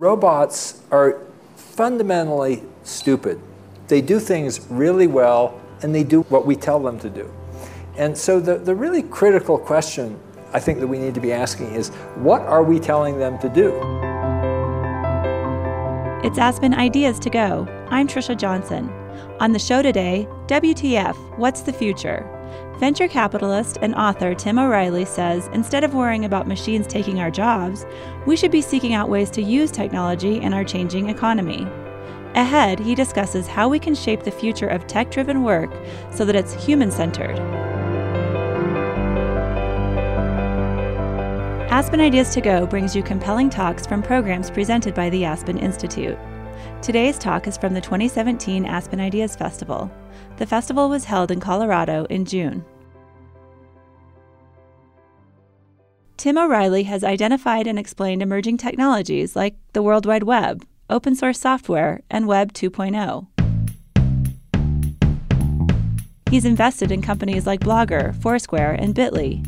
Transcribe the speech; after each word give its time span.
Robots 0.00 0.80
are 0.90 1.20
fundamentally 1.56 2.62
stupid. 2.84 3.38
They 3.88 4.00
do 4.00 4.18
things 4.18 4.66
really 4.70 5.06
well 5.06 5.60
and 5.82 5.94
they 5.94 6.04
do 6.04 6.22
what 6.30 6.46
we 6.46 6.56
tell 6.56 6.80
them 6.80 6.98
to 7.00 7.10
do. 7.10 7.30
And 7.98 8.16
so 8.16 8.40
the, 8.40 8.56
the 8.56 8.74
really 8.74 9.02
critical 9.02 9.58
question 9.58 10.18
I 10.54 10.58
think 10.58 10.80
that 10.80 10.86
we 10.86 10.98
need 10.98 11.12
to 11.16 11.20
be 11.20 11.34
asking 11.34 11.74
is 11.74 11.90
what 12.16 12.40
are 12.40 12.62
we 12.62 12.80
telling 12.80 13.18
them 13.18 13.38
to 13.40 13.50
do? 13.50 13.76
It's 16.26 16.38
Aspen 16.38 16.72
Ideas 16.72 17.18
to 17.18 17.28
Go. 17.28 17.68
I'm 17.90 18.08
Trisha 18.08 18.38
Johnson. 18.38 18.88
On 19.38 19.52
the 19.52 19.58
show 19.58 19.82
today, 19.82 20.26
WTF 20.46 21.14
What's 21.36 21.60
the 21.60 21.74
Future? 21.74 22.39
Venture 22.78 23.08
capitalist 23.08 23.78
and 23.82 23.94
author 23.94 24.34
Tim 24.34 24.58
O'Reilly 24.58 25.04
says 25.04 25.48
instead 25.52 25.84
of 25.84 25.94
worrying 25.94 26.24
about 26.24 26.48
machines 26.48 26.86
taking 26.86 27.20
our 27.20 27.30
jobs, 27.30 27.84
we 28.26 28.36
should 28.36 28.50
be 28.50 28.62
seeking 28.62 28.94
out 28.94 29.08
ways 29.08 29.30
to 29.30 29.42
use 29.42 29.70
technology 29.70 30.40
in 30.40 30.54
our 30.54 30.64
changing 30.64 31.08
economy. 31.10 31.66
Ahead, 32.34 32.78
he 32.78 32.94
discusses 32.94 33.46
how 33.46 33.68
we 33.68 33.78
can 33.78 33.94
shape 33.94 34.22
the 34.22 34.30
future 34.30 34.68
of 34.68 34.86
tech 34.86 35.10
driven 35.10 35.42
work 35.42 35.70
so 36.10 36.24
that 36.24 36.36
it's 36.36 36.54
human 36.54 36.90
centered. 36.90 37.38
Aspen 41.70 42.00
Ideas 42.00 42.32
to 42.34 42.40
Go 42.40 42.66
brings 42.66 42.96
you 42.96 43.02
compelling 43.02 43.50
talks 43.50 43.86
from 43.86 44.02
programs 44.02 44.50
presented 44.50 44.94
by 44.94 45.10
the 45.10 45.24
Aspen 45.24 45.58
Institute. 45.58 46.18
Today's 46.82 47.18
talk 47.18 47.46
is 47.46 47.56
from 47.56 47.74
the 47.74 47.80
2017 47.80 48.64
Aspen 48.64 49.00
Ideas 49.00 49.36
Festival. 49.36 49.90
The 50.36 50.46
festival 50.46 50.88
was 50.88 51.04
held 51.04 51.30
in 51.30 51.40
Colorado 51.40 52.06
in 52.06 52.24
June. 52.24 52.64
Tim 56.16 56.36
O'Reilly 56.36 56.82
has 56.82 57.02
identified 57.02 57.66
and 57.66 57.78
explained 57.78 58.22
emerging 58.22 58.58
technologies 58.58 59.34
like 59.34 59.54
the 59.72 59.82
World 59.82 60.04
Wide 60.04 60.24
Web, 60.24 60.66
open 60.90 61.14
source 61.14 61.40
software, 61.40 62.02
and 62.10 62.26
Web 62.26 62.52
2.0. 62.52 63.26
He's 66.30 66.44
invested 66.44 66.92
in 66.92 67.02
companies 67.02 67.46
like 67.46 67.60
Blogger, 67.60 68.14
Foursquare, 68.22 68.74
and 68.74 68.94
Bitly. 68.94 69.44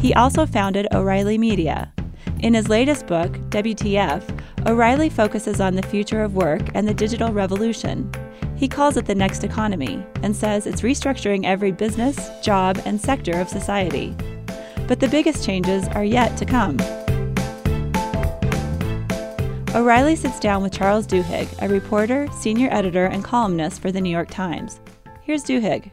He 0.00 0.12
also 0.14 0.46
founded 0.46 0.88
O'Reilly 0.92 1.38
Media. 1.38 1.92
In 2.40 2.54
his 2.54 2.68
latest 2.68 3.06
book, 3.06 3.32
WTF, 3.50 4.22
O'Reilly 4.66 5.08
focuses 5.08 5.60
on 5.60 5.76
the 5.76 5.82
future 5.82 6.22
of 6.22 6.34
work 6.34 6.62
and 6.74 6.88
the 6.88 6.94
digital 6.94 7.32
revolution. 7.32 8.10
He 8.56 8.68
calls 8.68 8.96
it 8.96 9.06
the 9.06 9.14
next 9.14 9.42
economy 9.42 10.04
and 10.22 10.34
says 10.34 10.66
it's 10.66 10.82
restructuring 10.82 11.44
every 11.44 11.72
business, 11.72 12.30
job, 12.42 12.80
and 12.84 13.00
sector 13.00 13.38
of 13.40 13.48
society. 13.48 14.16
But 14.86 15.00
the 15.00 15.08
biggest 15.08 15.44
changes 15.44 15.88
are 15.88 16.04
yet 16.04 16.36
to 16.38 16.44
come. 16.44 16.78
O'Reilly 19.74 20.14
sits 20.14 20.38
down 20.38 20.62
with 20.62 20.72
Charles 20.72 21.04
Duhigg, 21.04 21.48
a 21.60 21.68
reporter, 21.68 22.28
senior 22.32 22.68
editor, 22.70 23.06
and 23.06 23.24
columnist 23.24 23.82
for 23.82 23.90
the 23.90 24.00
New 24.00 24.10
York 24.10 24.30
Times. 24.30 24.78
Here's 25.22 25.42
Duhigg. 25.42 25.90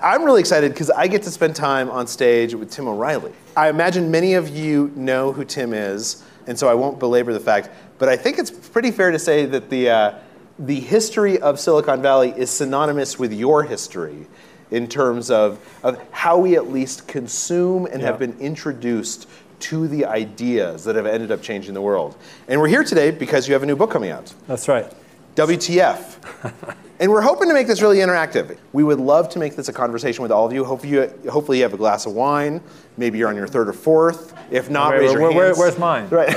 I'm 0.00 0.24
really 0.24 0.40
excited 0.40 0.72
because 0.72 0.90
I 0.90 1.06
get 1.06 1.22
to 1.24 1.30
spend 1.30 1.54
time 1.54 1.90
on 1.90 2.08
stage 2.08 2.54
with 2.54 2.70
Tim 2.70 2.88
O'Reilly. 2.88 3.32
I 3.56 3.68
imagine 3.68 4.10
many 4.10 4.34
of 4.34 4.48
you 4.48 4.92
know 4.96 5.32
who 5.32 5.44
Tim 5.44 5.72
is, 5.72 6.24
and 6.48 6.58
so 6.58 6.66
I 6.66 6.74
won't 6.74 6.98
belabor 6.98 7.32
the 7.32 7.40
fact, 7.40 7.70
but 7.98 8.08
I 8.08 8.16
think 8.16 8.38
it's 8.38 8.50
pretty 8.50 8.90
fair 8.90 9.10
to 9.10 9.18
say 9.18 9.44
that 9.46 9.68
the, 9.70 9.90
uh, 9.90 10.14
the 10.58 10.80
history 10.80 11.38
of 11.38 11.60
Silicon 11.60 12.02
Valley 12.02 12.30
is 12.36 12.50
synonymous 12.50 13.18
with 13.18 13.32
your 13.32 13.62
history 13.62 14.26
in 14.70 14.88
terms 14.88 15.30
of, 15.30 15.60
of 15.82 16.00
how 16.10 16.38
we 16.38 16.56
at 16.56 16.68
least 16.68 17.06
consume 17.06 17.86
and 17.86 18.00
yeah. 18.00 18.06
have 18.06 18.18
been 18.18 18.36
introduced 18.40 19.28
to 19.60 19.86
the 19.88 20.06
ideas 20.06 20.84
that 20.84 20.96
have 20.96 21.06
ended 21.06 21.30
up 21.30 21.42
changing 21.42 21.74
the 21.74 21.82
world. 21.82 22.16
And 22.48 22.60
we're 22.60 22.68
here 22.68 22.84
today 22.84 23.10
because 23.10 23.46
you 23.46 23.54
have 23.54 23.62
a 23.62 23.66
new 23.66 23.76
book 23.76 23.90
coming 23.90 24.10
out. 24.10 24.32
That's 24.46 24.68
right. 24.68 24.90
WTF. 25.36 26.74
And 27.00 27.12
we're 27.12 27.20
hoping 27.20 27.46
to 27.48 27.54
make 27.54 27.68
this 27.68 27.80
really 27.80 27.98
interactive. 27.98 28.58
We 28.72 28.82
would 28.82 28.98
love 28.98 29.28
to 29.30 29.38
make 29.38 29.54
this 29.54 29.68
a 29.68 29.72
conversation 29.72 30.22
with 30.22 30.32
all 30.32 30.44
of 30.46 30.52
you. 30.52 30.64
Hopefully, 30.64 30.92
you, 30.92 31.30
hopefully 31.30 31.58
you 31.58 31.62
have 31.62 31.72
a 31.72 31.76
glass 31.76 32.06
of 32.06 32.12
wine. 32.12 32.60
Maybe 32.96 33.18
you're 33.18 33.28
on 33.28 33.36
your 33.36 33.46
third 33.46 33.68
or 33.68 33.72
fourth. 33.72 34.34
If 34.50 34.68
not, 34.68 34.92
Wait, 34.92 35.00
raise 35.00 35.12
your 35.12 35.32
where, 35.32 35.46
hands. 35.46 35.58
where's 35.58 35.78
mine? 35.78 36.08
Right. 36.10 36.28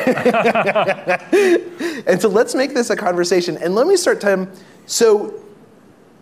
and 2.08 2.22
so 2.22 2.30
let's 2.30 2.54
make 2.54 2.76
this 2.76 2.92
a 2.92 2.96
conversation. 2.96 3.58
And 3.58 3.74
let 3.74 3.88
me 3.88 3.96
start, 3.96 4.22
Tim. 4.22 4.52
So 4.86 5.34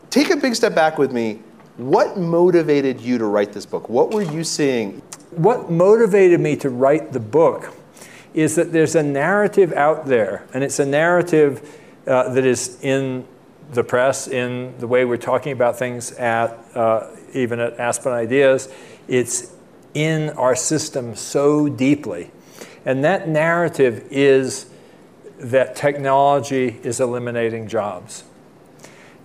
take 0.09 0.29
a 0.29 0.37
big 0.37 0.55
step 0.55 0.73
back 0.73 0.97
with 0.97 1.11
me. 1.11 1.41
What 1.75 2.17
motivated 2.17 3.01
you 3.01 3.17
to 3.17 3.25
write 3.25 3.51
this 3.51 3.65
book? 3.65 3.89
What 3.89 4.11
were 4.13 4.21
you 4.21 4.43
seeing? 4.45 5.01
What 5.31 5.69
motivated 5.69 6.39
me 6.39 6.55
to 6.57 6.69
write 6.69 7.11
the 7.11 7.19
book 7.19 7.73
is 8.33 8.55
that 8.55 8.71
there's 8.71 8.95
a 8.95 9.03
narrative 9.03 9.73
out 9.73 10.05
there, 10.05 10.45
and 10.53 10.63
it's 10.63 10.79
a 10.79 10.85
narrative 10.85 11.77
uh, 12.07 12.29
that 12.33 12.45
is 12.45 12.79
in 12.83 13.25
the 13.71 13.83
press, 13.83 14.27
in 14.27 14.73
the 14.79 14.87
way 14.87 15.05
we're 15.05 15.17
talking 15.17 15.51
about 15.51 15.77
things 15.77 16.11
at 16.13 16.57
uh, 16.75 17.07
even 17.33 17.59
at 17.59 17.79
Aspen 17.79 18.11
Ideas. 18.11 18.73
It's 19.07 19.53
in 19.93 20.29
our 20.31 20.55
system 20.55 21.15
so 21.15 21.67
deeply. 21.67 22.31
And 22.85 23.03
that 23.03 23.27
narrative 23.27 24.07
is 24.09 24.69
that 25.37 25.75
technology 25.75 26.79
is 26.83 26.99
eliminating 26.99 27.67
jobs. 27.67 28.23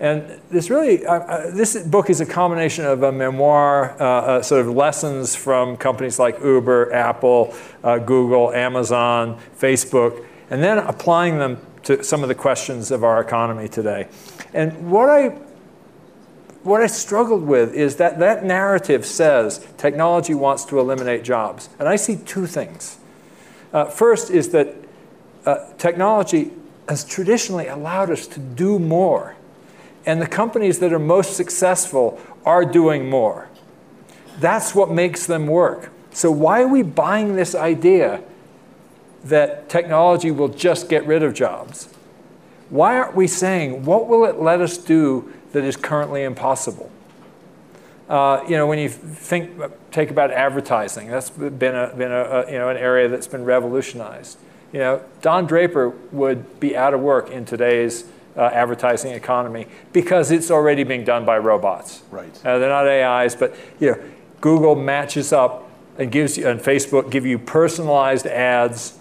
And 0.01 0.41
this 0.51 0.71
really, 0.71 1.07
uh, 1.07 1.15
uh, 1.15 1.51
this 1.51 1.77
book 1.83 2.11
is 2.11 2.21
a 2.21 2.27
combination 2.27 2.85
of 2.85 3.05
a 3.05 3.13
memoir, 3.13 3.97
uh, 4.01 4.05
uh, 4.05 4.43
sort 4.43 4.61
of 4.61 4.75
lessons 4.75 5.37
from 5.37 5.77
companies 5.77 6.19
like 6.19 6.41
Uber, 6.43 6.93
Apple, 6.93 7.55
uh, 7.85 7.99
Google, 7.99 8.53
Amazon, 8.53 9.39
Facebook, 9.59 10.25
and 10.51 10.63
then 10.63 10.79
applying 10.79 11.39
them 11.39 11.59
to 11.85 12.03
some 12.03 12.23
of 12.23 12.29
the 12.29 12.35
questions 12.35 12.91
of 12.91 13.05
our 13.05 13.21
economy 13.21 13.69
today. 13.69 14.09
And 14.55 14.91
what 14.91 15.11
I 15.11 15.37
what 16.63 16.81
I 16.81 16.87
struggled 16.87 17.43
with 17.43 17.75
is 17.75 17.97
that 17.97 18.19
that 18.21 18.43
narrative 18.43 19.05
says 19.05 19.67
technology 19.77 20.33
wants 20.33 20.65
to 20.67 20.81
eliminate 20.81 21.23
jobs. 21.23 21.69
And 21.79 21.87
I 21.87 21.97
see 21.97 22.17
two 22.17 22.47
things. 22.47 22.97
Uh, 23.71 23.85
first 23.85 24.31
is 24.31 24.49
that 24.51 24.75
uh, 25.45 25.71
technology 25.77 26.53
has 26.89 27.05
traditionally 27.05 27.67
allowed 27.67 28.11
us 28.11 28.27
to 28.29 28.41
do 28.41 28.79
more. 28.79 29.37
And 30.07 30.23
the 30.23 30.27
companies 30.27 30.79
that 30.79 30.93
are 30.93 30.99
most 30.99 31.37
successful 31.37 32.19
are 32.47 32.65
doing 32.65 33.11
more. 33.11 33.49
That's 34.39 34.75
what 34.75 34.91
makes 34.91 35.27
them 35.27 35.47
work. 35.47 35.91
So, 36.13 36.31
why 36.31 36.63
are 36.63 36.69
we 36.69 36.83
buying 36.83 37.37
this 37.37 37.55
idea 37.55 38.23
that 39.25 39.69
technology 39.69 40.31
will 40.31 40.49
just 40.49 40.89
get 40.89 41.07
rid 41.07 41.23
of 41.23 41.35
jobs? 41.35 41.94
Why 42.75 42.99
aren't 42.99 43.15
we 43.15 43.29
saying, 43.29 43.85
what 43.85 44.09
will 44.09 44.25
it 44.25 44.41
let 44.41 44.61
us 44.61 44.77
do 44.79 45.33
that 45.53 45.63
is 45.63 45.77
currently 45.77 46.25
impossible? 46.25 46.91
Uh, 48.09 48.43
you 48.49 48.57
know, 48.57 48.67
when 48.67 48.81
you 48.81 48.89
think, 48.89 49.53
take 49.93 50.11
about 50.11 50.33
advertising, 50.33 51.07
that's 51.07 51.31
been, 51.31 51.77
a, 51.77 51.95
been 51.97 52.11
a, 52.11 52.25
a, 52.25 52.51
you 52.51 52.59
know, 52.59 52.71
an 52.71 52.77
area 52.77 53.09
that's 53.09 53.29
been 53.29 53.45
revolutionized. 53.45 54.39
You 54.73 54.81
know, 54.81 55.05
Don 55.23 55.47
Draper 55.47 55.91
would 56.11 56.59
be 56.59 56.77
out 56.77 56.95
of 56.95 57.01
work 57.01 57.31
in 57.31 57.45
today's 57.45 58.07
uh, 58.37 58.47
advertising 58.47 59.13
economy 59.13 59.69
because 59.93 60.33
it's 60.33 60.51
already 60.51 60.83
being 60.83 61.05
done 61.05 61.25
by 61.25 61.39
robots. 61.39 62.03
Right. 62.11 62.37
Uh, 62.45 62.59
they're 62.59 62.69
not 62.69 62.89
AIs, 62.89 63.37
but 63.37 63.55
you 63.79 63.93
know, 63.93 64.03
Google 64.41 64.75
matches 64.75 65.33
up 65.33 65.71
and 65.97 66.11
gives 66.11 66.37
you, 66.37 66.49
and 66.49 66.59
Facebook 66.59 67.13
give 67.13 67.25
you 67.25 67.39
personalized 67.39 68.27
ads 68.27 68.99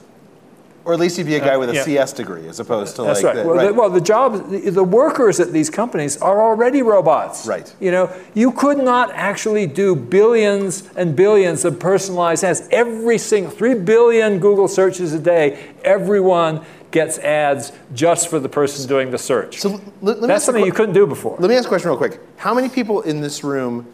or 0.86 0.94
at 0.94 1.00
least 1.00 1.18
he'd 1.18 1.26
be 1.26 1.36
a 1.36 1.40
guy 1.40 1.56
uh, 1.56 1.60
with 1.60 1.70
a 1.70 1.76
yeah. 1.76 1.84
CS 1.84 2.14
degree 2.14 2.48
as 2.48 2.60
opposed 2.60 2.96
to 2.98 3.04
That's 3.04 3.24
like. 3.24 3.36
right. 3.36 3.44
The, 3.44 3.48
well, 3.48 3.56
right. 3.56 3.68
The, 3.68 3.74
well, 3.74 3.90
the 3.90 4.02
jobs, 4.02 4.42
the, 4.50 4.70
the, 4.70 4.84
workers 4.84 5.40
at 5.40 5.54
these 5.54 5.70
companies 5.70 6.18
are 6.18 6.42
already 6.42 6.82
robots. 6.82 7.48
Right. 7.48 7.74
You 7.80 7.92
know, 7.92 8.14
you 8.34 8.52
could 8.52 8.80
not 8.80 9.12
actually 9.12 9.66
do 9.66 9.96
billions 9.96 10.90
and 10.96 11.16
billions 11.16 11.64
of 11.64 11.80
personalized 11.80 12.44
ads. 12.44 12.68
Every 12.72 13.18
single, 13.18 13.52
three 13.52 13.76
billion 13.76 14.40
Google 14.40 14.68
searches 14.68 15.14
a 15.14 15.20
day, 15.20 15.74
everyone 15.84 16.66
gets 16.92 17.18
ads 17.18 17.72
just 17.94 18.28
for 18.28 18.40
the 18.40 18.50
person 18.50 18.88
doing 18.88 19.10
the 19.10 19.18
search. 19.18 19.60
So 19.60 19.82
let, 20.02 20.22
let 20.22 20.28
That's 20.28 20.46
something 20.46 20.64
qu- 20.64 20.68
you 20.68 20.74
couldn't 20.74 20.94
do 20.94 21.08
before. 21.08 21.38
Let 21.40 21.50
me 21.50 21.56
ask 21.56 21.66
a 21.66 21.70
question 21.70 21.90
real 21.90 21.98
quick. 21.98 22.20
How 22.38 22.54
many 22.54 22.70
people 22.70 23.02
in 23.02 23.22
this 23.22 23.44
room 23.44 23.90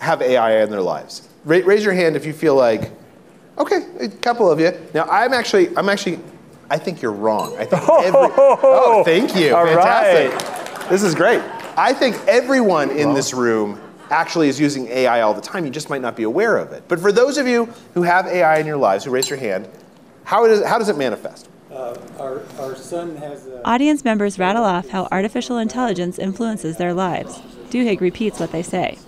have 0.00 0.20
AI 0.22 0.62
in 0.62 0.70
their 0.70 0.82
lives? 0.82 1.28
Ra- 1.44 1.60
raise 1.64 1.84
your 1.84 1.94
hand 1.94 2.16
if 2.16 2.26
you 2.26 2.32
feel 2.32 2.56
like 2.56 2.90
Okay, 3.58 3.86
a 4.00 4.08
couple 4.08 4.50
of 4.50 4.58
you. 4.60 4.72
Now 4.94 5.04
I'm 5.04 5.32
actually, 5.32 5.76
I'm 5.76 5.88
actually, 5.88 6.18
I 6.70 6.78
think 6.78 7.00
you're 7.02 7.12
wrong. 7.12 7.56
I 7.56 7.64
think 7.64 7.82
every, 7.82 8.12
oh, 8.36 9.02
thank 9.04 9.36
you, 9.36 9.54
All 9.54 9.64
fantastic. 9.64 10.32
Right. 10.32 10.90
This 10.90 11.02
is 11.02 11.14
great. 11.14 11.40
I 11.76 11.92
think 11.92 12.16
everyone 12.26 12.90
in 12.90 13.14
this 13.14 13.32
room 13.32 13.80
actually 14.10 14.48
is 14.48 14.60
using 14.60 14.86
AI 14.88 15.22
all 15.22 15.34
the 15.34 15.40
time. 15.40 15.64
You 15.64 15.70
just 15.70 15.90
might 15.90 16.02
not 16.02 16.16
be 16.16 16.22
aware 16.22 16.56
of 16.56 16.72
it. 16.72 16.84
But 16.88 17.00
for 17.00 17.10
those 17.10 17.38
of 17.38 17.46
you 17.46 17.66
who 17.94 18.02
have 18.02 18.26
AI 18.26 18.58
in 18.58 18.66
your 18.66 18.76
lives, 18.76 19.04
who 19.04 19.10
raise 19.10 19.28
your 19.28 19.38
hand, 19.38 19.68
how, 20.24 20.44
is, 20.44 20.64
how 20.64 20.78
does 20.78 20.88
it 20.88 20.96
manifest? 20.96 21.48
Uh, 21.70 21.98
our, 22.18 22.42
our 22.60 22.76
son 22.76 23.16
has 23.16 23.46
a... 23.46 23.66
Audience 23.66 24.04
members 24.04 24.38
rattle 24.38 24.62
off 24.62 24.88
how 24.90 25.08
artificial 25.10 25.58
intelligence 25.58 26.18
influences 26.18 26.76
their 26.76 26.94
lives. 26.94 27.40
Duhigg 27.70 28.00
repeats 28.00 28.38
what 28.38 28.52
they 28.52 28.62
say. 28.62 28.98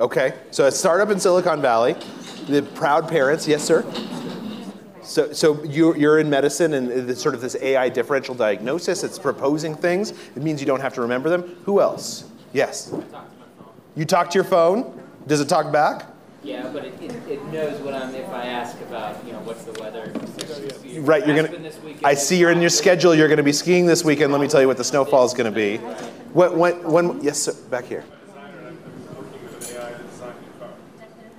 Okay, 0.00 0.34
so 0.50 0.66
a 0.66 0.72
startup 0.72 1.10
in 1.10 1.20
Silicon 1.20 1.60
Valley 1.60 1.94
the 2.50 2.62
proud 2.62 3.08
parents, 3.08 3.46
yes, 3.46 3.62
sir? 3.62 3.84
So, 5.02 5.32
so 5.32 5.62
you're, 5.64 5.96
you're 5.96 6.18
in 6.18 6.28
medicine 6.28 6.74
and 6.74 6.90
it's 6.90 7.22
sort 7.22 7.34
of 7.34 7.40
this 7.40 7.56
AI 7.60 7.88
differential 7.88 8.34
diagnosis. 8.34 9.02
It's 9.02 9.18
proposing 9.18 9.74
things. 9.74 10.10
It 10.10 10.42
means 10.42 10.60
you 10.60 10.66
don't 10.66 10.80
have 10.80 10.94
to 10.94 11.00
remember 11.00 11.28
them. 11.28 11.56
Who 11.64 11.80
else? 11.80 12.28
Yes. 12.52 12.92
You 13.96 14.04
talk 14.04 14.30
to 14.30 14.34
your 14.34 14.44
phone. 14.44 15.02
Does 15.26 15.40
it 15.40 15.48
talk 15.48 15.72
back? 15.72 16.06
Yeah, 16.42 16.70
but 16.72 16.84
it, 16.84 16.94
it, 17.02 17.12
it 17.28 17.44
knows 17.46 17.78
what 17.82 17.92
I'm, 17.92 18.14
if 18.14 18.28
I 18.30 18.46
ask 18.46 18.80
about, 18.82 19.24
you 19.26 19.32
know, 19.32 19.40
what's 19.40 19.64
the 19.64 19.78
weather. 19.80 20.10
Right, 21.00 21.26
you're 21.26 21.36
gonna, 21.36 21.70
I 22.02 22.14
see 22.14 22.38
you're 22.38 22.50
in 22.50 22.62
your 22.62 22.70
schedule, 22.70 23.14
you're 23.14 23.28
gonna 23.28 23.42
be 23.42 23.52
skiing 23.52 23.84
this 23.84 24.04
weekend, 24.04 24.32
let 24.32 24.40
me 24.40 24.48
tell 24.48 24.62
you 24.62 24.66
what 24.66 24.78
the 24.78 24.84
snowfall 24.84 25.26
is 25.26 25.34
gonna 25.34 25.50
be. 25.50 25.76
When, 26.32 26.58
when, 26.58 26.82
when, 26.90 27.22
yes, 27.22 27.42
sir, 27.42 27.52
back 27.68 27.84
here. 27.84 28.04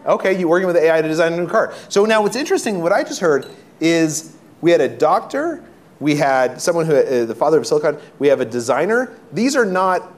Okay, 0.05 0.37
you're 0.37 0.49
working 0.49 0.67
with 0.67 0.77
AI 0.77 1.01
to 1.01 1.07
design 1.07 1.33
a 1.33 1.37
new 1.37 1.47
car. 1.47 1.73
So 1.89 2.05
now 2.05 2.21
what's 2.21 2.35
interesting, 2.35 2.81
what 2.81 2.91
I 2.91 3.03
just 3.03 3.19
heard 3.19 3.47
is 3.79 4.35
we 4.61 4.71
had 4.71 4.81
a 4.81 4.89
doctor, 4.89 5.63
we 5.99 6.15
had 6.15 6.59
someone 6.61 6.85
who, 6.85 6.95
uh, 6.95 7.25
the 7.25 7.35
father 7.35 7.59
of 7.59 7.67
silicon, 7.67 7.97
we 8.19 8.27
have 8.27 8.41
a 8.41 8.45
designer. 8.45 9.15
These 9.31 9.55
are 9.55 9.65
not, 9.65 10.11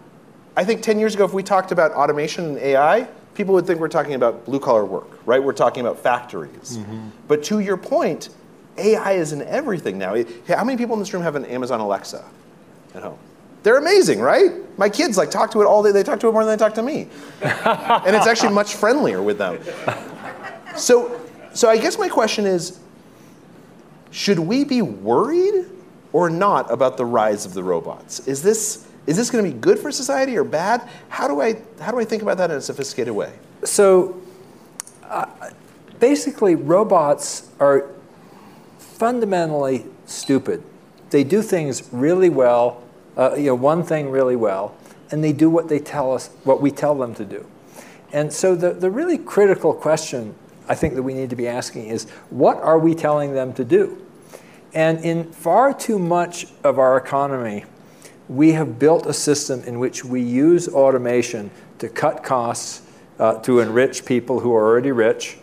I 0.56 0.64
think 0.64 0.82
10 0.82 1.00
years 1.00 1.16
ago 1.16 1.26
if 1.26 1.34
we 1.34 1.44
talked 1.44 1.72
about 1.72 1.92
automation 1.92 2.46
and 2.46 2.58
AI, 2.58 3.08
people 3.34 3.54
would 3.56 3.68
think 3.68 3.80
we're 3.80 3.90
talking 3.90 4.14
about 4.14 4.46
blue 4.46 4.60
collar 4.60 4.86
work, 4.86 5.20
right? 5.26 5.44
We're 5.44 5.54
talking 5.54 5.82
about 5.82 6.00
factories. 6.00 6.78
Mm-hmm. 6.78 7.10
But 7.28 7.44
to 7.46 7.60
your 7.60 7.78
point, 7.78 8.30
AI 8.78 9.14
is 9.14 9.34
in 9.34 9.42
everything 9.44 9.98
now. 9.98 10.16
How 10.48 10.64
many 10.64 10.78
people 10.78 10.94
in 10.94 11.00
this 11.00 11.14
room 11.14 11.24
have 11.24 11.36
an 11.36 11.46
Amazon 11.46 11.80
Alexa 11.80 12.24
at 12.96 13.04
home? 13.04 13.18
They're 13.64 13.78
amazing, 13.78 14.20
right? 14.20 14.52
My 14.78 14.90
kids 14.90 15.18
like 15.18 15.32
talk 15.32 15.52
to 15.52 15.62
it 15.62 15.66
all 15.66 15.82
day. 15.82 15.92
They 15.92 16.04
talk 16.04 16.20
to 16.20 16.28
it 16.28 16.32
more 16.34 16.44
than 16.44 16.58
they 16.58 16.64
talk 16.64 16.76
to 16.76 16.84
me. 16.84 17.08
and 17.42 18.16
it's 18.16 18.28
actually 18.28 18.54
much 18.54 18.76
friendlier 18.76 19.22
with 19.22 19.38
them. 19.38 19.60
So, 20.76 21.20
so 21.54 21.70
I 21.70 21.78
guess 21.78 21.98
my 21.98 22.10
question 22.10 22.46
is, 22.46 22.80
should 24.12 24.40
we 24.40 24.64
be 24.64 24.82
worried 24.82 25.66
or 26.12 26.30
not 26.30 26.72
about 26.72 26.98
the 26.98 27.06
rise 27.06 27.46
of 27.46 27.54
the 27.54 27.64
robots? 27.64 28.28
Is 28.28 28.44
this, 28.44 28.88
is 29.08 29.18
this 29.18 29.32
going 29.32 29.46
to 29.46 29.52
be 29.52 29.58
good 29.58 29.80
for 29.80 29.92
society 29.92 30.38
or 30.38 30.44
bad? 30.44 30.88
How 31.10 31.28
do 31.28 31.42
I, 31.42 31.62
how 31.80 31.92
do 31.92 32.00
I 32.00 32.06
think 32.06 32.22
about 32.22 32.38
that 32.38 32.52
in 32.52 32.58
a 32.58 32.62
sophisticated 32.62 33.14
way? 33.14 33.34
So 33.64 34.22
uh, 35.04 35.26
basically, 36.00 36.56
robots 36.56 37.50
are 37.60 37.90
fundamentally 38.78 39.86
stupid. 40.06 40.64
They 41.10 41.24
do 41.24 41.42
things 41.42 41.90
really 41.92 42.30
well, 42.30 42.83
uh, 43.18 43.36
you 43.36 43.46
know, 43.46 43.56
one 43.56 43.84
thing 43.84 44.10
really 44.10 44.36
well, 44.36 44.76
and 45.12 45.24
they 45.24 45.34
do 45.34 45.50
what 45.50 45.70
they 45.70 45.80
tell 45.80 46.14
us, 46.14 46.30
what 46.44 46.62
we 46.62 46.72
tell 46.72 46.96
them 46.96 47.14
to 47.16 47.26
do. 47.26 47.46
And 48.12 48.32
so 48.32 48.56
the, 48.56 48.74
the 48.74 48.92
really 48.92 49.18
critical 49.18 49.74
question 49.74 50.36
I 50.68 50.76
think 50.76 50.96
that 50.96 51.04
we 51.04 51.14
need 51.14 51.30
to 51.30 51.36
be 51.36 51.48
asking 51.48 51.88
is, 51.88 52.10
what 52.30 52.58
are 52.58 52.80
we 52.80 52.96
telling 52.96 53.34
them 53.34 53.54
to 53.54 53.66
do? 53.66 54.02
And 54.74 55.04
in 55.04 55.32
far 55.32 55.74
too 55.74 56.00
much 56.00 56.48
of 56.64 56.80
our 56.80 56.98
economy, 56.98 57.66
we 58.30 58.54
have 58.54 58.80
built 58.80 59.06
a 59.06 59.14
system 59.14 59.62
in 59.64 59.80
which 59.80 60.06
we 60.06 60.22
use 60.22 60.68
automation 60.68 61.52
to 61.80 61.90
cut 61.90 62.24
costs, 62.24 62.82
uh, 63.20 63.40
to 63.42 63.60
enrich 63.60 64.06
people 64.06 64.40
who 64.40 64.56
are 64.56 64.66
already 64.66 64.92
rich, 64.92 65.38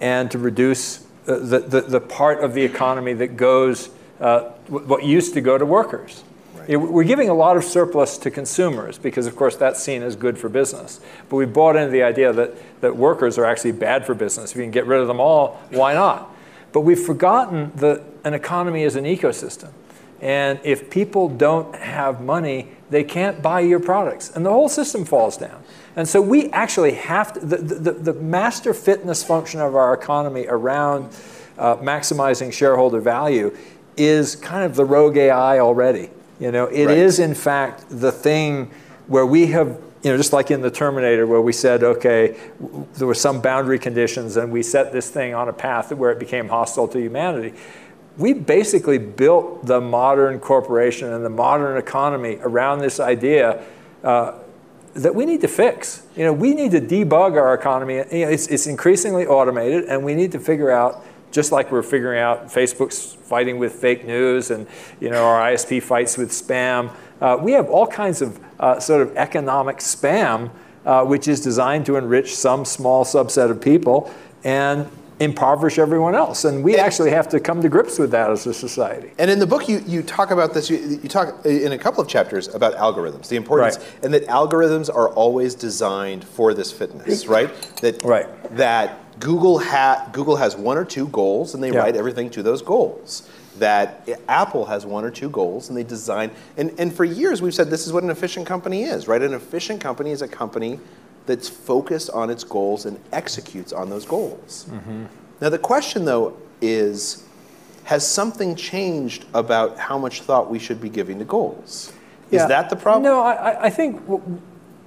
and 0.00 0.30
to 0.30 0.38
reduce 0.38 1.06
the, 1.26 1.60
the, 1.60 1.82
the 1.82 2.00
part 2.00 2.42
of 2.42 2.54
the 2.54 2.62
economy 2.62 3.12
that 3.12 3.36
goes, 3.36 3.90
uh, 4.18 4.50
what 4.68 5.04
used 5.04 5.34
to 5.34 5.40
go 5.40 5.56
to 5.56 5.64
workers. 5.64 6.24
Right. 6.68 6.76
We're 6.76 7.04
giving 7.04 7.28
a 7.28 7.34
lot 7.34 7.56
of 7.56 7.64
surplus 7.64 8.18
to 8.18 8.30
consumers 8.30 8.98
because, 8.98 9.26
of 9.26 9.36
course, 9.36 9.56
that's 9.56 9.82
seen 9.82 10.02
as 10.02 10.16
good 10.16 10.38
for 10.38 10.48
business. 10.48 11.00
But 11.28 11.36
we 11.36 11.46
bought 11.46 11.76
into 11.76 11.90
the 11.90 12.02
idea 12.02 12.32
that, 12.32 12.80
that 12.80 12.96
workers 12.96 13.38
are 13.38 13.44
actually 13.44 13.72
bad 13.72 14.04
for 14.04 14.14
business. 14.14 14.52
If 14.52 14.56
you 14.56 14.62
can 14.62 14.70
get 14.70 14.86
rid 14.86 15.00
of 15.00 15.08
them 15.08 15.20
all, 15.20 15.60
why 15.70 15.94
not? 15.94 16.34
But 16.72 16.80
we've 16.80 17.00
forgotten 17.00 17.72
that 17.76 18.02
an 18.24 18.34
economy 18.34 18.82
is 18.82 18.96
an 18.96 19.04
ecosystem. 19.04 19.70
And 20.20 20.60
if 20.62 20.90
people 20.90 21.28
don't 21.28 21.74
have 21.74 22.20
money, 22.20 22.68
they 22.90 23.04
can't 23.04 23.40
buy 23.40 23.60
your 23.60 23.80
products. 23.80 24.30
And 24.34 24.44
the 24.44 24.50
whole 24.50 24.68
system 24.68 25.04
falls 25.04 25.36
down. 25.36 25.62
And 25.96 26.06
so 26.06 26.20
we 26.20 26.50
actually 26.50 26.92
have 26.92 27.32
to, 27.34 27.40
the, 27.40 27.56
the, 27.56 27.92
the 27.92 28.12
master 28.14 28.74
fitness 28.74 29.24
function 29.24 29.60
of 29.60 29.74
our 29.74 29.94
economy 29.94 30.46
around 30.46 31.14
uh, 31.58 31.76
maximizing 31.76 32.52
shareholder 32.52 33.00
value 33.00 33.56
is 33.96 34.36
kind 34.36 34.64
of 34.64 34.76
the 34.76 34.84
rogue 34.84 35.16
AI 35.16 35.58
already. 35.58 36.10
You 36.40 36.50
know, 36.50 36.66
it 36.66 36.86
right. 36.86 36.96
is 36.96 37.18
in 37.18 37.34
fact 37.34 37.84
the 37.90 38.10
thing 38.10 38.70
where 39.06 39.26
we 39.26 39.48
have, 39.48 39.68
you 40.02 40.10
know, 40.10 40.16
just 40.16 40.32
like 40.32 40.50
in 40.50 40.62
the 40.62 40.70
Terminator, 40.70 41.26
where 41.26 41.42
we 41.42 41.52
said, 41.52 41.82
okay, 41.82 42.36
there 42.94 43.06
were 43.06 43.14
some 43.14 43.42
boundary 43.42 43.78
conditions 43.78 44.36
and 44.36 44.50
we 44.50 44.62
set 44.62 44.92
this 44.92 45.10
thing 45.10 45.34
on 45.34 45.48
a 45.48 45.52
path 45.52 45.92
where 45.92 46.10
it 46.10 46.18
became 46.18 46.48
hostile 46.48 46.88
to 46.88 46.98
humanity. 46.98 47.52
We 48.16 48.32
basically 48.32 48.98
built 48.98 49.66
the 49.66 49.80
modern 49.80 50.40
corporation 50.40 51.12
and 51.12 51.24
the 51.24 51.30
modern 51.30 51.76
economy 51.76 52.38
around 52.40 52.78
this 52.78 53.00
idea 53.00 53.62
uh, 54.02 54.38
that 54.94 55.14
we 55.14 55.26
need 55.26 55.42
to 55.42 55.48
fix. 55.48 56.02
You 56.16 56.24
know, 56.24 56.32
we 56.32 56.54
need 56.54 56.72
to 56.72 56.80
debug 56.80 57.32
our 57.36 57.54
economy. 57.54 57.96
You 57.96 58.02
know, 58.02 58.30
it's, 58.30 58.46
it's 58.48 58.66
increasingly 58.66 59.26
automated, 59.26 59.84
and 59.84 60.04
we 60.04 60.14
need 60.14 60.32
to 60.32 60.40
figure 60.40 60.70
out, 60.70 61.04
just 61.30 61.52
like 61.52 61.70
we're 61.70 61.82
figuring 61.82 62.20
out 62.20 62.46
Facebook's 62.46 63.14
fighting 63.14 63.58
with 63.58 63.72
fake 63.72 64.04
news, 64.04 64.50
and 64.50 64.66
you 65.00 65.10
know, 65.10 65.24
our 65.24 65.40
ISP 65.52 65.82
fights 65.82 66.16
with 66.16 66.30
spam. 66.30 66.90
Uh, 67.20 67.38
we 67.40 67.52
have 67.52 67.68
all 67.68 67.86
kinds 67.86 68.22
of 68.22 68.40
uh, 68.58 68.80
sort 68.80 69.02
of 69.02 69.16
economic 69.16 69.78
spam, 69.78 70.50
uh, 70.84 71.04
which 71.04 71.28
is 71.28 71.40
designed 71.40 71.86
to 71.86 71.96
enrich 71.96 72.34
some 72.34 72.64
small 72.64 73.04
subset 73.04 73.50
of 73.50 73.60
people. 73.60 74.12
And 74.42 74.90
impoverish 75.20 75.78
everyone 75.78 76.14
else. 76.14 76.46
And 76.46 76.64
we 76.64 76.76
actually 76.76 77.10
have 77.10 77.28
to 77.28 77.38
come 77.38 77.60
to 77.60 77.68
grips 77.68 77.98
with 77.98 78.10
that 78.12 78.30
as 78.30 78.46
a 78.46 78.54
society. 78.54 79.12
And 79.18 79.30
in 79.30 79.38
the 79.38 79.46
book, 79.46 79.68
you, 79.68 79.84
you 79.86 80.02
talk 80.02 80.30
about 80.30 80.54
this, 80.54 80.70
you, 80.70 80.78
you 81.02 81.08
talk 81.08 81.44
in 81.44 81.72
a 81.72 81.78
couple 81.78 82.02
of 82.02 82.08
chapters 82.08 82.48
about 82.48 82.74
algorithms, 82.76 83.28
the 83.28 83.36
importance, 83.36 83.76
right. 83.76 84.04
and 84.04 84.14
that 84.14 84.26
algorithms 84.26 84.92
are 84.92 85.10
always 85.10 85.54
designed 85.54 86.24
for 86.24 86.54
this 86.54 86.72
fitness, 86.72 87.26
right? 87.26 87.54
That, 87.82 88.02
right. 88.02 88.56
that 88.56 88.98
Google, 89.20 89.58
ha- 89.58 90.08
Google 90.12 90.36
has 90.36 90.56
one 90.56 90.76
or 90.76 90.84
two 90.84 91.06
goals 91.08 91.54
and 91.54 91.62
they 91.62 91.70
yeah. 91.70 91.78
write 91.78 91.94
everything 91.94 92.30
to 92.30 92.42
those 92.42 92.62
goals. 92.62 93.28
That 93.58 94.08
Apple 94.28 94.64
has 94.64 94.86
one 94.86 95.04
or 95.04 95.10
two 95.10 95.28
goals 95.28 95.68
and 95.68 95.76
they 95.76 95.84
design, 95.84 96.30
and, 96.56 96.74
and 96.80 96.92
for 96.92 97.04
years 97.04 97.42
we've 97.42 97.54
said 97.54 97.68
this 97.68 97.86
is 97.86 97.92
what 97.92 98.02
an 98.02 98.10
efficient 98.10 98.46
company 98.46 98.84
is, 98.84 99.06
right? 99.06 99.20
An 99.20 99.34
efficient 99.34 99.80
company 99.80 100.10
is 100.10 100.22
a 100.22 100.28
company 100.28 100.80
that's 101.26 101.48
focused 101.48 102.10
on 102.10 102.30
its 102.30 102.42
goals 102.42 102.86
and 102.86 102.98
executes 103.12 103.72
on 103.72 103.90
those 103.90 104.06
goals. 104.06 104.66
Mm-hmm. 104.70 105.04
Now, 105.40 105.48
the 105.48 105.58
question 105.58 106.04
though 106.04 106.36
is 106.60 107.24
has 107.84 108.06
something 108.06 108.54
changed 108.54 109.24
about 109.34 109.78
how 109.78 109.98
much 109.98 110.22
thought 110.22 110.50
we 110.50 110.58
should 110.58 110.80
be 110.80 110.88
giving 110.88 111.18
to 111.18 111.24
goals? 111.24 111.92
Yeah. 112.30 112.42
Is 112.42 112.48
that 112.48 112.70
the 112.70 112.76
problem? 112.76 113.02
No, 113.02 113.22
I, 113.22 113.64
I, 113.64 113.70
think 113.70 114.00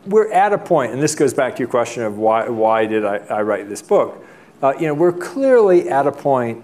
we're 0.06 0.32
at 0.32 0.54
a 0.54 0.58
point, 0.58 0.94
and 0.94 1.02
this 1.02 1.14
goes 1.14 1.34
back 1.34 1.56
to 1.56 1.60
your 1.60 1.68
question 1.68 2.04
of 2.04 2.18
why, 2.18 2.48
why 2.48 2.86
did 2.86 3.04
I, 3.04 3.18
I 3.18 3.42
write 3.42 3.68
this 3.68 3.82
book? 3.82 4.23
Uh, 4.64 4.74
you 4.80 4.88
know, 4.88 4.94
we're 4.94 5.12
clearly 5.12 5.90
at 5.90 6.08
a 6.08 6.12
point 6.12 6.64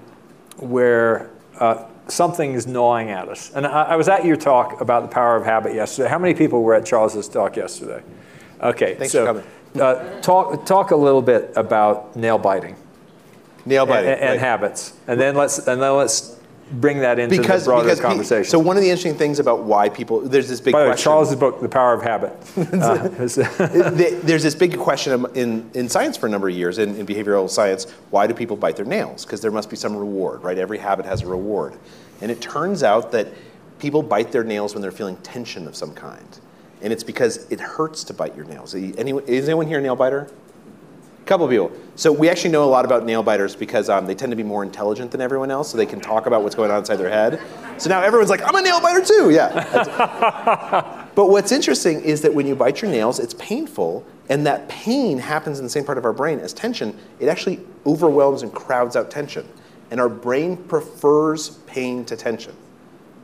where 0.55 1.29
uh, 1.59 1.83
something 2.07 2.53
is 2.53 2.65
gnawing 2.65 3.09
at 3.09 3.27
us. 3.27 3.51
And 3.53 3.67
I, 3.67 3.83
I, 3.83 3.95
was 3.97 4.07
at 4.07 4.23
your 4.23 4.37
talk 4.37 4.79
about 4.79 5.01
the 5.01 5.09
power 5.09 5.35
of 5.35 5.43
habit 5.43 5.75
yesterday. 5.75 6.07
How 6.07 6.17
many 6.17 6.33
people 6.33 6.63
were 6.63 6.75
at 6.75 6.85
Charles's 6.85 7.27
talk 7.27 7.57
yesterday? 7.57 8.01
Okay, 8.61 8.95
Thanks 8.95 9.11
so 9.11 9.25
for 9.25 9.41
coming. 9.41 9.81
Uh, 9.81 10.21
talk, 10.21 10.65
talk 10.65 10.91
a 10.91 10.95
little 10.95 11.21
bit 11.21 11.51
about 11.57 12.15
nail 12.15 12.37
biting. 12.37 12.77
Nail 13.65 13.85
biting. 13.85 14.11
And, 14.11 14.21
and 14.21 14.29
right. 14.29 14.39
habits. 14.39 14.93
And 15.05 15.19
then 15.19 15.35
let's, 15.35 15.57
and 15.67 15.81
then 15.81 15.97
let's 15.97 16.38
bring 16.73 16.99
that 16.99 17.19
into 17.19 17.37
because, 17.37 17.65
the 17.65 17.69
broader 17.69 17.85
because 17.85 17.99
conversation. 17.99 18.49
so 18.49 18.59
one 18.59 18.77
of 18.77 18.83
the 18.83 18.89
interesting 18.89 19.15
things 19.15 19.39
about 19.39 19.63
why 19.63 19.89
people 19.89 20.21
there's 20.21 20.47
this 20.47 20.61
big 20.61 20.73
By 20.73 20.85
question. 20.85 21.03
Charles's 21.03 21.35
book, 21.35 21.61
The 21.61 21.69
Power 21.69 21.93
of 21.93 22.01
Habit. 22.01 22.31
uh, 22.57 23.07
there's 23.89 24.43
this 24.43 24.55
big 24.55 24.77
question 24.77 25.25
in, 25.35 25.69
in 25.73 25.89
science 25.89 26.17
for 26.17 26.27
a 26.27 26.29
number 26.29 26.49
of 26.49 26.55
years 26.55 26.77
in, 26.77 26.95
in 26.95 27.05
behavioral 27.05 27.49
science. 27.49 27.89
Why 28.11 28.27
do 28.27 28.33
people 28.33 28.55
bite 28.55 28.75
their 28.75 28.85
nails? 28.85 29.25
Because 29.25 29.41
there 29.41 29.51
must 29.51 29.69
be 29.69 29.75
some 29.75 29.95
reward, 29.95 30.43
right? 30.43 30.57
Every 30.57 30.77
habit 30.77 31.05
has 31.05 31.21
a 31.21 31.27
reward, 31.27 31.75
and 32.21 32.31
it 32.31 32.41
turns 32.41 32.83
out 32.83 33.11
that 33.11 33.27
people 33.79 34.03
bite 34.03 34.31
their 34.31 34.43
nails 34.43 34.73
when 34.73 34.81
they're 34.81 34.91
feeling 34.91 35.17
tension 35.17 35.67
of 35.67 35.75
some 35.75 35.93
kind 35.93 36.39
and 36.81 36.93
it's 36.93 37.03
because 37.03 37.49
it 37.51 37.59
hurts 37.59 38.03
to 38.05 38.13
bite 38.13 38.35
your 38.35 38.45
nails. 38.45 38.73
Anyone, 38.75 39.23
is 39.25 39.47
anyone 39.49 39.67
here 39.67 39.79
a 39.79 39.81
nail 39.81 39.95
biter? 39.95 40.29
A 41.29 41.31
couple 41.31 41.45
of 41.45 41.51
people. 41.51 41.71
So 41.95 42.11
we 42.11 42.27
actually 42.27 42.49
know 42.49 42.63
a 42.63 42.71
lot 42.71 42.85
about 42.85 43.05
nail 43.05 43.21
biters 43.21 43.55
because 43.55 43.87
um, 43.87 44.07
they 44.07 44.15
tend 44.15 44.31
to 44.31 44.35
be 44.35 44.41
more 44.41 44.63
intelligent 44.63 45.11
than 45.11 45.21
everyone 45.21 45.51
else, 45.51 45.69
so 45.69 45.77
they 45.77 45.85
can 45.85 46.01
talk 46.01 46.25
about 46.25 46.41
what's 46.41 46.55
going 46.55 46.71
on 46.71 46.79
inside 46.79 46.95
their 46.95 47.11
head. 47.11 47.39
So 47.77 47.87
now 47.87 48.01
everyone's 48.01 48.31
like, 48.31 48.41
I'm 48.43 48.55
a 48.55 48.61
nail 48.63 48.81
biter 48.81 49.05
too. 49.05 49.29
Yeah. 49.29 51.07
but 51.13 51.29
what's 51.29 51.51
interesting 51.51 52.01
is 52.01 52.21
that 52.21 52.33
when 52.33 52.47
you 52.47 52.55
bite 52.55 52.81
your 52.81 52.89
nails, 52.89 53.19
it's 53.19 53.35
painful, 53.35 54.03
and 54.27 54.43
that 54.47 54.69
pain 54.69 55.19
happens 55.19 55.59
in 55.59 55.65
the 55.65 55.69
same 55.69 55.85
part 55.85 55.99
of 55.99 56.05
our 56.05 56.13
brain 56.13 56.39
as 56.39 56.51
tension. 56.51 56.97
It 57.19 57.27
actually 57.27 57.59
overwhelms 57.85 58.41
and 58.41 58.51
crowds 58.51 58.95
out 58.95 59.11
tension, 59.11 59.47
and 59.91 60.01
our 60.01 60.09
brain 60.09 60.57
prefers 60.57 61.49
pain 61.67 62.05
to 62.05 62.17
tension. 62.17 62.55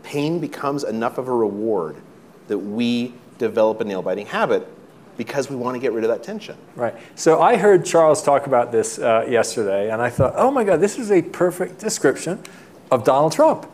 Pain 0.04 0.38
becomes 0.38 0.84
enough 0.84 1.18
of 1.18 1.28
a 1.28 1.34
reward 1.34 1.96
that 2.50 2.60
we 2.60 3.16
develop 3.40 3.82
a 3.82 3.84
nail 3.84 4.04
biting 4.04 4.28
habit. 4.28 4.72
Because 5.18 5.50
we 5.50 5.56
want 5.56 5.76
to 5.76 5.80
get 5.80 5.94
rid 5.94 6.04
of 6.04 6.10
that 6.10 6.24
tension. 6.24 6.58
Right. 6.76 6.96
So 7.16 7.42
I 7.42 7.56
heard 7.58 7.86
Charles 7.86 8.22
talk 8.22 8.48
about 8.48 8.72
this 8.72 9.00
uh, 9.00 9.26
yesterday, 9.30 9.92
and 9.92 10.02
I 10.02 10.10
thought, 10.10 10.34
oh 10.36 10.52
my 10.52 10.64
God, 10.64 10.82
this 10.82 11.00
is 11.00 11.12
a 11.12 11.22
perfect 11.22 11.80
description 11.80 12.40
of 12.92 13.04
Donald 13.04 13.32
Trump. 13.32 13.68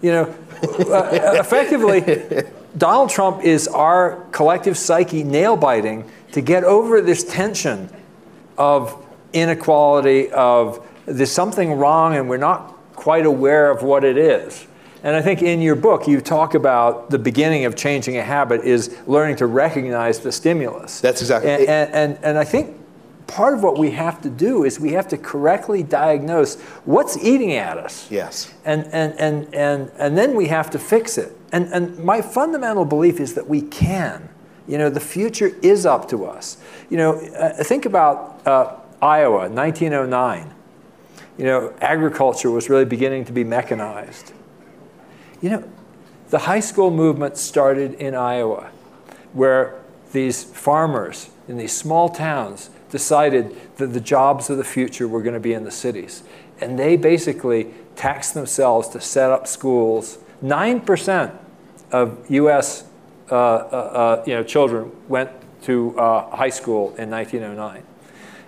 You 0.00 0.12
know, 0.12 0.22
uh, 0.62 1.08
effectively, 1.38 2.44
Donald 2.76 3.10
Trump 3.10 3.42
is 3.42 3.66
our 3.66 4.24
collective 4.30 4.78
psyche 4.78 5.24
nail 5.24 5.56
biting 5.56 6.08
to 6.32 6.40
get 6.40 6.62
over 6.62 7.00
this 7.00 7.24
tension 7.24 7.90
of 8.56 9.04
inequality, 9.32 10.30
of 10.30 10.86
there's 11.06 11.32
something 11.32 11.72
wrong 11.72 12.14
and 12.14 12.28
we're 12.28 12.36
not 12.36 12.74
quite 12.94 13.26
aware 13.26 13.70
of 13.70 13.82
what 13.82 14.04
it 14.04 14.18
is. 14.18 14.66
And 15.02 15.14
I 15.14 15.22
think 15.22 15.42
in 15.42 15.60
your 15.60 15.76
book, 15.76 16.08
you 16.08 16.20
talk 16.20 16.54
about 16.54 17.10
the 17.10 17.18
beginning 17.18 17.64
of 17.64 17.76
changing 17.76 18.16
a 18.16 18.22
habit 18.22 18.62
is 18.62 18.96
learning 19.06 19.36
to 19.36 19.46
recognize 19.46 20.18
the 20.20 20.32
stimulus. 20.32 21.00
That's 21.00 21.20
exactly 21.20 21.50
And, 21.50 21.62
and, 21.62 21.94
and, 21.94 22.18
and 22.24 22.38
I 22.38 22.44
think 22.44 22.76
part 23.28 23.54
of 23.54 23.62
what 23.62 23.78
we 23.78 23.92
have 23.92 24.20
to 24.22 24.30
do 24.30 24.64
is 24.64 24.80
we 24.80 24.92
have 24.92 25.06
to 25.08 25.18
correctly 25.18 25.84
diagnose 25.84 26.60
what's 26.84 27.16
eating 27.18 27.52
at 27.52 27.78
us. 27.78 28.10
Yes. 28.10 28.52
And, 28.64 28.86
and, 28.86 29.14
and, 29.20 29.54
and, 29.54 29.92
and 29.98 30.18
then 30.18 30.34
we 30.34 30.48
have 30.48 30.70
to 30.70 30.78
fix 30.78 31.16
it. 31.16 31.36
And, 31.52 31.72
and 31.72 31.98
my 31.98 32.20
fundamental 32.20 32.84
belief 32.84 33.20
is 33.20 33.34
that 33.34 33.46
we 33.46 33.62
can. 33.62 34.28
You 34.66 34.78
know, 34.78 34.90
the 34.90 35.00
future 35.00 35.50
is 35.62 35.86
up 35.86 36.08
to 36.10 36.26
us. 36.26 36.58
You 36.90 36.96
know, 36.96 37.12
uh, 37.14 37.62
think 37.64 37.86
about 37.86 38.46
uh, 38.46 38.76
Iowa, 39.00 39.48
1909. 39.48 40.54
You 41.38 41.44
know, 41.44 41.72
agriculture 41.80 42.50
was 42.50 42.68
really 42.68 42.84
beginning 42.84 43.24
to 43.26 43.32
be 43.32 43.44
mechanized. 43.44 44.32
You 45.40 45.50
know, 45.50 45.70
the 46.30 46.40
high 46.40 46.60
school 46.60 46.90
movement 46.90 47.36
started 47.36 47.94
in 47.94 48.14
Iowa, 48.14 48.70
where 49.32 49.80
these 50.12 50.44
farmers 50.44 51.30
in 51.46 51.56
these 51.56 51.74
small 51.76 52.08
towns 52.08 52.70
decided 52.90 53.54
that 53.76 53.88
the 53.88 54.00
jobs 54.00 54.50
of 54.50 54.56
the 54.56 54.64
future 54.64 55.06
were 55.06 55.22
going 55.22 55.34
to 55.34 55.40
be 55.40 55.52
in 55.52 55.64
the 55.64 55.70
cities. 55.70 56.22
And 56.60 56.78
they 56.78 56.96
basically 56.96 57.72
taxed 57.96 58.34
themselves 58.34 58.88
to 58.88 59.00
set 59.00 59.30
up 59.30 59.46
schools. 59.46 60.18
9% 60.42 61.36
of 61.92 62.30
US 62.30 62.84
uh, 63.30 63.34
uh, 63.34 63.36
uh, 63.36 64.24
you 64.26 64.34
know, 64.34 64.42
children 64.42 64.90
went 65.06 65.30
to 65.62 65.98
uh, 65.98 66.34
high 66.34 66.48
school 66.48 66.94
in 66.96 67.10
1909. 67.10 67.82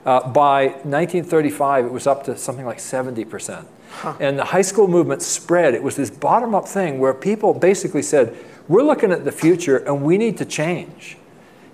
Uh, 0.06 0.28
by 0.30 0.68
1935, 0.68 1.84
it 1.84 1.92
was 1.92 2.06
up 2.06 2.24
to 2.24 2.36
something 2.36 2.64
like 2.64 2.78
70%. 2.78 3.66
Huh. 3.90 4.14
And 4.20 4.38
the 4.38 4.44
high 4.44 4.62
school 4.62 4.88
movement 4.88 5.20
spread. 5.20 5.74
It 5.74 5.82
was 5.82 5.96
this 5.96 6.10
bottom 6.10 6.54
up 6.54 6.66
thing 6.66 7.00
where 7.00 7.12
people 7.12 7.52
basically 7.52 8.02
said, 8.02 8.36
We're 8.68 8.82
looking 8.82 9.12
at 9.12 9.24
the 9.24 9.32
future 9.32 9.78
and 9.78 10.02
we 10.02 10.16
need 10.16 10.38
to 10.38 10.44
change. 10.44 11.18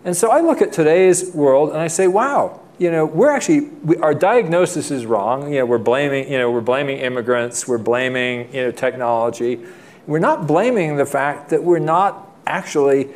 And 0.05 0.17
so 0.17 0.31
I 0.31 0.41
look 0.41 0.63
at 0.63 0.73
today's 0.73 1.33
world 1.35 1.71
and 1.71 1.79
I 1.79 1.89
say, 1.89 2.09
Wow, 2.09 2.61
you 2.79 2.91
know, 2.91 3.05
we're 3.05 3.31
actually, 3.31 3.61
we, 3.61 3.97
our 3.99 4.15
diagnosis 4.15 4.91
is 4.91 5.07
wrong. 5.07 5.53
You 5.53 5.61
know, 5.61 5.67
we're 5.67 5.79
blaming, 5.79 6.31
you 6.31 6.39
know, 6.39 6.51
we're 6.51 6.61
blaming 6.61 6.99
immigrants, 6.99 7.69
we're 7.69 7.79
blaming, 7.79 8.53
you 8.53 8.63
know, 8.63 8.71
technology. 8.71 9.65
We're 10.07 10.19
not 10.19 10.47
blaming 10.47 10.97
the 10.97 11.07
fact 11.07 11.51
that 11.51 11.63
we're 11.63 11.79
not 11.79 12.29
actually 12.47 13.11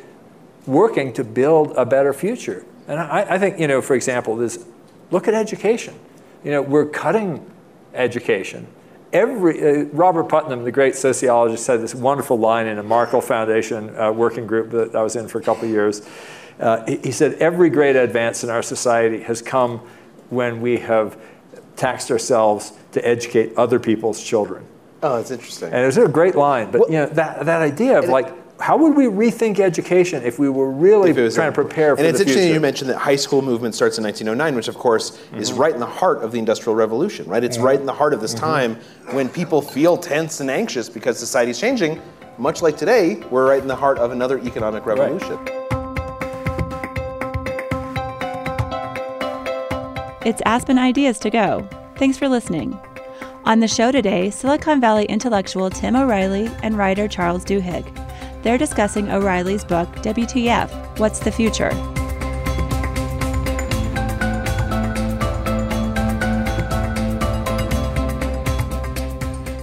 working 0.66 1.12
to 1.14 1.24
build 1.24 1.72
a 1.76 1.86
better 1.86 2.12
future. 2.12 2.64
And 2.86 3.00
I, 3.00 3.34
I 3.34 3.38
think, 3.38 3.58
you 3.58 3.66
know, 3.66 3.80
for 3.80 3.94
example, 3.94 4.36
this, 4.36 4.64
look 5.10 5.26
at 5.26 5.34
education. 5.34 5.94
You 6.44 6.50
know, 6.52 6.62
we're 6.62 6.86
cutting 6.86 7.48
education 7.94 8.66
every 9.12 9.82
uh, 9.82 9.84
Robert 9.92 10.24
Putnam, 10.24 10.64
the 10.64 10.72
great 10.72 10.96
sociologist, 10.96 11.64
said 11.64 11.80
this 11.80 11.94
wonderful 11.94 12.38
line 12.38 12.66
in 12.66 12.78
a 12.78 12.82
Markle 12.82 13.20
Foundation 13.20 13.96
uh, 13.96 14.12
working 14.12 14.46
group 14.46 14.70
that 14.70 14.94
I 14.94 15.02
was 15.02 15.16
in 15.16 15.28
for 15.28 15.38
a 15.38 15.42
couple 15.42 15.64
of 15.64 15.70
years. 15.70 16.06
Uh, 16.58 16.84
he, 16.86 16.96
he, 16.98 17.12
said, 17.12 17.34
Every 17.34 17.70
great 17.70 17.96
advance 17.96 18.44
in 18.44 18.50
our 18.50 18.62
society 18.62 19.20
has 19.22 19.42
come 19.42 19.78
when 20.28 20.60
we 20.60 20.78
have 20.78 21.18
taxed 21.76 22.10
ourselves 22.10 22.72
to 22.92 23.06
educate 23.06 23.56
other 23.56 23.80
people's 23.80 24.22
children. 24.22 24.66
Oh, 25.02 25.16
that's 25.16 25.30
interesting. 25.30 25.72
And 25.72 25.82
it 25.82 25.86
was 25.86 25.96
a 25.96 26.06
great 26.08 26.34
line, 26.34 26.70
but 26.70 26.82
well, 26.82 26.90
you 26.90 26.96
know 26.98 27.06
that 27.06 27.46
that 27.46 27.62
idea 27.62 27.98
of 27.98 28.08
like 28.08 28.34
how 28.60 28.76
would 28.76 28.94
we 28.94 29.06
rethink 29.06 29.58
education 29.58 30.22
if 30.22 30.38
we 30.38 30.48
were 30.48 30.70
really 30.70 31.12
trying 31.12 31.50
to 31.50 31.52
prepare 31.52 31.96
for 31.96 32.00
And 32.00 32.08
it's 32.08 32.20
interesting 32.20 32.44
future? 32.44 32.54
you 32.54 32.60
mentioned 32.60 32.90
that 32.90 32.98
high 32.98 33.16
school 33.16 33.40
movement 33.42 33.74
starts 33.74 33.96
in 33.96 34.04
1909, 34.04 34.54
which 34.54 34.68
of 34.68 34.76
course 34.76 35.12
mm-hmm. 35.12 35.38
is 35.38 35.52
right 35.52 35.72
in 35.72 35.80
the 35.80 35.86
heart 35.86 36.22
of 36.22 36.32
the 36.32 36.38
Industrial 36.38 36.74
Revolution, 36.74 37.26
right? 37.26 37.42
It's 37.42 37.56
mm-hmm. 37.56 37.66
right 37.66 37.80
in 37.80 37.86
the 37.86 37.92
heart 37.92 38.12
of 38.12 38.20
this 38.20 38.34
mm-hmm. 38.34 38.44
time 38.44 38.76
when 39.14 39.28
people 39.28 39.62
feel 39.62 39.96
tense 39.96 40.40
and 40.40 40.50
anxious 40.50 40.88
because 40.88 41.18
society's 41.18 41.58
changing. 41.58 42.00
Much 42.38 42.62
like 42.62 42.76
today, 42.76 43.16
we're 43.30 43.48
right 43.48 43.62
in 43.62 43.68
the 43.68 43.76
heart 43.76 43.98
of 43.98 44.12
another 44.12 44.38
economic 44.38 44.86
revolution. 44.86 45.36
Right. 45.36 45.56
It's 50.24 50.42
Aspen 50.44 50.78
Ideas 50.78 51.18
to 51.20 51.30
Go. 51.30 51.66
Thanks 51.96 52.18
for 52.18 52.28
listening. 52.28 52.78
On 53.44 53.60
the 53.60 53.68
show 53.68 53.90
today, 53.90 54.28
Silicon 54.30 54.80
Valley 54.80 55.06
intellectual 55.06 55.70
Tim 55.70 55.96
O'Reilly 55.96 56.50
and 56.62 56.76
writer 56.76 57.08
Charles 57.08 57.44
Duhigg. 57.44 58.09
They're 58.42 58.58
discussing 58.58 59.10
O'Reilly's 59.10 59.64
book, 59.64 59.88
WTF 59.96 60.98
What's 60.98 61.18
the 61.18 61.30
Future? 61.30 61.70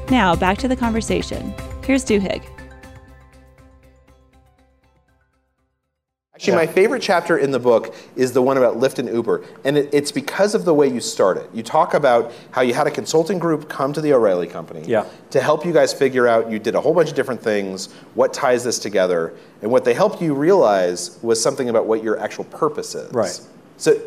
Now, 0.09 0.35
back 0.35 0.57
to 0.59 0.67
the 0.67 0.75
conversation. 0.75 1.53
Here's 1.83 2.05
Duhigg. 2.05 2.56
Actually, 6.37 6.55
my 6.55 6.67
favorite 6.67 7.01
chapter 7.01 7.39
in 7.39 7.49
the 7.49 7.59
book 7.59 7.95
is 8.15 8.31
the 8.31 8.43
one 8.43 8.57
about 8.57 8.75
Lyft 8.75 8.99
and 8.99 9.09
Uber. 9.09 9.43
And 9.63 9.75
it, 9.75 9.89
it's 9.91 10.11
because 10.11 10.53
of 10.53 10.65
the 10.65 10.73
way 10.73 10.87
you 10.87 10.99
start 10.99 11.37
it. 11.37 11.49
You 11.51 11.63
talk 11.63 11.95
about 11.95 12.31
how 12.51 12.61
you 12.61 12.75
had 12.75 12.85
a 12.85 12.91
consulting 12.91 13.39
group 13.39 13.67
come 13.67 13.91
to 13.93 14.01
the 14.01 14.13
O'Reilly 14.13 14.45
company 14.45 14.83
yeah. 14.85 15.07
to 15.31 15.41
help 15.41 15.65
you 15.65 15.73
guys 15.73 15.93
figure 15.93 16.27
out, 16.27 16.51
you 16.51 16.59
did 16.59 16.75
a 16.75 16.81
whole 16.81 16.93
bunch 16.93 17.09
of 17.09 17.15
different 17.15 17.41
things, 17.41 17.91
what 18.13 18.35
ties 18.35 18.63
this 18.63 18.77
together. 18.77 19.33
And 19.63 19.71
what 19.71 19.83
they 19.83 19.95
helped 19.95 20.21
you 20.21 20.35
realize 20.35 21.17
was 21.23 21.41
something 21.41 21.69
about 21.69 21.87
what 21.87 22.03
your 22.03 22.19
actual 22.19 22.43
purpose 22.43 22.93
is. 22.93 23.11
Right. 23.11 23.41
So, 23.77 23.99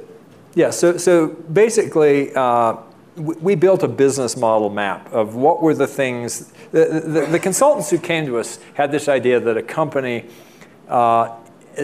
yeah, 0.55 0.71
so, 0.71 0.99
so 0.99 1.29
basically, 1.29 2.33
uh, 2.37 2.77
we 3.17 3.57
built 3.57 3.83
a 3.83 3.89
business 3.89 4.37
model 4.37 4.71
map 4.71 5.13
of 5.13 5.35
what 5.35 5.61
were 5.61 5.75
the 5.75 5.89
things. 5.89 6.53
The, 6.71 7.03
the, 7.05 7.27
the 7.27 7.39
consultants 7.41 7.91
who 7.91 7.99
came 7.99 8.25
to 8.27 8.39
us 8.39 8.61
had 8.75 8.93
this 8.93 9.09
idea 9.09 9.41
that 9.41 9.57
a 9.57 9.63
company 9.65 10.27
uh, 10.89 11.37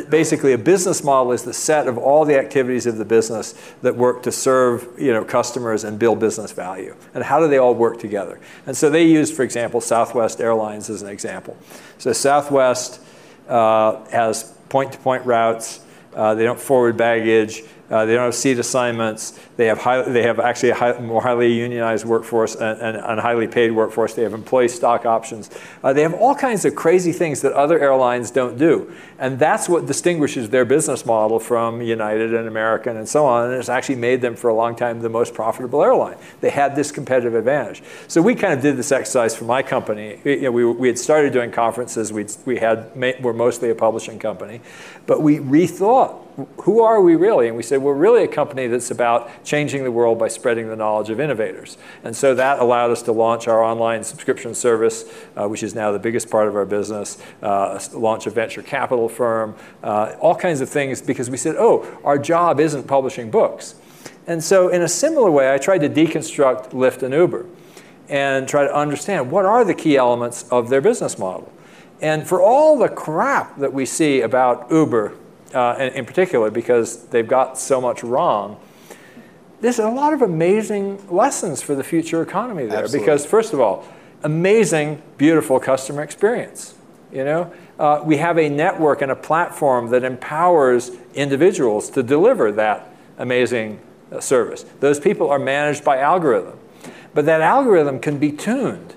basically 0.09 0.53
a 0.53 0.59
business 0.59 1.05
model 1.05 1.33
is 1.33 1.45
the 1.45 1.53
set 1.53 1.89
of 1.89 1.99
all 1.99 2.25
the 2.25 2.39
activities 2.39 2.87
of 2.87 2.99
the 2.99 3.05
business 3.05 3.55
that 3.83 3.97
work 3.97 4.23
to 4.25 4.33
serve 4.33 4.89
you 4.99 5.13
know, 5.13 5.25
customers 5.25 5.85
and 5.85 5.99
build 5.99 6.19
business 6.19 6.53
value. 6.53 6.95
And 7.15 7.23
how 7.25 7.41
do 7.41 7.49
they 7.49 7.59
all 7.59 7.75
work 7.75 7.99
together? 7.99 8.41
And 8.67 8.77
so 8.77 8.91
they 8.91 9.05
used, 9.05 9.35
for 9.35 9.43
example, 9.43 9.81
Southwest 9.81 10.41
Airlines 10.41 10.91
as 10.91 11.03
an 11.03 11.09
example. 11.09 11.57
So 11.99 12.13
Southwest 12.13 13.01
uh, 13.49 14.05
has 14.07 14.55
point-to-point 14.69 15.25
routes. 15.25 15.81
Uh, 16.15 16.35
they 16.35 16.45
don't 16.45 16.61
forward 16.61 16.97
baggage. 16.97 17.63
Uh, 17.89 18.05
they 18.05 18.15
don't 18.15 18.25
have 18.25 18.35
seat 18.35 18.59
assignments. 18.59 19.39
They 19.57 19.67
have, 19.67 19.79
high, 19.79 20.03
they 20.03 20.23
have 20.23 20.41
actually 20.41 20.71
a 20.71 20.75
high, 20.75 20.99
more 20.99 21.23
highly 21.23 21.53
unionized 21.53 22.05
workforce 22.05 22.57
and, 22.57 22.81
and, 22.81 22.97
and, 22.97 23.21
highly 23.21 23.47
paid 23.47 23.71
workforce. 23.71 24.15
They 24.15 24.23
have 24.23 24.35
employee 24.35 24.69
stock 24.69 25.07
options. 25.07 25.51
Uh, 25.85 25.93
they 25.93 26.03
have 26.03 26.15
all 26.15 26.35
kinds 26.35 26.65
of 26.65 26.75
crazy 26.75 27.13
things 27.13 27.43
that 27.43 27.53
other 27.53 27.79
airlines 27.79 28.33
don't 28.33 28.59
do. 28.59 28.93
And 29.19 29.39
that's 29.39 29.69
what 29.69 29.87
distinguishes 29.87 30.51
their 30.51 30.65
business 30.65 31.07
model 31.07 31.39
from 31.39 31.81
United 31.81 32.35
and 32.35 32.49
American 32.49 32.97
and 32.97 33.09
so 33.09 33.25
on. 33.25 33.51
And 33.51 33.55
it's 33.55 33.69
actually 33.69 33.97
made 33.97 34.21
them 34.21 34.35
for 34.35 34.49
a 34.49 34.55
long 34.55 34.75
time 34.75 35.01
the 35.01 35.09
most 35.09 35.33
profitable 35.33 35.83
airline. 35.83 36.17
They 36.41 36.51
had 36.51 36.75
this 36.75 36.91
competitive 36.91 37.35
advantage. 37.35 37.85
So 38.09 38.21
we 38.21 38.35
kind 38.35 38.53
of 38.53 38.61
did 38.61 38.77
this 38.77 38.91
exercise 38.91 39.37
for 39.37 39.45
my 39.45 39.63
company. 39.63 40.21
You 40.25 40.43
know, 40.43 40.53
we, 40.53 40.65
we 40.65 40.89
had 40.89 40.99
started 40.99 41.33
doing 41.33 41.53
conferences. 41.53 42.13
We'd, 42.13 42.35
we 42.45 42.59
had, 42.59 42.91
we're 43.23 43.33
mostly 43.33 43.71
a 43.71 43.77
publishing 43.77 44.19
company. 44.19 44.61
But 45.07 45.23
we 45.23 45.39
rethought 45.39 46.26
who 46.63 46.83
are 46.83 47.01
we 47.01 47.17
really? 47.17 47.49
And 47.49 47.57
we 47.57 47.63
said, 47.63 47.81
we're 47.81 47.95
really 47.95 48.25
a 48.25 48.29
company 48.29 48.67
that's 48.67 48.91
about 48.91 49.31
changing 49.45 49.85
the 49.85 49.91
world 49.91 50.19
by 50.19 50.29
spreading 50.29 50.69
the 50.69 50.77
knowledge 50.77 51.09
of 51.09 51.19
innovators. 51.19 51.79
And 52.05 52.15
so 52.15 52.35
that 52.35 52.59
allowed 52.59 52.91
us 52.91 53.03
to 53.03 53.13
launch 53.13 53.49
our 53.49 53.63
online 53.63 54.05
subscription 54.05 54.55
service, 54.55 55.11
uh, 55.35 55.49
which 55.49 55.63
is 55.63 55.75
now 55.75 55.93
the 55.93 55.99
biggest 55.99 56.31
part 56.31 56.49
of 56.49 56.55
our 56.55 56.67
business, 56.67 57.19
uh, 57.43 57.81
launch 57.95 58.27
a 58.27 58.31
venture 58.31 58.63
capital 58.63 59.09
firm, 59.09 59.55
uh, 59.83 60.15
all 60.21 60.35
kinds 60.35 60.61
of 60.61 60.69
things 60.69 61.01
because 61.01 61.31
we 61.31 61.39
said, 61.39 61.57
oh, 61.59 61.99
our 62.05 62.19
job 62.19 62.61
isn't 62.61 62.87
publishing 62.87 63.31
books. 63.31 63.77
And 64.27 64.43
so 64.43 64.69
in 64.69 64.83
a 64.83 64.89
similar 64.89 65.31
way, 65.31 65.55
I 65.55 65.59
tried 65.59 65.79
to 65.79 65.89
deconstruct 65.89 66.71
Lyft 66.71 67.03
and 67.03 67.15
Uber 67.15 67.47
and 68.09 68.47
try 68.47 68.65
to 68.65 68.75
understand 68.75 69.31
what 69.31 69.47
are 69.47 69.65
the 69.65 69.75
key 69.75 69.97
elements 69.97 70.45
of 70.51 70.69
their 70.69 70.81
business 70.81 71.19
model. 71.19 71.51
And 72.03 72.27
for 72.27 72.43
all 72.43 72.79
the 72.79 72.89
crap 72.89 73.57
that 73.59 73.73
we 73.73 73.87
see 73.87 74.21
about 74.21 74.71
Uber 74.71 75.15
uh, 75.57 75.77
in, 75.79 75.93
in 75.95 76.05
particular, 76.05 76.51
because 76.51 77.07
they've 77.07 77.27
got 77.27 77.59
so 77.59 77.81
much 77.81 78.05
wrong, 78.05 78.61
there's 79.61 79.79
a 79.79 79.89
lot 79.89 80.13
of 80.13 80.21
amazing 80.21 81.09
lessons 81.09 81.63
for 81.63 81.75
the 81.75 81.83
future 81.83 82.21
economy 82.21 82.67
there. 82.67 82.85
Absolutely. 82.85 83.07
Because, 83.07 83.25
first 83.25 83.55
of 83.55 83.61
all, 83.61 83.87
amazing, 84.23 85.03
beautiful 85.17 85.59
customer 85.59 86.03
experience. 86.03 86.75
You 87.13 87.25
know, 87.25 87.53
uh, 87.79 88.03
we 88.05 88.19
have 88.19 88.39
a 88.39 88.49
network 88.49 89.01
and 89.01 89.11
a 89.11 89.17
platform 89.17 89.89
that 89.91 90.05
empowers 90.05 90.91
individuals 91.15 91.89
to 91.91 92.03
deliver 92.03 92.53
that 92.53 92.95
amazing 93.17 93.81
uh, 94.13 94.21
service. 94.21 94.67
Those 94.81 95.01
people 95.01 95.31
are 95.31 95.39
managed 95.39 95.85
by 95.85 95.99
algorithm. 95.99 96.59
But 97.15 97.25
that 97.25 97.41
algorithm 97.41 98.01
can 98.01 98.19
be 98.19 98.33
tuned. 98.33 98.95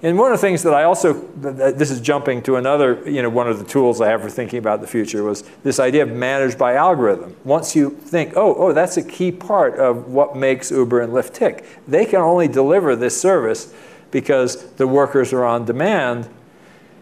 And 0.00 0.16
one 0.16 0.30
of 0.30 0.38
the 0.38 0.46
things 0.46 0.62
that 0.62 0.74
I 0.74 0.84
also, 0.84 1.12
this 1.12 1.90
is 1.90 2.00
jumping 2.00 2.40
to 2.42 2.54
another, 2.54 3.02
you 3.08 3.20
know, 3.20 3.28
one 3.28 3.48
of 3.48 3.58
the 3.58 3.64
tools 3.64 4.00
I 4.00 4.08
have 4.08 4.22
for 4.22 4.30
thinking 4.30 4.60
about 4.60 4.80
the 4.80 4.86
future 4.86 5.24
was 5.24 5.42
this 5.64 5.80
idea 5.80 6.04
of 6.04 6.10
managed 6.10 6.56
by 6.56 6.74
algorithm. 6.74 7.34
Once 7.44 7.74
you 7.74 7.90
think, 7.90 8.36
oh, 8.36 8.54
oh, 8.54 8.72
that's 8.72 8.96
a 8.96 9.02
key 9.02 9.32
part 9.32 9.74
of 9.74 10.06
what 10.06 10.36
makes 10.36 10.70
Uber 10.70 11.00
and 11.00 11.12
Lyft 11.12 11.34
tick. 11.34 11.64
They 11.88 12.06
can 12.06 12.20
only 12.20 12.46
deliver 12.46 12.94
this 12.94 13.20
service 13.20 13.74
because 14.12 14.70
the 14.74 14.86
workers 14.86 15.32
are 15.32 15.44
on 15.44 15.64
demand. 15.64 16.28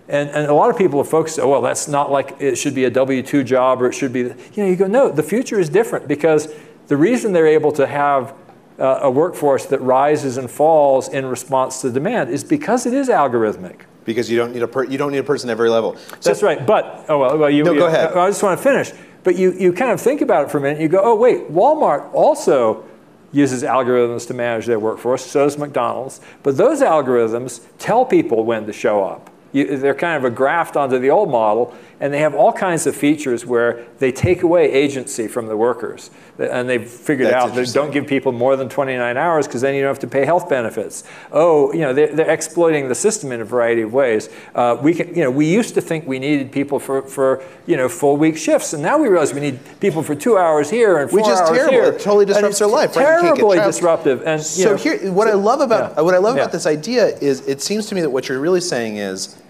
And, 0.09 0.31
and 0.31 0.47
a 0.47 0.55
lot 0.55 0.71
of 0.71 0.79
people 0.79 0.99
are 0.99 1.05
focused, 1.05 1.39
oh, 1.39 1.49
well, 1.49 1.63
that's 1.63 1.89
not 1.89 2.11
like 2.11 2.41
it 2.41 2.57
should 2.57 2.75
be 2.75 2.85
a 2.85 2.91
W-2 2.91 3.45
job 3.45 3.83
or 3.83 3.89
it 3.89 3.93
should 3.93 4.13
be, 4.13 4.21
you 4.21 4.35
know, 4.57 4.67
you 4.67 4.77
go, 4.77 4.87
no, 4.87 5.11
the 5.11 5.23
future 5.23 5.61
is 5.61 5.69
different 5.69 6.09
because 6.09 6.49
the 6.87 6.97
reason 6.97 7.33
they're 7.33 7.47
able 7.47 7.73
to 7.73 7.87
have 7.87 8.33
uh, 8.79 9.01
a 9.03 9.11
workforce 9.11 9.67
that 9.67 9.81
rises 9.81 10.37
and 10.37 10.51
falls 10.51 11.09
in 11.09 11.27
response 11.27 11.81
to 11.81 11.91
demand 11.91 12.31
is 12.31 12.45
because 12.45 12.87
it 12.87 12.93
is 12.93 13.09
algorithmic. 13.09 13.81
Because 14.05 14.31
you 14.31 14.37
don't 14.37 14.53
need 14.53 14.63
a 14.63 14.69
per- 14.69 14.85
you 14.85 14.99
don't 14.99 15.13
need 15.13 15.19
a 15.19 15.25
person 15.25 15.51
at 15.51 15.53
every 15.53 15.71
level. 15.71 15.97
So, 15.97 16.31
That's 16.31 16.43
right. 16.43 16.65
But 16.65 17.07
oh 17.09 17.19
well, 17.19 17.39
well 17.39 17.51
you, 17.51 17.65
no, 17.65 17.73
you, 17.73 17.81
go 17.81 17.87
ahead. 17.87 18.13
I 18.13 18.29
just 18.29 18.43
want 18.43 18.59
to 18.59 18.63
finish. 18.63 18.93
But 19.25 19.37
you 19.37 19.53
you 19.53 19.73
kind 19.73 19.91
of 19.91 20.01
think 20.01 20.21
about 20.21 20.45
it 20.45 20.51
for 20.51 20.59
a 20.59 20.61
minute. 20.61 20.81
You 20.81 20.89
go, 20.89 21.01
oh 21.03 21.17
wait, 21.17 21.51
Walmart 21.51 22.13
also 22.15 22.85
uses 23.33 23.63
algorithms 23.63 24.27
to 24.29 24.35
manage 24.35 24.67
their 24.67 24.79
workforce. 24.79 25.25
So 25.27 25.45
does 25.45 25.59
McDonald's. 25.59 26.21
But 26.43 26.57
those 26.57 26.81
algorithms 26.81 27.63
tell 27.79 28.05
people 28.05 28.45
when 28.45 28.67
to 28.67 28.73
show 28.73 29.05
up. 29.05 29.31
You, 29.53 29.77
they're 29.79 29.95
kind 29.95 30.17
of 30.17 30.25
a 30.25 30.35
graft 30.35 30.77
onto 30.77 30.99
the 30.99 31.11
old 31.11 31.31
model, 31.31 31.75
and 32.01 32.13
they 32.13 32.19
have 32.19 32.35
all 32.35 32.53
kinds 32.53 32.87
of 32.87 32.95
features 32.95 33.47
where 33.47 33.87
they 33.99 34.13
take 34.13 34.43
away 34.43 34.71
agency 34.71 35.29
from 35.29 35.47
the 35.47 35.57
workers. 35.57 36.11
And 36.39 36.69
they've 36.69 36.87
figured 36.87 37.29
That's 37.29 37.47
out 37.47 37.55
that 37.55 37.73
don't 37.73 37.91
give 37.91 38.07
people 38.07 38.33
more 38.33 38.57
than 38.57 38.69
29 38.69 39.17
hours 39.17 39.47
because 39.47 39.63
then 39.63 39.75
you 39.75 39.81
don't 39.81 39.89
have 39.89 39.99
to 40.01 40.07
pay 40.07 40.27
health 40.27 40.49
benefits. 40.51 41.05
Oh, 41.33 41.73
you 41.73 41.81
know, 41.81 41.95
they're, 41.95 42.15
they're 42.15 42.31
exploiting 42.31 42.89
the 42.89 42.95
system 42.95 43.33
in 43.33 43.41
a 43.41 43.45
variety 43.45 43.81
of 43.81 43.95
ways. 43.95 44.29
Uh, 44.55 44.77
we 44.81 44.93
can, 44.93 45.09
you 45.15 45.23
know, 45.23 45.31
we 45.31 45.47
used 45.47 45.75
to 45.75 45.81
think 45.81 46.07
we 46.07 46.19
needed 46.19 46.53
people 46.53 46.79
for, 46.79 47.03
for 47.03 47.43
you 47.67 47.79
know, 47.79 47.89
full 47.89 48.19
week 48.19 48.37
shifts, 48.37 48.75
and 48.75 48.83
now 48.83 48.99
we 48.99 49.09
realize 49.09 49.33
we 49.33 49.41
need 49.41 49.59
people 49.81 50.03
for 50.03 50.15
two 50.15 50.37
hours 50.37 50.69
here 50.69 50.99
and 50.99 51.11
four 51.11 51.21
Which 51.21 51.29
is 51.29 51.41
hours 51.41 51.57
terrible. 51.57 51.73
here. 51.73 51.85
It 51.85 52.01
totally 52.01 52.27
disrupts 52.27 52.59
their 52.59 52.69
life. 52.69 52.95
Right? 52.97 53.21
Terribly 53.21 53.59
disruptive. 53.59 54.23
And 54.27 54.43
so 54.43 54.73
know, 54.73 54.77
here, 54.77 55.11
what 55.13 55.29
so, 55.29 55.33
I 55.33 55.35
love 55.35 55.61
about 55.61 55.95
yeah. 55.97 56.03
what 56.03 56.15
I 56.15 56.19
love 56.19 56.37
yeah. 56.37 56.43
about 56.43 56.53
this 56.53 56.67
idea 56.67 57.07
is, 57.19 57.47
it 57.49 57.63
seems 57.63 57.87
to 57.87 57.95
me 57.95 58.03
that 58.03 58.11
what 58.11 58.29
you're 58.29 58.41
really 58.41 58.61
saying 58.61 58.99
is 58.99 59.41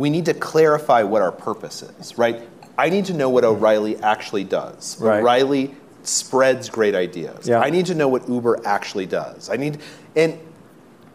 we 0.00 0.08
need 0.08 0.24
to 0.24 0.32
clarify 0.32 1.02
what 1.02 1.20
our 1.20 1.30
purpose 1.30 1.82
is, 1.82 2.16
right? 2.16 2.48
I 2.78 2.88
need 2.88 3.04
to 3.04 3.12
know 3.12 3.28
what 3.28 3.44
O'Reilly 3.44 3.98
actually 3.98 4.44
does. 4.44 4.98
Right. 4.98 5.20
O'Reilly 5.20 5.74
spreads 6.04 6.70
great 6.70 6.94
ideas. 6.94 7.46
Yeah. 7.46 7.60
I 7.60 7.68
need 7.68 7.84
to 7.84 7.94
know 7.94 8.08
what 8.08 8.26
Uber 8.26 8.66
actually 8.66 9.04
does. 9.04 9.50
I 9.50 9.56
need, 9.56 9.78
and 10.16 10.38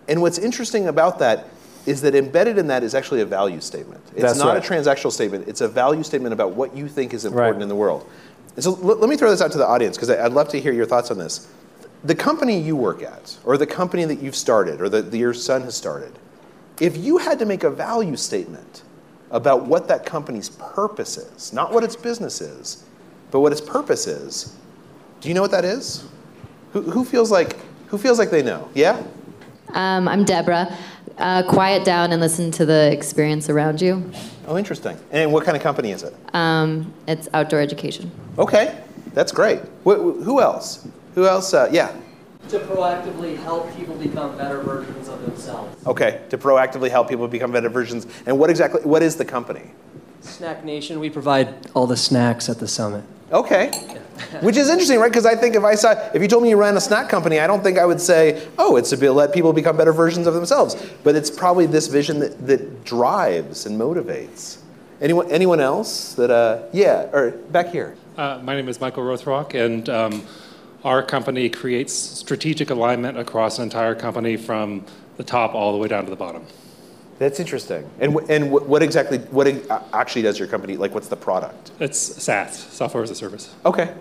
and 0.08 0.22
what's 0.22 0.38
interesting 0.38 0.88
about 0.88 1.18
that 1.18 1.48
is 1.88 2.02
that 2.02 2.14
embedded 2.14 2.60
in 2.60 2.68
that 2.68 2.84
is 2.84 2.94
actually 2.94 3.22
a 3.22 3.26
value 3.26 3.60
statement. 3.60 4.04
It's 4.14 4.22
That's 4.22 4.38
not 4.38 4.54
right. 4.54 4.64
a 4.64 4.74
transactional 4.74 5.12
statement. 5.12 5.48
It's 5.48 5.62
a 5.62 5.68
value 5.68 6.04
statement 6.04 6.34
about 6.34 6.52
what 6.52 6.78
you 6.78 6.88
think 6.88 7.16
is 7.16 7.26
important 7.26 7.56
Right. 7.56 7.64
in 7.64 7.70
the 7.70 7.76
world. 7.76 8.08
And 8.54 8.64
so 8.64 8.74
let, 8.74 9.00
let 9.00 9.10
me 9.10 9.16
throw 9.18 9.32
this 9.32 9.42
out 9.42 9.52
to 9.54 9.58
the 9.58 9.66
audience 9.66 9.98
because 9.98 10.12
I'd 10.12 10.32
love 10.32 10.50
to 10.50 10.60
hear 10.62 10.74
your 10.74 10.86
thoughts 10.86 11.10
on 11.10 11.18
this. 11.18 11.48
The 12.04 12.14
company 12.14 12.60
you 12.60 12.76
work 12.76 13.02
at, 13.02 13.36
or 13.46 13.58
the 13.58 13.66
company 13.66 14.06
that 14.06 14.20
you've 14.22 14.36
started, 14.36 14.80
or 14.80 14.90
that 14.90 15.12
your 15.12 15.34
son 15.34 15.64
has 15.64 15.76
started, 15.76 16.14
if 16.80 16.98
you 16.98 17.18
had 17.18 17.40
to 17.40 17.46
make 17.46 17.64
a 17.64 17.70
value 17.70 18.16
statement 18.16 18.84
about 19.32 19.66
what 19.66 19.88
that 19.88 20.06
company's 20.06 20.50
purpose 20.50 21.18
is, 21.18 21.54
not 21.54 21.72
what 21.74 21.84
its 21.84 21.96
business 21.96 22.42
is, 22.42 22.84
but 23.32 23.40
what 23.40 23.52
its 23.52 23.62
purpose 23.62 24.08
is, 24.08 24.56
do 25.22 25.30
you 25.30 25.34
know 25.36 25.42
what 25.42 25.52
that 25.52 25.66
is? 25.66 26.06
Who, 26.74 26.82
who 26.82 27.04
feels 27.06 27.32
like 27.32 27.58
who 27.88 27.98
feels 27.98 28.20
like 28.20 28.30
they 28.32 28.44
know? 28.44 28.70
Yeah. 28.74 29.02
Um, 29.70 30.08
I'm 30.08 30.24
Deborah. 30.26 30.76
Uh, 31.18 31.44
quiet 31.44 31.86
down 31.86 32.12
and 32.12 32.20
listen 32.20 32.52
to 32.52 32.66
the 32.66 32.92
experience 32.92 33.50
around 33.50 33.82
you. 33.82 34.10
Oh, 34.48 34.58
interesting. 34.58 34.98
And 35.12 35.32
what 35.32 35.46
kind 35.46 35.56
of 35.56 35.64
company 35.64 35.92
is 35.92 36.04
it? 36.04 36.14
Um, 36.34 36.94
it's 37.08 37.30
outdoor 37.34 37.62
education. 37.62 38.12
Okay, 38.38 38.78
that's 39.14 39.32
great. 39.32 39.60
Wh- 39.86 39.96
wh- 39.96 40.24
who 40.24 40.42
else? 40.42 40.86
Who 41.16 41.26
else? 41.26 41.54
Uh, 41.54 41.70
yeah. 41.72 41.96
To 42.50 42.60
proactively 42.60 43.38
help 43.38 43.76
people 43.76 43.96
become 43.96 44.38
better 44.38 44.62
versions 44.62 45.08
of 45.08 45.22
themselves. 45.26 45.86
Okay, 45.88 46.22
to 46.30 46.38
proactively 46.38 46.90
help 46.90 47.10
people 47.10 47.28
become 47.28 47.52
better 47.52 47.70
versions. 47.70 48.08
And 48.26 48.38
what 48.40 48.50
exactly? 48.50 48.82
What 48.82 49.02
is 49.02 49.16
the 49.16 49.26
company? 49.26 49.72
Snack 50.22 50.66
Nation, 50.66 51.00
we 51.00 51.10
provide 51.10 51.70
all 51.74 51.88
the 51.88 51.98
snacks 51.98 52.50
at 52.50 52.60
the 52.60 52.68
summit. 52.68 53.04
Okay. 53.32 53.72
Which 54.42 54.56
is 54.56 54.70
interesting, 54.70 55.00
right? 55.00 55.12
Because 55.12 55.26
I 55.26 55.36
think 55.36 55.56
if 55.56 55.64
I 55.64 55.76
saw, 55.76 55.92
if 56.14 56.22
you 56.22 56.28
told 56.28 56.44
me 56.44 56.50
you 56.50 56.58
ran 56.58 56.78
a 56.78 56.82
snack 56.82 57.10
company, 57.10 57.40
I 57.40 57.48
don't 57.48 57.64
think 57.64 57.78
I 57.78 57.86
would 57.86 58.00
say, 58.00 58.48
oh, 58.58 58.76
it's 58.76 58.90
to 58.92 58.98
be, 58.98 59.10
let 59.10 59.34
people 59.34 59.52
become 59.52 59.76
better 59.78 59.92
versions 59.92 60.26
of 60.28 60.34
themselves. 60.34 60.76
But 61.04 61.16
it's 61.16 61.30
probably 61.30 61.66
this 61.66 61.88
vision 61.88 62.20
that, 62.20 62.46
that 62.48 62.86
drives 62.86 63.66
and 63.66 63.80
motivates. 63.80 64.60
Anyone, 65.02 65.30
anyone 65.32 65.60
else 65.60 66.14
that, 66.14 66.32
uh, 66.32 66.64
yeah, 66.72 67.10
or 67.12 67.32
back 67.32 67.70
here. 67.70 67.96
Uh, 68.18 68.40
my 68.42 68.56
name 68.56 68.70
is 68.70 68.80
Michael 68.80 69.04
Rothrock, 69.04 69.54
and 69.54 69.90
um, 69.90 70.26
our 70.86 71.02
company 71.02 71.50
creates 71.50 71.94
strategic 71.94 72.70
alignment 72.70 73.18
across 73.18 73.58
an 73.58 73.64
entire 73.64 73.96
company 73.96 74.38
from 74.38 74.86
the 75.18 75.24
top 75.24 75.56
all 75.56 75.72
the 75.72 75.80
way 75.80 75.88
down 75.88 76.04
to 76.04 76.12
the 76.12 76.16
bottom. 76.16 76.46
That's 77.18 77.40
interesting. 77.40 77.90
And, 78.00 78.16
and 78.30 78.50
wh- 78.50 78.70
what 78.70 78.84
exactly, 78.84 79.18
what 79.18 79.48
actually 79.94 80.22
does 80.22 80.38
your 80.38 80.48
company, 80.48 80.78
like 80.78 80.94
what's 80.94 81.08
the 81.08 81.16
product? 81.16 81.72
It's 81.80 81.98
SaaS, 81.98 82.58
software 82.72 83.02
as 83.02 83.10
a 83.10 83.16
service. 83.16 83.54
Okay. 83.66 83.96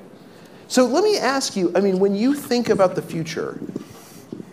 So 0.68 0.84
let 0.84 1.02
me 1.02 1.16
ask 1.16 1.56
you 1.56 1.72
I 1.74 1.80
mean, 1.80 1.98
when 1.98 2.14
you 2.14 2.34
think 2.34 2.68
about 2.68 2.94
the 2.94 3.02
future 3.02 3.58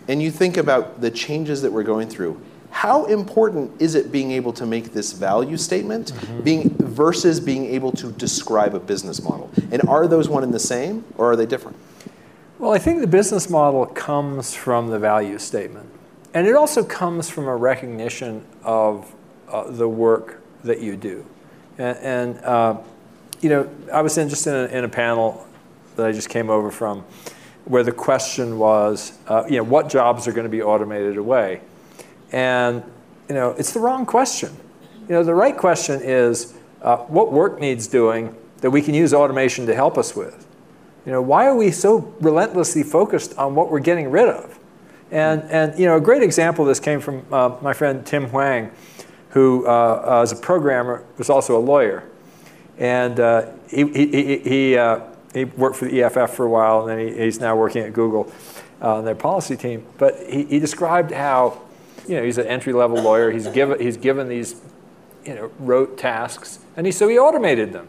and 0.08 0.22
you 0.22 0.30
think 0.30 0.56
about 0.56 1.02
the 1.02 1.10
changes 1.10 1.60
that 1.62 1.70
we're 1.70 1.82
going 1.82 2.08
through, 2.08 2.40
how 2.70 3.04
important 3.06 3.70
is 3.82 3.94
it 3.94 4.10
being 4.10 4.30
able 4.30 4.54
to 4.54 4.64
make 4.64 4.94
this 4.94 5.12
value 5.12 5.58
statement 5.58 6.12
mm-hmm. 6.12 6.40
being, 6.40 6.70
versus 6.78 7.40
being 7.40 7.66
able 7.66 7.92
to 7.92 8.10
describe 8.12 8.74
a 8.74 8.80
business 8.80 9.22
model? 9.22 9.50
And 9.70 9.82
are 9.86 10.06
those 10.06 10.30
one 10.30 10.42
and 10.42 10.54
the 10.54 10.58
same 10.58 11.04
or 11.18 11.32
are 11.32 11.36
they 11.36 11.44
different? 11.44 11.76
Well, 12.62 12.72
I 12.72 12.78
think 12.78 13.00
the 13.00 13.08
business 13.08 13.50
model 13.50 13.86
comes 13.86 14.54
from 14.54 14.86
the 14.86 14.98
value 15.00 15.36
statement. 15.40 15.90
And 16.32 16.46
it 16.46 16.54
also 16.54 16.84
comes 16.84 17.28
from 17.28 17.48
a 17.48 17.56
recognition 17.56 18.46
of 18.62 19.12
uh, 19.48 19.68
the 19.68 19.88
work 19.88 20.40
that 20.62 20.78
you 20.80 20.96
do. 20.96 21.26
And, 21.76 21.98
and 21.98 22.44
uh, 22.44 22.78
you 23.40 23.48
know, 23.48 23.68
I 23.92 24.00
was 24.02 24.16
in, 24.16 24.28
just 24.28 24.46
in 24.46 24.54
a, 24.54 24.66
in 24.66 24.84
a 24.84 24.88
panel 24.88 25.44
that 25.96 26.06
I 26.06 26.12
just 26.12 26.28
came 26.28 26.50
over 26.50 26.70
from 26.70 27.00
where 27.64 27.82
the 27.82 27.90
question 27.90 28.60
was, 28.60 29.18
uh, 29.26 29.42
you 29.48 29.56
know, 29.56 29.64
what 29.64 29.88
jobs 29.88 30.28
are 30.28 30.32
going 30.32 30.46
to 30.46 30.48
be 30.48 30.62
automated 30.62 31.16
away? 31.16 31.62
And, 32.30 32.84
you 33.28 33.34
know, 33.34 33.56
it's 33.58 33.72
the 33.72 33.80
wrong 33.80 34.06
question. 34.06 34.56
You 35.08 35.16
know, 35.16 35.24
the 35.24 35.34
right 35.34 35.56
question 35.56 36.00
is, 36.00 36.54
uh, 36.80 36.98
what 36.98 37.32
work 37.32 37.58
needs 37.58 37.88
doing 37.88 38.36
that 38.58 38.70
we 38.70 38.82
can 38.82 38.94
use 38.94 39.12
automation 39.12 39.66
to 39.66 39.74
help 39.74 39.98
us 39.98 40.14
with? 40.14 40.46
You 41.04 41.12
know, 41.12 41.22
why 41.22 41.46
are 41.46 41.56
we 41.56 41.70
so 41.72 42.14
relentlessly 42.20 42.82
focused 42.82 43.36
on 43.36 43.54
what 43.54 43.70
we're 43.70 43.80
getting 43.80 44.10
rid 44.10 44.28
of? 44.28 44.58
And, 45.10 45.42
and 45.50 45.78
you 45.78 45.86
know, 45.86 45.96
a 45.96 46.00
great 46.00 46.22
example 46.22 46.64
of 46.64 46.68
this 46.68 46.80
came 46.80 47.00
from 47.00 47.24
uh, 47.32 47.56
my 47.60 47.72
friend 47.72 48.06
Tim 48.06 48.28
Hwang, 48.28 48.70
who 49.30 49.66
uh, 49.66 50.18
uh, 50.20 50.22
is 50.22 50.32
a 50.32 50.36
programmer, 50.36 51.04
was 51.18 51.28
also 51.28 51.56
a 51.56 51.60
lawyer. 51.60 52.04
And 52.78 53.18
uh, 53.18 53.50
he, 53.68 53.86
he, 53.88 54.06
he, 54.06 54.38
he, 54.38 54.76
uh, 54.76 55.00
worked 55.56 55.76
for 55.76 55.86
the 55.86 56.02
EFF 56.02 56.34
for 56.34 56.44
a 56.44 56.48
while, 56.48 56.80
and 56.80 56.88
then 56.88 57.08
he, 57.08 57.24
he's 57.24 57.40
now 57.40 57.56
working 57.56 57.82
at 57.82 57.92
Google 57.92 58.32
uh, 58.80 58.96
on 58.96 59.04
their 59.04 59.14
policy 59.14 59.56
team. 59.56 59.84
But 59.98 60.18
he, 60.28 60.44
he 60.44 60.58
described 60.58 61.10
how, 61.10 61.60
you 62.06 62.16
know, 62.16 62.22
he's 62.22 62.38
an 62.38 62.46
entry-level 62.46 63.02
lawyer. 63.02 63.30
He's 63.30 63.48
given, 63.48 63.80
he's 63.80 63.96
given 63.96 64.28
these, 64.28 64.60
you 65.24 65.34
know, 65.34 65.50
rote 65.58 65.98
tasks, 65.98 66.58
and 66.76 66.86
he, 66.86 66.92
so 66.92 67.08
he 67.08 67.18
automated 67.18 67.72
them, 67.72 67.88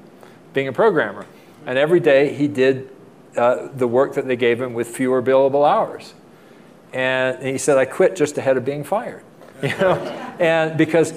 being 0.54 0.68
a 0.68 0.74
programmer. 0.74 1.26
And 1.66 1.78
every 1.78 2.00
day 2.00 2.34
he 2.34 2.48
did 2.48 2.90
uh, 3.38 3.68
the 3.76 3.88
work 3.88 4.14
that 4.16 4.28
they 4.28 4.36
gave 4.36 4.62
him 4.62 4.74
with 4.74 4.88
fewer 4.88 5.22
billable 5.22 5.68
hours. 5.68 6.14
And 6.92 7.42
he 7.44 7.58
said, 7.58 7.78
I 7.78 7.86
quit 7.86 8.16
just 8.16 8.38
ahead 8.38 8.58
of 8.58 8.66
being 8.66 8.84
fired. 8.84 9.24
You 9.64 9.70
know? 9.78 9.96
and 10.40 10.78
because 10.78 11.14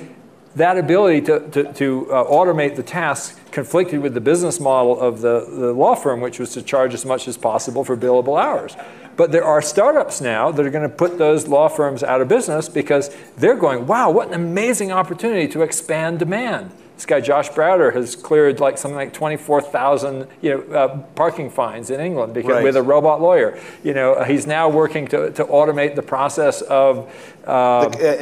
that 0.55 0.79
ability 0.79 1.21
to, 1.23 1.41
to, 1.51 1.73
to 1.75 2.13
uh, 2.13 2.25
automate 2.25 2.77
the 2.77 2.83
tasks 2.83 3.39
conflicted 3.51 4.01
with 4.01 4.15
the 4.15 4.21
business 4.21 4.61
model 4.61 4.99
of 4.99 5.21
the, 5.21 5.47
the 5.51 5.73
law 5.73 5.95
firm, 5.95 6.21
which 6.21 6.39
was 6.39 6.53
to 6.53 6.63
charge 6.63 6.95
as 6.95 7.05
much 7.05 7.27
as 7.27 7.37
possible 7.37 7.85
for 7.85 7.97
billable 7.97 8.41
hours. 8.41 8.77
But 9.17 9.33
there 9.33 9.45
are 9.45 9.61
startups 9.61 10.21
now 10.21 10.51
that 10.51 10.65
are 10.65 10.71
going 10.71 10.89
to 10.89 10.95
put 10.95 11.19
those 11.19 11.49
law 11.49 11.69
firms 11.69 12.03
out 12.03 12.21
of 12.21 12.29
business 12.29 12.69
because 12.69 13.15
they're 13.37 13.57
going, 13.57 13.87
wow, 13.87 14.11
what 14.11 14.29
an 14.29 14.35
amazing 14.35 14.93
opportunity 14.93 15.49
to 15.49 15.63
expand 15.63 16.19
demand. 16.19 16.71
This 16.97 17.05
guy 17.05 17.21
Josh 17.21 17.51
Browder 17.51 17.93
has 17.95 18.17
cleared 18.17 18.59
like 18.59 18.79
something 18.79 18.97
like 18.97 19.13
24,000 19.13 20.27
you 20.41 20.51
know, 20.51 20.75
uh, 20.75 20.99
parking 21.15 21.51
fines 21.51 21.91
in 21.91 22.01
England 22.01 22.33
because, 22.33 22.51
Right. 22.53 22.65
with 22.65 22.75
a 22.77 22.83
robot 22.83 23.21
lawyer. 23.21 23.59
You 23.85 23.93
know, 23.93 24.25
he's 24.25 24.47
now 24.47 24.71
working 24.71 25.07
to, 25.09 25.31
to 25.33 25.45
automate 25.45 25.95
the 25.95 26.03
process 26.03 26.63
of 26.63 27.13
The- 27.47 27.53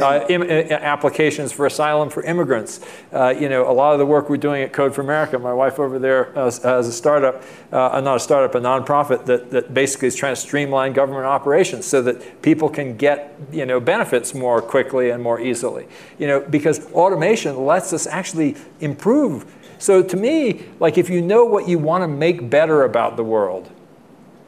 uh, 0.05 0.07
uh, 0.07 0.27
im- 0.29 0.43
uh, 0.43 0.75
applications 0.75 1.51
for 1.53 1.67
asylum 1.67 2.11
for 2.11 2.23
immigrants. 2.23 2.81
Uh, 3.13 3.29
you 3.39 3.49
know, 3.49 3.69
a 3.71 3.73
lot 3.73 3.93
of 3.93 3.99
the 3.99 4.07
work 4.07 4.29
we're 4.29 4.37
doing 4.37 4.63
at 4.63 4.73
Code 4.73 4.95
for 4.95 5.01
America, 5.01 5.39
my 5.39 5.53
wife 5.53 5.79
over 5.81 5.99
there 5.99 6.37
uh, 6.39 6.45
has 6.45 6.89
a 6.89 6.93
startup, 6.93 7.43
uh, 7.73 8.01
not 8.01 8.17
a 8.17 8.21
startup, 8.21 8.55
a 8.55 8.61
nonprofit 8.61 9.25
that, 9.27 9.51
that 9.51 9.73
basically 9.73 10.09
is 10.09 10.15
trying 10.15 10.35
to 10.35 10.41
streamline 10.41 10.93
government 10.93 11.25
operations 11.25 11.87
so 11.87 12.03
that 12.03 12.43
people 12.43 12.69
can 12.69 12.97
get 12.97 13.35
you 13.51 13.65
know 13.67 13.81
benefits 13.81 14.35
more 14.35 14.61
quickly 14.61 15.11
and 15.11 15.23
more 15.23 15.41
easily. 15.41 15.87
You 16.19 16.27
know, 16.27 16.41
because 16.41 16.87
automation 16.93 17.65
lets 17.65 17.93
us 17.93 18.07
actually 18.07 18.57
improve. 18.81 19.47
So 19.79 20.03
to 20.03 20.17
me, 20.17 20.65
like 20.81 20.99
if 20.99 21.11
you 21.11 21.21
know 21.21 21.45
what 21.45 21.67
you 21.69 21.79
want 21.79 22.03
to 22.03 22.09
make 22.09 22.49
better 22.49 22.85
about 22.85 23.17
the 23.17 23.25
world, 23.25 23.71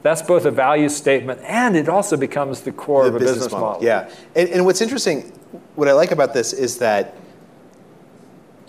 that's 0.07 0.23
both 0.23 0.45
a 0.45 0.51
value 0.51 0.89
statement 0.89 1.41
and 1.43 1.77
it 1.77 1.89
also 1.89 2.17
becomes 2.17 2.61
the 2.61 2.73
core 2.73 3.05
the 3.05 3.09
of 3.11 3.15
a 3.17 3.19
business, 3.19 3.51
model. 3.53 3.83
Yeah, 3.83 4.09
and, 4.35 4.49
and 4.51 4.65
what's 4.65 4.81
interesting, 4.81 5.33
what 5.75 5.89
I 5.89 5.93
like 5.93 6.13
about 6.13 6.33
this 6.33 6.53
is 6.53 6.79
that 6.79 7.15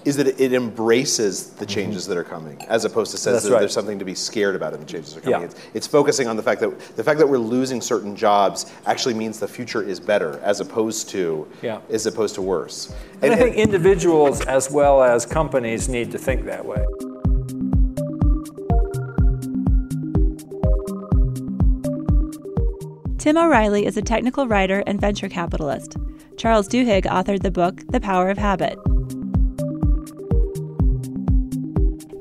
is 0.05 0.15
that 0.15 0.39
it 0.39 0.53
embraces 0.53 1.49
the 1.49 1.65
changes 1.65 2.07
that 2.07 2.15
are 2.17 2.23
coming, 2.23 2.61
as 2.69 2.85
opposed 2.85 3.11
to 3.11 3.17
says 3.17 3.41
Mm-hmm. 3.41 3.47
That 3.49 3.53
right. 3.55 3.59
there's 3.59 3.73
something 3.73 3.99
to 3.99 4.05
be 4.05 4.15
scared 4.15 4.55
about 4.55 4.73
in 4.73 4.79
the 4.79 4.85
changes 4.85 5.13
that 5.13 5.19
are 5.19 5.31
coming. 5.31 5.41
Yeah. 5.41 5.47
It's, 5.47 5.55
it's 5.73 5.87
focusing 5.87 6.29
on 6.29 6.37
the 6.37 6.43
fact 6.43 6.61
that 6.61 6.79
the 6.95 7.03
fact 7.03 7.19
that 7.19 7.27
we're 7.27 7.37
losing 7.37 7.81
certain 7.81 8.15
jobs 8.15 8.71
actually 8.85 9.15
means 9.15 9.37
the 9.37 9.49
future 9.49 9.83
is 9.83 9.99
better, 9.99 10.39
as 10.43 10.61
opposed 10.61 11.09
to 11.09 11.45
Yeah. 11.61 11.81
as 11.89 12.05
opposed 12.05 12.35
to 12.35 12.41
worse. 12.41 12.95
And, 13.21 13.33
I 13.33 13.35
think 13.35 13.57
individuals 13.57 14.39
as 14.45 14.71
well 14.71 15.03
as 15.03 15.25
companies 15.25 15.89
need 15.89 16.09
to 16.11 16.17
think 16.17 16.45
that 16.45 16.65
way. 16.65 16.85
Tim 23.27 23.35
O'Reilly 23.35 23.85
is 23.85 23.97
a 23.97 24.01
technical 24.01 24.47
writer 24.47 24.81
and 24.87 25.01
venture 25.01 25.27
capitalist. 25.27 25.97
Charles 26.37 26.69
Duhigg 26.69 27.03
authored 27.03 27.41
the 27.41 27.51
book 27.51 27.81
The 27.89 27.99
Power 27.99 28.29
of 28.29 28.37
Habit. 28.37 28.79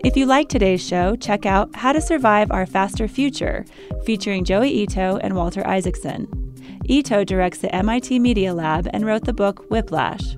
If 0.05 0.17
you 0.17 0.27
like 0.27 0.49
today's 0.49 0.85
show, 0.85 1.15
check 1.15 1.47
out 1.47 1.77
How 1.77 1.93
to 1.93 2.01
Survive 2.01 2.51
Our 2.51 2.67
Faster 2.67 3.07
Future, 3.07 3.65
featuring 4.05 4.45
Joi 4.45 4.67
Ito 4.67 5.21
and 5.23 5.37
Walter 5.37 5.65
Isaacson. 5.65 6.27
Ito 6.87 7.23
directs 7.23 7.59
the 7.59 7.73
MIT 7.73 8.19
Media 8.19 8.53
Lab 8.53 8.89
and 8.93 9.07
wrote 9.07 9.27
the 9.27 9.33
book 9.33 9.65
Whiplash. 9.71 10.37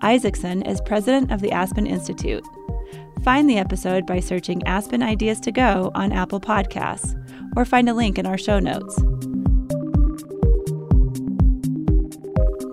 Isaacson 0.00 0.62
is 0.62 0.80
president 0.86 1.30
of 1.30 1.42
the 1.42 1.52
Aspen 1.52 1.86
Institute. 1.86 2.42
Find 3.22 3.50
the 3.50 3.58
episode 3.58 4.06
by 4.06 4.20
searching 4.20 4.66
Aspen 4.66 5.02
Ideas 5.02 5.40
to 5.40 5.52
Go 5.52 5.90
on 5.94 6.10
Apple 6.10 6.40
Podcasts, 6.40 7.14
or 7.54 7.66
find 7.66 7.86
a 7.90 7.92
link 7.92 8.18
in 8.18 8.24
our 8.24 8.38
show 8.38 8.58
notes. 8.58 8.98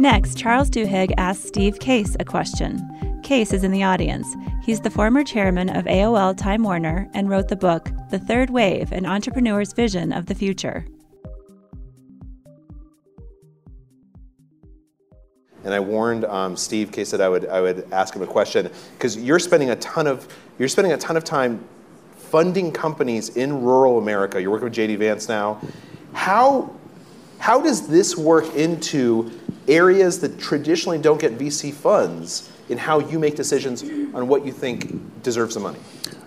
Next, 0.03 0.37
Charles 0.37 0.69
Duhigg 0.69 1.13
asks 1.17 1.45
Steve 1.45 1.79
Case 1.79 2.17
a 2.19 2.25
question. 2.25 3.21
Case 3.23 3.53
is 3.53 3.63
in 3.63 3.71
the 3.71 3.83
audience. 3.83 4.27
He's 4.61 4.81
the 4.81 4.89
former 4.89 5.23
chairman 5.23 5.69
of 5.69 5.85
AOL 5.85 6.35
Time 6.35 6.63
Warner 6.63 7.09
and 7.13 7.29
wrote 7.29 7.47
the 7.47 7.55
book, 7.55 7.89
The 8.11 8.19
Third 8.19 8.49
Wave 8.49 8.91
An 8.91 9.05
Entrepreneur's 9.05 9.71
Vision 9.71 10.11
of 10.11 10.25
the 10.25 10.35
Future. 10.35 10.85
and 15.63 15.73
I 15.73 15.79
warned 15.79 16.25
um, 16.25 16.57
Steve, 16.57 16.91
case 16.91 17.09
that 17.11 17.21
I 17.21 17.29
would 17.29 17.45
I 17.45 17.61
would 17.61 17.87
ask 17.93 18.13
him 18.13 18.21
a 18.23 18.27
question 18.27 18.69
because 18.97 19.15
you're 19.15 19.39
spending 19.39 19.69
a 19.69 19.77
ton 19.77 20.05
of 20.05 20.27
you're 20.59 20.67
spending 20.67 20.91
a 20.91 20.97
ton 20.97 21.15
of 21.15 21.23
time 21.23 21.63
funding 22.17 22.73
companies 22.73 23.37
in 23.37 23.61
rural 23.61 23.99
America. 23.99 24.41
You're 24.41 24.51
working 24.51 24.65
with 24.65 24.75
JD 24.75 24.97
Vance 24.97 25.29
now. 25.29 25.61
How 26.11 26.69
how 27.39 27.61
does 27.61 27.87
this 27.87 28.17
work 28.17 28.53
into 28.55 29.31
areas 29.67 30.19
that 30.19 30.39
traditionally 30.39 30.97
don't 30.97 31.19
get 31.19 31.37
VC 31.37 31.73
funds 31.73 32.51
in 32.69 32.77
how 32.77 32.99
you 32.99 33.19
make 33.19 33.35
decisions 33.35 33.83
on 34.13 34.27
what 34.27 34.45
you 34.45 34.51
think 34.51 35.23
deserves 35.23 35.55
the 35.55 35.59
money? 35.59 35.79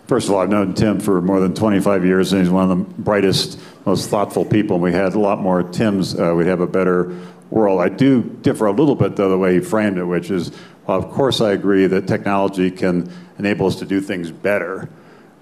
First 0.06 0.28
of 0.28 0.34
all, 0.34 0.40
I've 0.40 0.48
known 0.48 0.72
Tim 0.74 1.00
for 1.00 1.20
more 1.20 1.40
than 1.40 1.52
25 1.54 2.04
years, 2.04 2.32
and 2.32 2.40
he's 2.40 2.50
one 2.50 2.70
of 2.70 2.78
the 2.78 2.84
brightest, 3.02 3.58
most 3.84 4.08
thoughtful 4.08 4.44
people. 4.44 4.76
And 4.76 4.82
we 4.82 4.92
had 4.92 5.14
a 5.14 5.18
lot 5.18 5.40
more 5.40 5.64
Tims, 5.64 6.18
uh, 6.18 6.32
we'd 6.36 6.46
have 6.46 6.60
a 6.60 6.66
better 6.66 7.12
world. 7.50 7.80
I 7.80 7.88
do 7.88 8.22
differ 8.22 8.66
a 8.66 8.72
little 8.72 8.94
bit, 8.94 9.16
though, 9.16 9.28
the 9.28 9.38
way 9.38 9.54
he 9.54 9.60
framed 9.60 9.98
it, 9.98 10.04
which 10.04 10.30
is, 10.30 10.52
well, 10.86 10.98
of 10.98 11.10
course, 11.10 11.40
I 11.40 11.52
agree 11.52 11.88
that 11.88 12.06
technology 12.06 12.70
can 12.70 13.10
enable 13.38 13.66
us 13.66 13.76
to 13.76 13.84
do 13.84 14.00
things 14.00 14.30
better. 14.30 14.88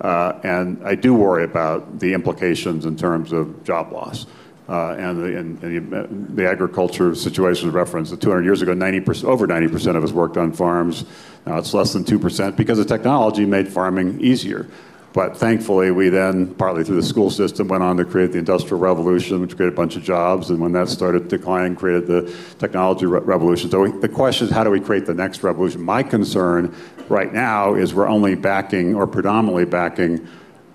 Uh, 0.01 0.41
and 0.43 0.83
I 0.85 0.95
do 0.95 1.13
worry 1.15 1.45
about 1.45 1.99
the 1.99 2.15
implications 2.15 2.87
in 2.87 2.97
terms 2.97 3.33
of 3.33 3.65
job 3.65 3.93
loss. 3.93 4.27
Uh, 4.67 4.93
and 4.93 5.23
the, 5.23 5.39
and, 5.39 5.63
and 5.63 6.37
the, 6.37 6.49
agriculture 6.49 7.15
situation 7.15 7.67
was 7.67 7.75
referenced. 7.75 8.19
200 8.19 8.45
years 8.45 8.63
ago, 8.63 8.73
90%, 8.73 9.25
over 9.25 9.47
90% 9.47 9.95
of 9.95 10.03
us 10.03 10.11
worked 10.11 10.39
on 10.39 10.53
farms. 10.53 11.05
Now 11.45 11.59
it's 11.59 11.75
less 11.75 11.93
than 11.93 12.03
2% 12.03 12.57
because 12.57 12.79
the 12.79 12.85
technology 12.87 13.45
made 13.45 13.69
farming 13.69 14.23
easier. 14.23 14.67
But 15.15 15.37
thankfully, 15.37 15.93
we 15.93 16.09
then, 16.09 16.55
partly 16.57 16.83
through 16.83 16.97
the 16.97 17.03
school 17.05 17.31
system, 17.31 17.69
went 17.69 17.85
on 17.85 17.99
to 17.99 18.05
create 18.05 18.33
the 18.33 18.39
Industrial 18.39 18.81
Revolution, 18.81 19.41
which 19.43 19.55
created 19.55 19.75
a 19.75 19.77
bunch 19.77 19.95
of 19.95 20.03
jobs. 20.03 20.51
And 20.51 20.59
when 20.59 20.73
that 20.73 20.89
started 20.89 21.29
declining, 21.29 21.77
created 21.77 22.09
the 22.09 22.35
technology 22.59 23.07
re- 23.07 23.21
revolution. 23.21 23.71
So 23.71 23.83
we, 23.83 23.93
the 23.93 24.09
question 24.09 24.49
is, 24.49 24.53
how 24.53 24.65
do 24.65 24.71
we 24.71 24.81
create 24.81 25.07
the 25.07 25.15
next 25.15 25.45
revolution? 25.45 25.83
My 25.83 26.03
concern 26.03 26.75
right 27.09 27.33
now 27.33 27.75
is 27.75 27.95
we're 27.95 28.09
only 28.09 28.35
backing, 28.35 28.97
or 28.97 29.07
predominantly 29.07 29.67
backing, 29.67 30.27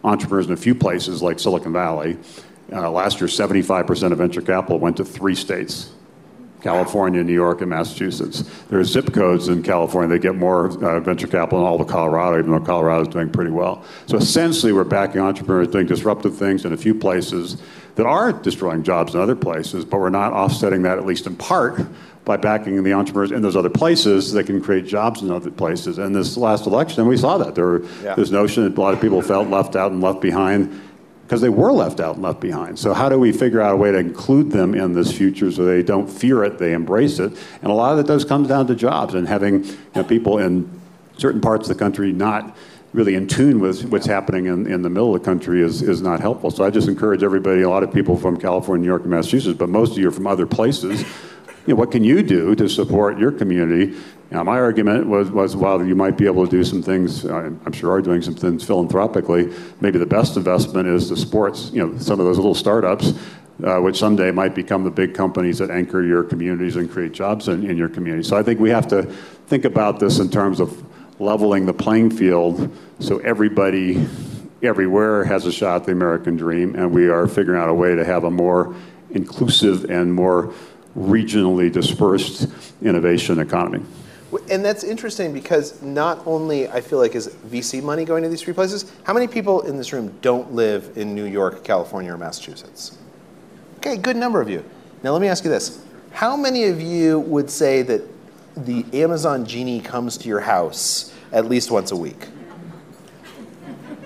entrepreneurs 0.06 0.47
in 0.47 0.54
a 0.54 0.58
few 0.58 0.73
places 0.73 1.21
like 1.21 1.38
Silicon 1.38 1.73
Valley. 1.73 2.17
Uh, 2.71 2.89
last 2.91 3.19
year, 3.19 3.27
75% 3.27 4.12
of 4.12 4.17
venture 4.17 4.41
capital 4.41 4.79
went 4.79 4.97
to 4.97 5.05
three 5.05 5.36
states 5.36 5.91
California, 6.62 7.23
New 7.23 7.34
York, 7.34 7.62
and 7.62 7.69
Massachusetts. 7.69 8.41
There 8.69 8.79
are 8.79 8.84
zip 8.84 9.13
codes 9.13 9.47
in 9.47 9.63
California 9.63 10.10
that 10.10 10.19
get 10.19 10.36
more 10.36 10.65
uh, 10.84 10.99
venture 10.99 11.25
capital 11.27 11.60
than 11.60 11.67
all 11.67 11.82
of 11.82 11.88
Colorado, 11.88 12.38
even 12.39 12.51
though 12.51 12.60
Colorado 12.60 13.03
is 13.03 13.08
doing 13.08 13.29
pretty 13.29 13.51
well. 13.51 13.84
So 14.08 14.17
essentially, 14.17 14.73
we're 14.73 14.84
backing 14.84 15.21
entrepreneurs 15.21 15.69
doing 15.69 15.88
disruptive 15.88 16.36
things 16.38 16.65
in 16.65 16.73
a 16.73 16.77
few 16.77 16.93
places 16.93 17.62
that 17.95 18.05
are 18.05 18.34
destroying 18.34 18.84
jobs 18.84 19.15
in 19.15 19.21
other 19.21 19.38
places, 19.38 19.86
but 19.86 19.99
we're 19.99 20.10
not 20.10 20.34
offsetting 20.34 20.82
that, 20.82 20.97
at 20.97 21.05
least 21.05 21.27
in 21.27 21.36
part, 21.38 21.82
by 22.25 22.36
backing 22.36 22.84
the 22.84 22.91
entrepreneurs 22.93 23.32
in 23.32 23.41
those 23.41 23.55
other 23.55 23.69
places 23.69 24.34
that 24.34 24.45
can 24.45 24.62
create 24.62 24.86
jobs 24.86 25.21
in 25.21 25.32
other 25.32 25.49
places. 25.51 25.97
And 25.97 26.13
this 26.13 26.36
last 26.36 26.67
election, 26.67 27.08
we 27.08 27.15
saw 27.17 27.38
that. 27.38 27.55
There 27.55 27.65
were 27.65 27.84
Yeah. 28.03 28.15
this 28.15 28.32
notion 28.32 28.63
that 28.65 28.77
a 28.77 28.82
lot 28.82 28.93
of 28.93 28.99
people 28.99 29.21
felt 29.21 29.47
left 29.49 29.77
out 29.77 29.91
and 29.93 30.01
left 30.01 30.19
behind 30.19 30.69
because 31.30 31.42
they 31.42 31.50
were 31.50 31.72
left 31.72 32.00
out 32.00 32.15
and 32.15 32.24
left 32.24 32.39
behind. 32.39 32.80
So 32.80 32.92
how 32.92 33.08
do 33.08 33.20
we 33.20 33.32
figure 33.32 33.62
out 33.62 33.74
a 33.74 33.78
way 33.78 33.92
to 33.92 34.00
include 34.00 34.50
them 34.50 34.74
in 34.74 34.94
this 34.94 35.15
future 35.15 35.52
so 35.52 35.63
they 35.63 35.84
don't 35.84 36.10
fear 36.10 36.44
it, 36.44 36.58
they 36.58 36.74
embrace 36.74 37.20
it? 37.20 37.38
And 37.62 37.72
a 37.72 37.76
lot 37.76 37.94
of 37.94 38.00
it 38.00 38.08
does 38.08 38.26
comes 38.26 38.48
down 38.48 38.65
to 38.65 38.74
jobs 38.74 39.13
and 39.13 39.28
having 39.28 39.63
you 39.63 39.78
know, 39.94 40.04
people 40.04 40.39
in 40.39 40.82
certain 41.20 41.39
parts 41.39 41.70
of 41.70 41.78
the 41.78 41.80
country 41.80 42.12
not 42.12 42.58
really 42.94 43.13
in 43.13 43.28
tune 43.28 43.60
with 43.60 43.86
what's 43.92 44.08
happening 44.08 44.48
in, 44.48 44.65
in 44.65 44.82
the 44.82 44.89
middle 44.89 45.13
of 45.13 45.22
the 45.22 45.26
country 45.26 45.62
is, 45.62 45.84
is 45.84 46.02
not 46.02 46.20
helpful. 46.20 46.50
So 46.50 46.63
I 46.63 46.72
just 46.72 46.88
encourage 46.88 47.22
everybody, 47.22 47.62
a 47.62 47.70
lot 47.70 47.84
of 47.84 47.94
people 47.94 48.18
from 48.18 48.39
California, 48.39 48.82
New 48.82 48.88
York, 48.88 49.04
and 49.04 49.12
Massachusetts, 49.12 49.56
but 49.56 49.70
most 49.70 49.92
of 49.92 49.98
you 50.00 50.08
are 50.08 50.12
from 50.12 50.26
other 50.26 50.48
places. 50.48 51.02
You 51.68 51.76
know, 51.76 51.76
what 51.76 51.92
can 51.92 52.04
you 52.04 52.24
do 52.24 52.56
to 52.56 52.68
support 52.68 53.20
your 53.20 53.32
community? 53.32 53.96
Now, 54.32 54.44
my 54.44 54.60
argument 54.60 55.08
was, 55.08 55.32
was 55.32 55.56
while 55.56 55.84
you 55.84 55.96
might 55.96 56.15
be 56.15 56.28
able 56.28 56.46
to 56.46 56.52
do 56.52 56.63
some 56.63 56.84
things, 56.84 57.26
I'm 57.26 57.72
sure 57.72 57.92
are 57.92 58.02
doing 58.02 58.22
some 58.22 58.36
things 58.36 58.63
philanthropically, 58.63 59.52
maybe 59.82 59.98
the 59.98 60.06
best 60.06 60.38
investment 60.38 60.88
is 60.88 61.10
the 61.10 61.18
sports, 61.18 61.72
you 61.74 61.86
know, 61.86 61.98
some 61.98 62.20
of 62.20 62.28
those 62.28 62.38
little 62.38 62.54
startups, 62.54 63.13
uh, 63.63 63.80
which 63.80 63.98
someday 63.98 64.30
might 64.30 64.54
become 64.54 64.84
the 64.84 64.92
big 64.92 65.15
companies 65.15 65.58
that 65.58 65.72
anchor 65.72 66.04
your 66.04 66.24
communities 66.24 66.76
and 66.76 66.92
create 66.92 67.12
jobs 67.12 67.48
in, 67.48 67.68
in 67.68 67.76
your 67.76 67.89
community. 67.89 68.24
So 68.24 68.38
I 68.38 68.44
think 68.44 68.60
we 68.60 68.70
have 68.70 68.88
to 68.89 69.04
think 69.48 69.65
about 69.65 70.00
this 70.00 70.20
in 70.20 70.30
terms 70.30 70.60
of 70.60 70.86
leveling 71.20 71.65
the 71.65 71.74
playing 71.74 72.12
field 72.12 72.72
so 73.00 73.18
everybody 73.20 74.08
everywhere 74.62 75.24
has 75.24 75.46
a 75.46 75.52
shot 75.52 75.78
at 75.78 75.86
the 75.86 75.92
American 75.92 76.38
dream, 76.38 76.76
and 76.76 76.92
we 76.92 77.10
are 77.10 77.28
figuring 77.28 77.60
out 77.60 77.70
a 77.70 77.74
way 77.74 77.96
to 77.96 78.06
have 78.06 78.26
a 78.26 78.32
more 78.32 78.76
inclusive 79.10 79.89
and 79.89 80.13
more 80.13 80.54
regionally 80.96 81.72
dispersed 81.72 82.48
innovation 82.82 83.39
economy. 83.39 83.84
And 84.50 84.63
that's 84.63 84.84
interesting 84.84 85.34
because 85.34 85.82
not 85.82 86.26
only 86.28 86.68
I 86.70 86.82
feel 86.82 87.00
like 87.00 87.15
is 87.15 87.30
VC 87.48 87.82
money 87.82 88.06
going 88.06 88.24
to 88.24 88.30
these 88.30 88.42
three 88.42 88.54
places, 88.54 88.92
how 89.04 89.13
many 89.13 89.28
people 89.28 89.62
in 89.62 89.78
this 89.78 89.92
room 89.92 90.15
don't 90.22 90.54
live 90.54 90.92
in 90.96 91.15
New 91.15 91.26
York, 91.26 91.63
California, 91.63 92.13
or 92.13 92.18
Massachusetts? 92.18 92.98
Okay, 93.78 93.98
good 93.98 94.15
number 94.15 94.42
of 94.42 94.50
you. 94.50 94.63
Now 95.04 95.12
let 95.13 95.22
me 95.22 95.28
ask 95.28 95.44
you 95.44 95.50
this. 95.50 95.84
How 96.12 96.36
many 96.36 96.65
of 96.65 96.82
you 96.82 97.20
would 97.22 97.50
say 97.50 97.82
that 97.84 98.02
the 98.56 98.86
Amazon 98.94 99.46
genie 99.46 99.80
comes 99.80 100.18
to 100.18 100.28
your 100.28 100.42
house 100.42 101.13
at 101.32 101.46
least 101.46 101.72
once 101.72 101.92
a 101.92 101.96
week? 101.96 102.28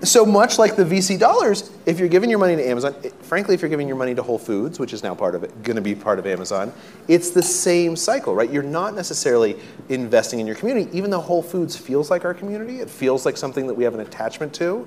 So 0.04 0.26
much 0.26 0.60
like 0.60 0.76
the 0.76 0.84
VC 0.84 1.18
dollars, 1.18 1.72
if 1.86 1.98
you're 1.98 2.10
giving 2.10 2.30
your 2.30 2.40
money 2.40 2.58
to 2.58 2.68
Amazon, 2.68 2.94
it- 3.04 3.14
frankly, 3.24 3.56
if 3.56 3.62
you're 3.62 3.70
giving 3.70 3.88
your 3.88 3.96
money 3.96 4.14
to 4.14 4.22
Whole 4.22 4.38
Foods, 4.38 4.78
which 4.78 4.92
is 4.92 5.02
now 5.02 5.16
part 5.16 5.34
of 5.34 5.44
it, 5.44 5.64
going 5.64 5.78
to 5.78 5.82
be 5.82 5.96
part 5.96 6.20
of 6.20 6.28
Amazon, 6.28 6.74
it's 7.08 7.30
the 7.30 7.42
same 7.42 7.96
cycle, 7.96 8.36
right? 8.36 8.50
You're 8.50 8.64
not 8.64 8.96
necessarily 8.96 9.56
investing 9.88 10.42
in 10.42 10.48
your 10.48 10.58
community, 10.58 10.90
even 10.98 11.10
though 11.10 11.22
Whole 11.22 11.42
Foods 11.42 11.78
feels 11.78 12.12
like 12.12 12.26
our 12.26 12.34
community. 12.34 12.80
It 12.80 12.90
feels 12.90 13.26
like 13.26 13.38
something 13.38 13.66
that 13.68 13.76
we 13.76 13.86
have 13.86 13.94
an 13.94 14.02
attachment 14.02 14.54
to. 14.56 14.86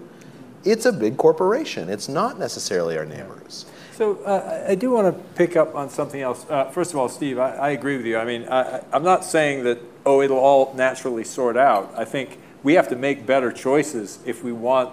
It's 0.65 0.85
a 0.85 0.93
big 0.93 1.17
corporation. 1.17 1.89
It's 1.89 2.09
not 2.09 2.39
necessarily 2.39 2.99
our 2.99 3.07
neighbors. 3.07 3.65
So 3.95 4.17
uh, 4.25 4.67
I 4.69 4.75
do 4.75 4.91
want 4.91 5.17
to 5.17 5.23
pick 5.35 5.57
up 5.57 5.75
on 5.75 5.89
something 5.89 6.21
else. 6.21 6.45
Uh, 6.51 6.67
first 6.67 6.91
of 6.93 6.99
all, 6.99 7.09
Steve, 7.09 7.39
I, 7.39 7.57
I 7.57 7.71
agree 7.71 7.97
with 7.97 8.05
you. 8.05 8.19
I 8.19 8.27
mean, 8.27 8.47
I, 8.51 8.83
I'm 8.93 9.05
not 9.05 9.25
saying 9.25 9.65
that, 9.65 9.79
oh, 10.05 10.21
it'll 10.21 10.37
all 10.39 10.75
naturally 10.75 11.25
sort 11.25 11.57
out. 11.57 11.95
I 11.97 12.05
think 12.05 12.39
we 12.63 12.75
have 12.75 12.89
to 12.91 12.97
make 12.97 13.25
better 13.25 13.51
choices 13.51 14.19
if 14.27 14.45
we 14.45 14.53
want 14.53 14.93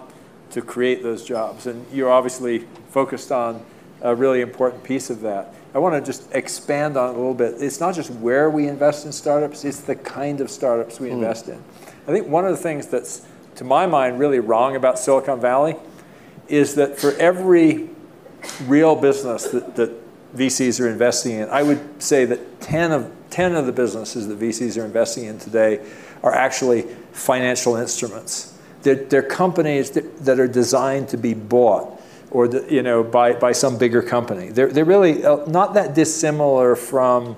to 0.54 0.62
create 0.62 1.02
those 1.02 1.24
jobs. 1.24 1.66
And 1.66 1.84
you're 1.92 2.10
obviously 2.10 2.60
focused 2.90 3.32
on 3.32 3.60
a 4.02 4.14
really 4.14 4.40
important 4.40 4.84
piece 4.84 5.10
of 5.10 5.20
that. 5.22 5.52
I 5.74 5.78
want 5.78 5.96
to 5.96 6.00
just 6.00 6.32
expand 6.32 6.96
on 6.96 7.10
it 7.10 7.14
a 7.14 7.16
little 7.16 7.34
bit. 7.34 7.54
It's 7.58 7.80
not 7.80 7.96
just 7.96 8.10
where 8.10 8.48
we 8.48 8.68
invest 8.68 9.04
in 9.04 9.10
startups, 9.10 9.64
it's 9.64 9.80
the 9.80 9.96
kind 9.96 10.40
of 10.40 10.48
startups 10.48 11.00
we 11.00 11.08
hmm. 11.08 11.14
invest 11.14 11.48
in. 11.48 11.60
I 12.06 12.12
think 12.12 12.28
one 12.28 12.44
of 12.44 12.52
the 12.52 12.62
things 12.62 12.86
that's, 12.86 13.26
to 13.56 13.64
my 13.64 13.86
mind, 13.86 14.20
really 14.20 14.38
wrong 14.38 14.76
about 14.76 14.96
Silicon 14.96 15.40
Valley 15.40 15.74
is 16.46 16.76
that 16.76 17.00
for 17.00 17.12
every 17.14 17.90
real 18.66 18.94
business 18.94 19.48
that, 19.48 19.74
that 19.74 19.90
VCs 20.36 20.80
are 20.80 20.88
investing 20.88 21.32
in, 21.32 21.48
I 21.48 21.64
would 21.64 22.00
say 22.00 22.26
that 22.26 22.60
10 22.60 22.92
of, 22.92 23.12
10 23.30 23.56
of 23.56 23.66
the 23.66 23.72
businesses 23.72 24.28
that 24.28 24.38
VCs 24.38 24.80
are 24.80 24.84
investing 24.84 25.24
in 25.24 25.40
today 25.40 25.84
are 26.22 26.32
actually 26.32 26.82
financial 27.12 27.74
instruments. 27.74 28.53
They're, 28.84 28.94
they're 28.94 29.22
companies 29.22 29.90
that, 29.92 30.24
that 30.24 30.38
are 30.38 30.46
designed 30.46 31.08
to 31.08 31.16
be 31.16 31.34
bought 31.34 32.00
or 32.30 32.48
the, 32.48 32.66
you 32.72 32.82
know, 32.82 33.02
by, 33.02 33.32
by 33.32 33.52
some 33.52 33.78
bigger 33.78 34.02
company. 34.02 34.48
They're, 34.48 34.68
they're 34.68 34.84
really 34.84 35.24
uh, 35.24 35.46
not 35.46 35.74
that 35.74 35.94
dissimilar 35.94 36.76
from 36.76 37.36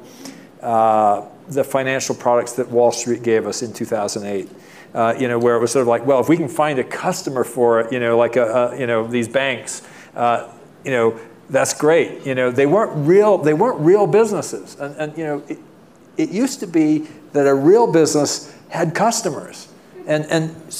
uh, 0.61 1.27
the 1.49 1.63
financial 1.63 2.15
products 2.15 2.55
that 2.55 2.69
Wall 2.71 2.91
Street 2.91 3.23
gave 3.23 3.47
us 3.47 3.63
in 3.63 3.73
2008. 3.73 4.49
Uh, 4.95 5.15
you 5.19 5.29
know, 5.29 5.39
where 5.39 5.57
it 5.57 5.61
was 5.61 5.71
sort 5.71 5.83
of 5.83 5.89
like, 5.89 6.07
well, 6.07 6.21
if 6.21 6.29
we 6.29 6.37
can 6.39 6.49
find 6.49 6.79
a 6.79 6.85
customer 6.85 7.45
for 7.45 7.81
it, 7.81 7.93
you 7.93 8.01
know, 8.01 8.17
like 8.17 8.37
a, 8.37 8.71
a 8.73 8.81
you 8.81 8.87
know 8.87 9.07
these 9.07 9.29
banks, 9.29 9.87
uh, 10.15 10.51
you 10.85 10.91
know, 10.91 11.21
that's 11.51 11.75
great. 11.75 12.25
You 12.25 12.35
know, 12.35 12.51
they 12.51 12.65
weren't 12.65 13.07
real. 13.07 13.37
They 13.37 13.53
weren't 13.53 13.79
real 13.81 14.07
businesses, 14.07 14.75
and, 14.81 14.97
and 14.97 15.19
you 15.19 15.25
know, 15.25 15.43
it, 15.49 15.59
it 16.17 16.31
used 16.31 16.61
to 16.61 16.67
be 16.67 17.07
that 17.33 17.47
a 17.47 17.55
real 17.55 17.93
business 17.93 18.55
had 18.71 18.95
customers, 18.95 19.69
and 20.07 20.25
and 20.31 20.73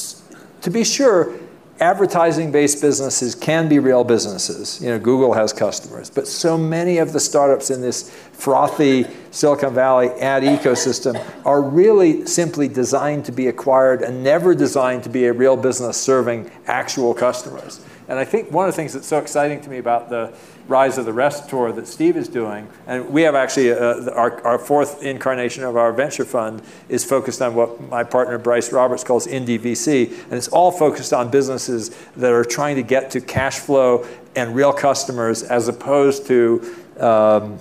to 0.67 0.71
be 0.73 0.83
sure, 0.83 1.33
advertising-based 1.79 2.81
businesses 2.81 3.37
can 3.37 3.69
be 3.69 3.79
real 3.79 4.03
businesses. 4.03 4.83
You 4.83 4.89
know, 4.89 4.99
Google 4.99 5.33
has 5.33 5.53
customers, 5.53 6.11
but 6.11 6.27
so 6.27 6.59
many 6.59 6.99
of 6.99 7.13
the 7.13 7.21
startups 7.21 7.71
in 7.71 7.81
this 7.81 8.11
frothy 8.33 9.07
Silicon 9.31 9.75
Valley 9.75 10.09
ad 10.21 10.43
ecosystem 10.43 11.25
are 11.45 11.63
really 11.63 12.27
simply 12.27 12.67
designed 12.67 13.25
to 13.27 13.31
be 13.31 13.47
acquired 13.47 14.03
and 14.03 14.25
never 14.25 14.57
designed 14.57 15.05
to 15.05 15.09
be 15.09 15.27
a 15.27 15.33
real 15.33 15.57
business 15.57 15.97
serving 15.97 16.51
actual 16.67 17.15
customers. 17.15 17.86
And 18.09 18.19
I 18.19 18.25
think 18.25 18.53
one 18.53 18.69
of 18.69 18.75
the 18.75 18.77
things 18.77 18.93
that's 18.93 19.07
so 19.07 19.19
exciting 19.19 19.61
to 19.63 19.71
me 19.71 19.79
about 19.79 20.09
the 20.11 20.33
Rise 20.69 20.99
of 20.99 21.07
the 21.07 21.13
Rest 21.13 21.49
tour 21.49 21.73
that 21.73 21.87
Steve 21.87 22.17
is 22.17 22.29
doing, 22.29 22.69
and 22.87 23.09
we 23.11 23.23
have 23.23 23.35
actually 23.35 23.73
uh, 23.73 24.11
our, 24.11 24.45
our 24.45 24.59
fourth 24.59 25.03
incarnation 25.03 25.65
of 25.65 25.77
our 25.77 25.93
venture 25.93 26.25
fund 26.25 26.63
is 26.89 27.05
focused 27.05 27.41
on 27.43 27.55
what 27.55 27.81
my 27.89 28.03
partner 28.03 28.39
Bryce 28.39 28.73
Roberts 28.73 29.05
calls 29.05 29.27
Indie 29.27 29.59
VC, 29.59 30.11
and 30.25 30.33
it's 30.33 30.49
all 30.49 30.73
focused 30.73 31.13
on 31.13 31.31
businesses 31.31 31.91
that 32.17 32.33
are 32.33 32.45
trying 32.45 32.77
to 32.77 32.83
get 32.83 33.11
to 33.13 33.21
cash 33.21 33.59
flow 33.59 34.07
and 34.35 34.55
real 34.55 34.73
customers 34.73 35.43
as 35.43 35.69
opposed 35.69 36.27
to 36.27 36.77
um, 36.99 37.59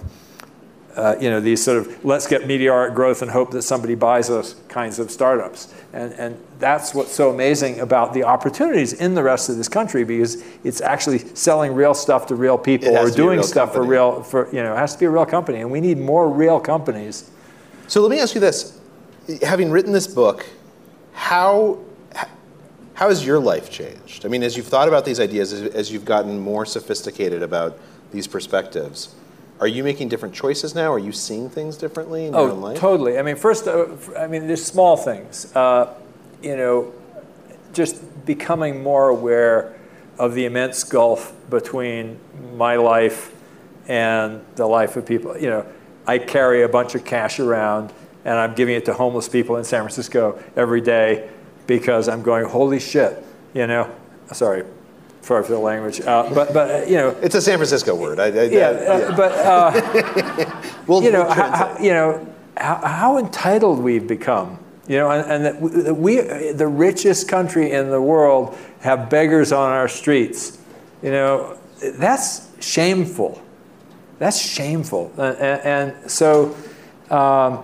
uh, 0.96 1.16
you 1.20 1.30
know, 1.30 1.42
these 1.42 1.62
sort 1.62 1.78
of 1.78 2.06
let's 2.06 2.26
get 2.26 2.48
meteoric 2.48 2.94
growth 2.94 3.22
and 3.22 3.30
hope 3.30 3.52
that 3.52 3.64
somebody 3.64 3.96
buys 3.96 4.30
us 4.30 4.56
kinds 4.70 4.98
of 4.98 5.12
startups. 5.12 5.74
And, 5.92 6.14
and 6.14 6.38
that's 6.60 6.94
what's 6.94 7.12
so 7.12 7.30
amazing 7.30 7.82
about 7.82 8.14
the 8.14 8.24
opportunities 8.24 8.94
in 8.94 9.14
the 9.14 9.24
rest 9.24 9.50
of 9.50 9.58
this 9.58 9.68
country 9.68 10.04
because 10.04 10.44
it's 10.64 10.82
actually 10.82 11.20
selling 11.20 11.74
real 11.74 11.94
stuff 11.94 12.28
to 12.28 12.36
real 12.36 12.58
people 12.58 12.98
or 12.98 13.10
doing 13.10 13.44
stuff 13.44 13.74
company. 13.74 13.86
for 13.86 13.92
real, 13.92 14.24
for, 14.24 14.48
you 14.56 14.64
know, 14.64 14.74
it 14.74 14.78
has 14.78 14.94
to 14.94 15.00
be 15.00 15.06
a 15.06 15.10
real 15.10 15.26
company. 15.26 15.60
And 15.60 15.70
we 15.70 15.82
need 15.82 15.98
more 15.98 16.30
real 16.30 16.60
companies. 16.60 17.30
So 17.88 18.02
let 18.02 18.10
me 18.10 18.20
ask 18.20 18.34
you 18.34 18.42
this. 18.42 18.80
Having 19.42 19.72
written 19.72 19.92
this 19.92 20.08
book, 20.08 20.46
how, 21.14 21.80
how 22.94 23.10
has 23.10 23.26
your 23.26 23.40
life 23.40 23.70
changed? 23.70 24.26
I 24.26 24.30
mean, 24.30 24.44
as 24.44 24.56
you've 24.56 24.68
thought 24.68 24.88
about 24.88 25.04
these 25.04 25.20
ideas, 25.20 25.52
as, 25.52 25.74
as 25.74 25.92
you've 25.92 26.06
gotten 26.06 26.40
more 26.40 26.66
sophisticated 26.66 27.44
about 27.44 27.78
these 28.12 28.28
perspectives, 28.28 29.16
are 29.60 29.68
you 29.68 29.84
making 29.84 30.10
different 30.10 30.36
choices 30.36 30.76
now? 30.76 30.92
Are 30.92 31.00
you 31.00 31.12
seeing 31.12 31.50
things 31.50 31.78
differently 31.78 32.26
in 32.26 32.36
oh, 32.36 32.44
your 32.44 32.52
own 32.52 32.62
life? 32.62 32.78
totally. 32.78 33.18
I 33.18 33.22
mean, 33.22 33.36
first, 33.36 33.68
uh, 33.68 33.88
I 34.18 34.28
mean, 34.28 34.48
there's 34.48 34.66
small 34.66 34.98
things. 34.98 35.56
Uh, 35.56 35.94
you 36.42 36.58
know, 36.58 36.94
just 37.74 38.26
becoming 38.26 38.84
more 38.84 39.10
aware 39.10 39.76
of 40.20 40.34
the 40.34 40.46
immense 40.46 40.84
gulf 40.84 41.34
between 41.50 42.20
my 42.56 42.76
life 42.76 43.34
and 43.88 44.44
the 44.56 44.66
life 44.66 44.96
of 44.96 45.06
people. 45.06 45.38
You 45.38 45.50
know, 45.50 45.66
I 46.08 46.18
carry 46.18 46.64
a 46.64 46.70
bunch 46.70 46.96
of 46.96 47.06
cash 47.06 47.40
around, 47.40 47.94
and 48.24 48.38
I'm 48.38 48.56
giving 48.56 48.76
it 48.76 48.86
to 48.86 48.94
homeless 48.94 49.30
people 49.30 49.58
in 49.58 49.64
San 49.64 49.82
Francisco 49.82 50.42
every 50.56 50.82
day 50.82 51.30
because 51.68 52.08
I'm 52.08 52.22
going, 52.22 52.46
holy 52.46 52.80
shit. 52.80 53.24
You 53.54 53.68
know, 53.68 53.94
sorry, 54.34 54.66
the 55.26 55.60
language, 55.60 56.02
uh, 56.02 56.30
but 56.34 56.54
but 56.54 56.70
uh, 56.70 56.86
you 56.86 56.96
know, 56.96 57.10
it's 57.22 57.36
a 57.36 57.42
San 57.42 57.58
Francisco 57.58 57.96
word. 57.96 58.20
I, 58.20 58.26
I, 58.26 58.44
yeah, 58.44 58.68
uh, 58.68 58.98
yeah. 58.98 59.16
but 59.16 59.32
uh, 59.34 60.72
we'll, 60.88 61.04
you 61.04 61.12
know, 61.12 61.28
how, 61.30 61.78
you 61.80 61.92
know 61.92 62.34
how, 62.58 62.76
how, 62.76 63.18
entitled 63.18 63.80
we've 63.80 64.08
become. 64.08 64.60
You 64.88 64.98
know, 64.98 65.10
and, 65.10 65.32
and 65.32 65.46
that 65.46 65.96
we, 65.96 66.22
the 66.52 66.68
richest 66.68 67.28
country 67.28 67.72
in 67.72 67.90
the 67.90 68.02
world, 68.02 68.56
have 68.82 69.10
beggars 69.10 69.52
on 69.52 69.72
our 69.72 69.88
streets. 69.88 70.60
You 71.02 71.10
know, 71.10 71.58
that's 71.82 72.48
shameful. 72.64 73.42
That's 74.20 74.40
shameful, 74.40 75.12
and, 75.18 75.94
and 75.94 76.12
so. 76.12 76.56
Um, 77.10 77.64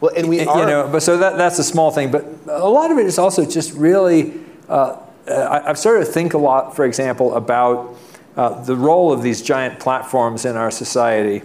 well, 0.00 0.12
and 0.16 0.28
we 0.28 0.44
are, 0.44 0.60
you 0.60 0.66
know, 0.66 0.88
but 0.90 1.02
so 1.02 1.16
that 1.18 1.38
that's 1.38 1.58
a 1.58 1.64
small 1.64 1.90
thing, 1.90 2.10
but 2.10 2.24
a 2.46 2.68
lot 2.68 2.90
of 2.90 2.98
it 2.98 3.06
is 3.06 3.18
also 3.18 3.44
just 3.44 3.72
really 3.72 4.34
uh, 4.68 4.96
uh, 5.28 5.62
I've 5.64 5.78
started 5.78 6.06
to 6.06 6.12
think 6.12 6.34
a 6.34 6.38
lot, 6.38 6.76
for 6.76 6.84
example, 6.84 7.34
about 7.34 7.96
uh, 8.36 8.62
the 8.64 8.76
role 8.76 9.12
of 9.12 9.22
these 9.22 9.42
giant 9.42 9.80
platforms 9.80 10.44
in 10.44 10.56
our 10.56 10.70
society 10.70 11.42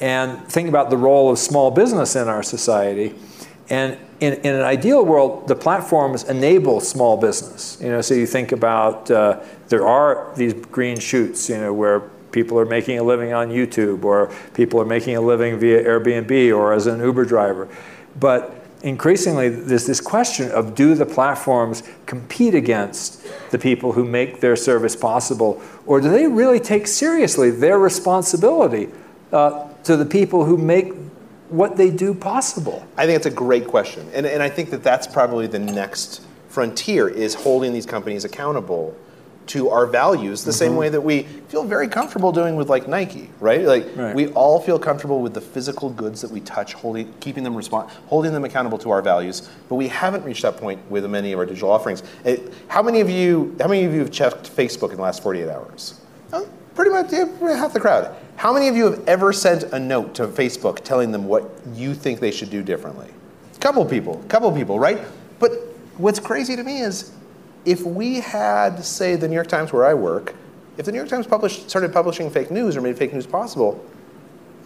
and 0.00 0.46
think 0.48 0.68
about 0.68 0.90
the 0.90 0.96
role 0.96 1.30
of 1.30 1.38
small 1.38 1.70
business 1.70 2.16
in 2.16 2.28
our 2.28 2.42
society. 2.42 3.14
And 3.68 3.98
in, 4.20 4.34
in 4.34 4.54
an 4.54 4.62
ideal 4.62 5.04
world, 5.04 5.48
the 5.48 5.56
platforms 5.56 6.24
enable 6.24 6.80
small 6.80 7.16
business. 7.16 7.78
You 7.80 7.88
know, 7.88 8.00
so 8.00 8.14
you 8.14 8.26
think 8.26 8.52
about 8.52 9.10
uh, 9.10 9.40
there 9.68 9.86
are 9.86 10.32
these 10.36 10.54
green 10.54 10.98
shoots, 10.98 11.48
you 11.48 11.58
know, 11.58 11.72
where 11.72 12.00
people 12.32 12.58
are 12.58 12.66
making 12.66 12.98
a 12.98 13.02
living 13.02 13.32
on 13.32 13.48
YouTube 13.48 14.04
or 14.04 14.32
people 14.54 14.80
are 14.80 14.84
making 14.84 15.16
a 15.16 15.20
living 15.20 15.58
via 15.58 15.82
Airbnb 15.82 16.56
or 16.56 16.72
as 16.72 16.86
an 16.86 17.00
Uber 17.00 17.24
driver. 17.24 17.68
But 18.18 18.55
increasingly 18.82 19.48
there's 19.48 19.86
this 19.86 20.00
question 20.00 20.50
of 20.50 20.74
do 20.74 20.94
the 20.94 21.06
platforms 21.06 21.82
compete 22.06 22.54
against 22.54 23.26
the 23.50 23.58
people 23.58 23.92
who 23.92 24.04
make 24.04 24.40
their 24.40 24.56
service 24.56 24.94
possible, 24.94 25.60
or 25.86 26.00
do 26.00 26.10
they 26.10 26.26
really 26.26 26.60
take 26.60 26.86
seriously 26.86 27.50
their 27.50 27.78
responsibility 27.78 28.88
uh, 29.32 29.68
to 29.84 29.96
the 29.96 30.06
people 30.06 30.44
who 30.44 30.56
make 30.56 30.92
what 31.48 31.76
they 31.76 31.90
do 31.90 32.12
possible? 32.12 32.86
I 32.96 33.06
think 33.06 33.16
it's 33.16 33.26
a 33.26 33.30
great 33.30 33.66
question, 33.66 34.08
and, 34.12 34.26
and 34.26 34.42
I 34.42 34.48
think 34.48 34.70
that 34.70 34.82
that's 34.82 35.06
probably 35.06 35.46
the 35.46 35.58
next 35.58 36.22
frontier 36.48 37.08
is 37.08 37.34
holding 37.34 37.72
these 37.72 37.86
companies 37.86 38.24
accountable 38.24 38.96
to 39.46 39.70
our 39.70 39.86
values 39.86 40.44
the 40.44 40.50
mm-hmm. 40.50 40.58
same 40.58 40.76
way 40.76 40.88
that 40.88 41.00
we 41.00 41.22
feel 41.48 41.64
very 41.64 41.88
comfortable 41.88 42.32
doing 42.32 42.56
with 42.56 42.68
like 42.68 42.88
Nike, 42.88 43.30
right? 43.40 43.62
Like 43.62 43.86
right. 43.96 44.14
we 44.14 44.28
all 44.28 44.60
feel 44.60 44.78
comfortable 44.78 45.20
with 45.20 45.34
the 45.34 45.40
physical 45.40 45.90
goods 45.90 46.20
that 46.20 46.30
we 46.30 46.40
touch, 46.40 46.74
holding, 46.74 47.12
keeping 47.20 47.44
them 47.44 47.54
respond, 47.54 47.90
holding 48.06 48.32
them 48.32 48.44
accountable 48.44 48.78
to 48.78 48.90
our 48.90 49.02
values. 49.02 49.48
But 49.68 49.76
we 49.76 49.88
haven't 49.88 50.24
reached 50.24 50.42
that 50.42 50.56
point 50.56 50.80
with 50.90 51.04
many 51.06 51.32
of 51.32 51.38
our 51.38 51.46
digital 51.46 51.70
offerings. 51.70 52.02
It, 52.24 52.52
how 52.68 52.82
many 52.82 53.00
of 53.00 53.08
you? 53.08 53.56
How 53.60 53.68
many 53.68 53.84
of 53.84 53.92
you 53.94 54.00
have 54.00 54.10
checked 54.10 54.54
Facebook 54.54 54.90
in 54.90 54.96
the 54.96 55.02
last 55.02 55.22
48 55.22 55.48
hours? 55.48 56.00
Oh, 56.32 56.48
pretty 56.74 56.90
much 56.90 57.10
half 57.10 57.72
the 57.72 57.80
crowd. 57.80 58.16
How 58.36 58.52
many 58.52 58.68
of 58.68 58.76
you 58.76 58.84
have 58.84 59.06
ever 59.08 59.32
sent 59.32 59.64
a 59.72 59.78
note 59.78 60.14
to 60.16 60.26
Facebook 60.26 60.80
telling 60.84 61.10
them 61.10 61.26
what 61.26 61.50
you 61.72 61.94
think 61.94 62.20
they 62.20 62.30
should 62.30 62.50
do 62.50 62.62
differently? 62.62 63.08
Couple 63.60 63.84
people, 63.84 64.22
couple 64.28 64.52
people, 64.52 64.78
right? 64.78 64.98
But 65.38 65.52
what's 65.96 66.20
crazy 66.20 66.54
to 66.56 66.62
me 66.62 66.80
is 66.80 67.12
if 67.66 67.82
we 67.82 68.20
had, 68.20 68.82
say, 68.84 69.16
the 69.16 69.28
New 69.28 69.34
York 69.34 69.48
Times 69.48 69.72
where 69.72 69.84
I 69.84 69.92
work, 69.92 70.34
if 70.78 70.86
the 70.86 70.92
New 70.92 70.98
York 70.98 71.08
Times 71.08 71.26
published, 71.26 71.68
started 71.68 71.92
publishing 71.92 72.30
fake 72.30 72.50
news 72.50 72.76
or 72.76 72.80
made 72.80 72.96
fake 72.96 73.12
news 73.12 73.26
possible, 73.26 73.84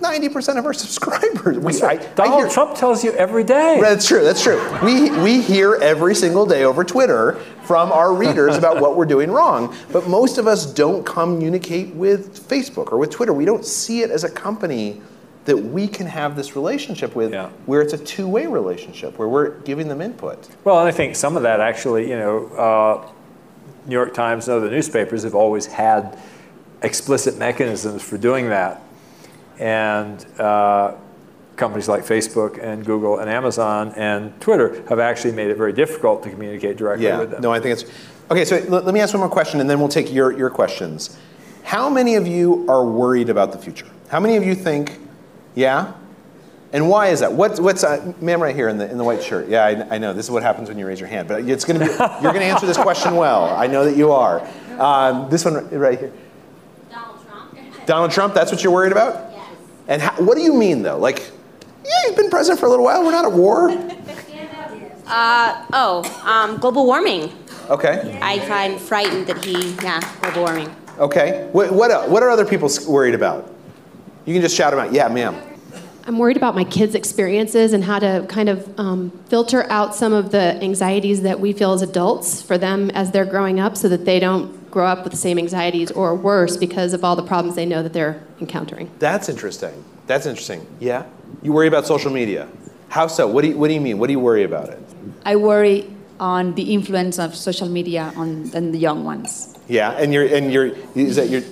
90% 0.01 0.59
of 0.59 0.67
our 0.67 0.73
subscribers. 0.75 1.59
We, 1.59 1.81
I, 1.83 1.97
Donald 2.15 2.19
I 2.19 2.37
hear, 2.43 2.49
Trump 2.49 2.77
tells 2.77 3.03
you 3.03 3.13
every 3.13 3.43
day. 3.43 3.79
That's 3.81 4.07
true, 4.07 4.23
that's 4.23 4.43
true. 4.43 4.61
We, 4.85 5.11
we 5.23 5.41
hear 5.41 5.77
every 5.77 6.15
single 6.15 6.45
day 6.45 6.65
over 6.65 6.85
Twitter 6.85 7.35
from 7.65 7.91
our 7.91 8.15
readers 8.15 8.57
about 8.57 8.81
what 8.81 8.97
we're 8.97 9.07
doing 9.07 9.31
wrong. 9.31 9.75
But 9.93 10.07
most 10.07 10.37
of 10.37 10.47
us 10.47 10.67
don't 10.67 11.05
communicate 11.05 11.95
with 11.95 12.49
Facebook 12.49 12.93
or 12.93 12.99
with 12.99 13.11
Twitter. 13.11 13.33
We 13.33 13.47
don't 13.47 13.65
see 13.65 14.03
it 14.03 14.11
as 14.11 14.25
a 14.25 14.31
company 14.31 15.01
that 15.47 15.57
we 15.57 15.89
can 15.89 16.07
have 16.07 16.37
this 16.37 16.55
relationship 16.55 17.15
with 17.15 17.33
yeah. 17.33 17.49
where 17.67 17.81
it's 17.81 17.93
a 17.93 17.99
two-way 17.99 18.47
relationship 18.47 19.19
where 19.19 19.29
we're 19.29 19.59
giving 19.61 19.89
them 19.89 20.01
input 20.01 20.49
well 20.65 20.79
and 20.79 20.89
i 20.89 20.93
think 20.93 21.17
some 21.17 21.37
of 21.37 21.43
that 21.43 21.61
actually 21.61 22.09
you 22.09 22.17
know 22.17 22.47
uh, 22.49 23.09
new 23.87 23.95
york 23.95 24.13
times 24.15 24.49
and 24.49 24.57
other 24.57 24.71
newspapers 24.71 25.23
have 25.23 25.35
always 25.35 25.67
had 25.67 26.19
explicit 26.83 27.39
mechanisms 27.39 28.03
for 28.03 28.19
doing 28.19 28.49
that. 28.49 28.83
And 29.59 30.25
uh, 30.39 30.95
companies 31.57 31.89
like 31.89 32.05
Facebook 32.05 32.63
and 32.63 32.85
Google 32.85 33.19
and 33.19 33.29
Amazon 33.29 33.93
and 33.97 34.39
Twitter 34.41 34.83
have 34.89 34.99
actually 34.99 35.33
made 35.33 35.51
it 35.51 35.57
very 35.57 35.73
difficult 35.73 36.23
to 36.23 36.31
communicate 36.31 36.77
directly 36.77 37.07
Yeah, 37.07 37.19
with 37.19 37.31
them. 37.33 37.43
no, 37.43 37.53
I 37.53 37.61
think 37.61 37.81
it's 37.81 37.91
okay. 38.31 38.45
So 38.45 38.57
let, 38.69 38.85
let 38.85 38.95
me 38.95 39.01
ask 39.01 39.13
one 39.13 39.21
more 39.21 39.29
question, 39.29 39.61
and 39.61 39.69
then 39.69 39.79
we'll 39.79 39.89
take 39.89 40.13
your 40.13 40.33
your 40.33 40.51
questions. 40.51 41.19
How 41.63 41.91
many 41.91 42.15
of 42.15 42.27
you 42.27 42.67
are 42.69 42.85
worried 42.85 43.29
about 43.29 43.53
the 43.53 43.59
future? 43.59 43.87
How 44.09 44.19
many 44.19 44.37
of 44.37 44.45
you 44.45 44.55
think, 44.55 44.99
yeah? 45.61 45.93
And 46.73 46.89
why 46.89 47.09
is 47.09 47.21
that? 47.21 47.33
What, 47.33 47.59
what's 47.61 47.85
uh, 47.85 48.13
ma'am 48.21 48.41
right 48.41 48.55
here 48.55 48.69
in 48.69 48.79
the 48.79 48.89
in 48.89 48.97
the 48.97 49.05
white 49.05 49.23
shirt? 49.23 49.49
Yeah, 49.49 49.65
I, 49.65 49.97
I 49.97 49.99
know 49.99 50.13
this 50.13 50.27
is 50.27 50.31
what 50.31 50.43
happens 50.43 50.69
when 50.69 50.79
you 50.79 50.87
raise 50.87 51.01
your 51.01 51.09
hand, 51.09 51.27
but 51.27 51.49
it's 51.49 51.65
gonna 51.65 51.81
be 51.81 51.87
you're 51.87 52.33
gonna 52.33 52.41
answer 52.41 52.67
this 52.67 52.77
question 52.77 53.17
well. 53.17 53.45
I 53.45 53.67
know 53.67 53.85
that 53.85 53.97
you 53.97 54.13
are. 54.13 54.47
Um, 54.79 55.29
this 55.31 55.45
one 55.45 55.69
right 55.71 55.99
here. 55.99 56.13
Donald 56.89 57.27
Trump. 57.27 57.87
Donald 57.87 58.11
Trump. 58.13 58.35
That's 58.35 58.53
what 58.53 58.63
you're 58.63 58.73
worried 58.73 58.93
about. 58.93 59.33
Yes. 59.33 59.49
And 59.89 60.03
how, 60.03 60.13
what 60.23 60.37
do 60.37 60.43
you 60.43 60.55
mean 60.55 60.83
though? 60.83 60.97
Like, 60.97 61.31
yeah, 61.85 61.91
he's 62.07 62.17
been 62.17 62.31
president 62.31 62.61
for 62.61 62.67
a 62.67 62.71
little 62.71 62.85
while. 62.85 63.05
We're 63.05 63.13
not 63.13 63.25
at 63.25 63.33
war. 63.33 63.71
Uh, 65.13 65.67
oh, 65.73 66.23
um, 66.25 66.57
global 66.59 66.87
warming. 66.87 67.33
Okay. 67.69 68.17
I 68.23 68.39
find 68.47 68.81
frightened 68.81 69.27
that 69.27 69.45
he, 69.45 69.73
yeah, 69.83 70.01
global 70.23 70.43
warming. 70.43 70.77
Okay. 71.01 71.49
What 71.51 71.73
what, 71.73 72.09
what 72.09 72.23
are 72.23 72.31
other 72.31 72.47
people 72.47 72.71
worried 72.87 73.17
about? 73.17 73.53
You 74.25 74.35
can 74.35 74.43
just 74.43 74.55
shout 74.55 74.71
them 74.71 74.79
out. 74.79 74.93
Yeah, 74.93 75.09
ma'am. 75.09 75.50
I'm 76.07 76.19
worried 76.19 76.37
about 76.37 76.55
my 76.55 76.65
kids' 76.65 76.95
experiences 76.95 77.73
and 77.73 77.85
how 77.85 77.99
to 77.99 78.27
kind 78.29 78.49
of 78.49 78.79
um, 78.79 79.11
filter 79.29 79.65
out 79.71 79.95
some 79.95 80.13
of 80.13 80.33
the 80.33 80.63
anxieties 80.63 81.23
that 81.23 81.41
we 81.41 81.53
feel 81.53 81.73
as 81.73 81.83
adults 81.83 82.43
for 82.43 82.59
them 82.59 82.91
as 82.91 83.11
they're 83.11 83.25
growing 83.25 83.61
up 83.61 83.77
so 83.77 83.89
that 83.89 84.05
they 84.05 84.19
don't 84.19 84.71
grow 84.71 84.87
up 84.87 85.03
with 85.05 85.13
the 85.13 85.19
same 85.19 85.39
anxieties 85.39 85.91
or 85.91 86.15
worse 86.15 86.57
because 86.57 86.93
of 86.93 87.05
all 87.05 87.17
the 87.17 87.23
problems 87.23 87.57
they 87.57 87.67
know 87.67 87.83
that 87.83 87.93
they're 87.93 88.23
encountering. 88.41 88.91
That's 88.99 89.29
interesting. 89.29 89.85
That's 90.07 90.27
interesting. 90.27 90.67
Yeah. 90.79 91.07
You 91.43 91.53
worry 91.53 91.69
about 91.69 91.87
social 91.87 92.11
media. 92.11 92.49
How 92.89 93.07
so? 93.07 93.29
What 93.29 93.43
do 93.43 93.49
you, 93.49 93.59
what 93.59 93.69
do 93.69 93.75
you 93.75 93.81
mean? 93.81 93.99
What 93.99 94.09
do 94.09 94.13
you 94.13 94.21
worry 94.21 94.43
about 94.43 94.69
it? 94.69 94.79
I 95.25 95.37
worry 95.37 95.89
on 96.19 96.55
the 96.55 96.75
influence 96.75 97.19
of 97.19 97.35
social 97.35 97.69
media 97.69 98.13
on, 98.17 98.55
on 98.55 98.73
the 98.73 98.79
young 98.79 99.05
ones. 99.05 99.57
Yeah, 99.69 99.93
and 99.93 100.13
your 100.13 100.27
and 100.27 100.53
your 100.53 100.73
is 100.97 101.17
that 101.17 101.29
your 101.31 101.43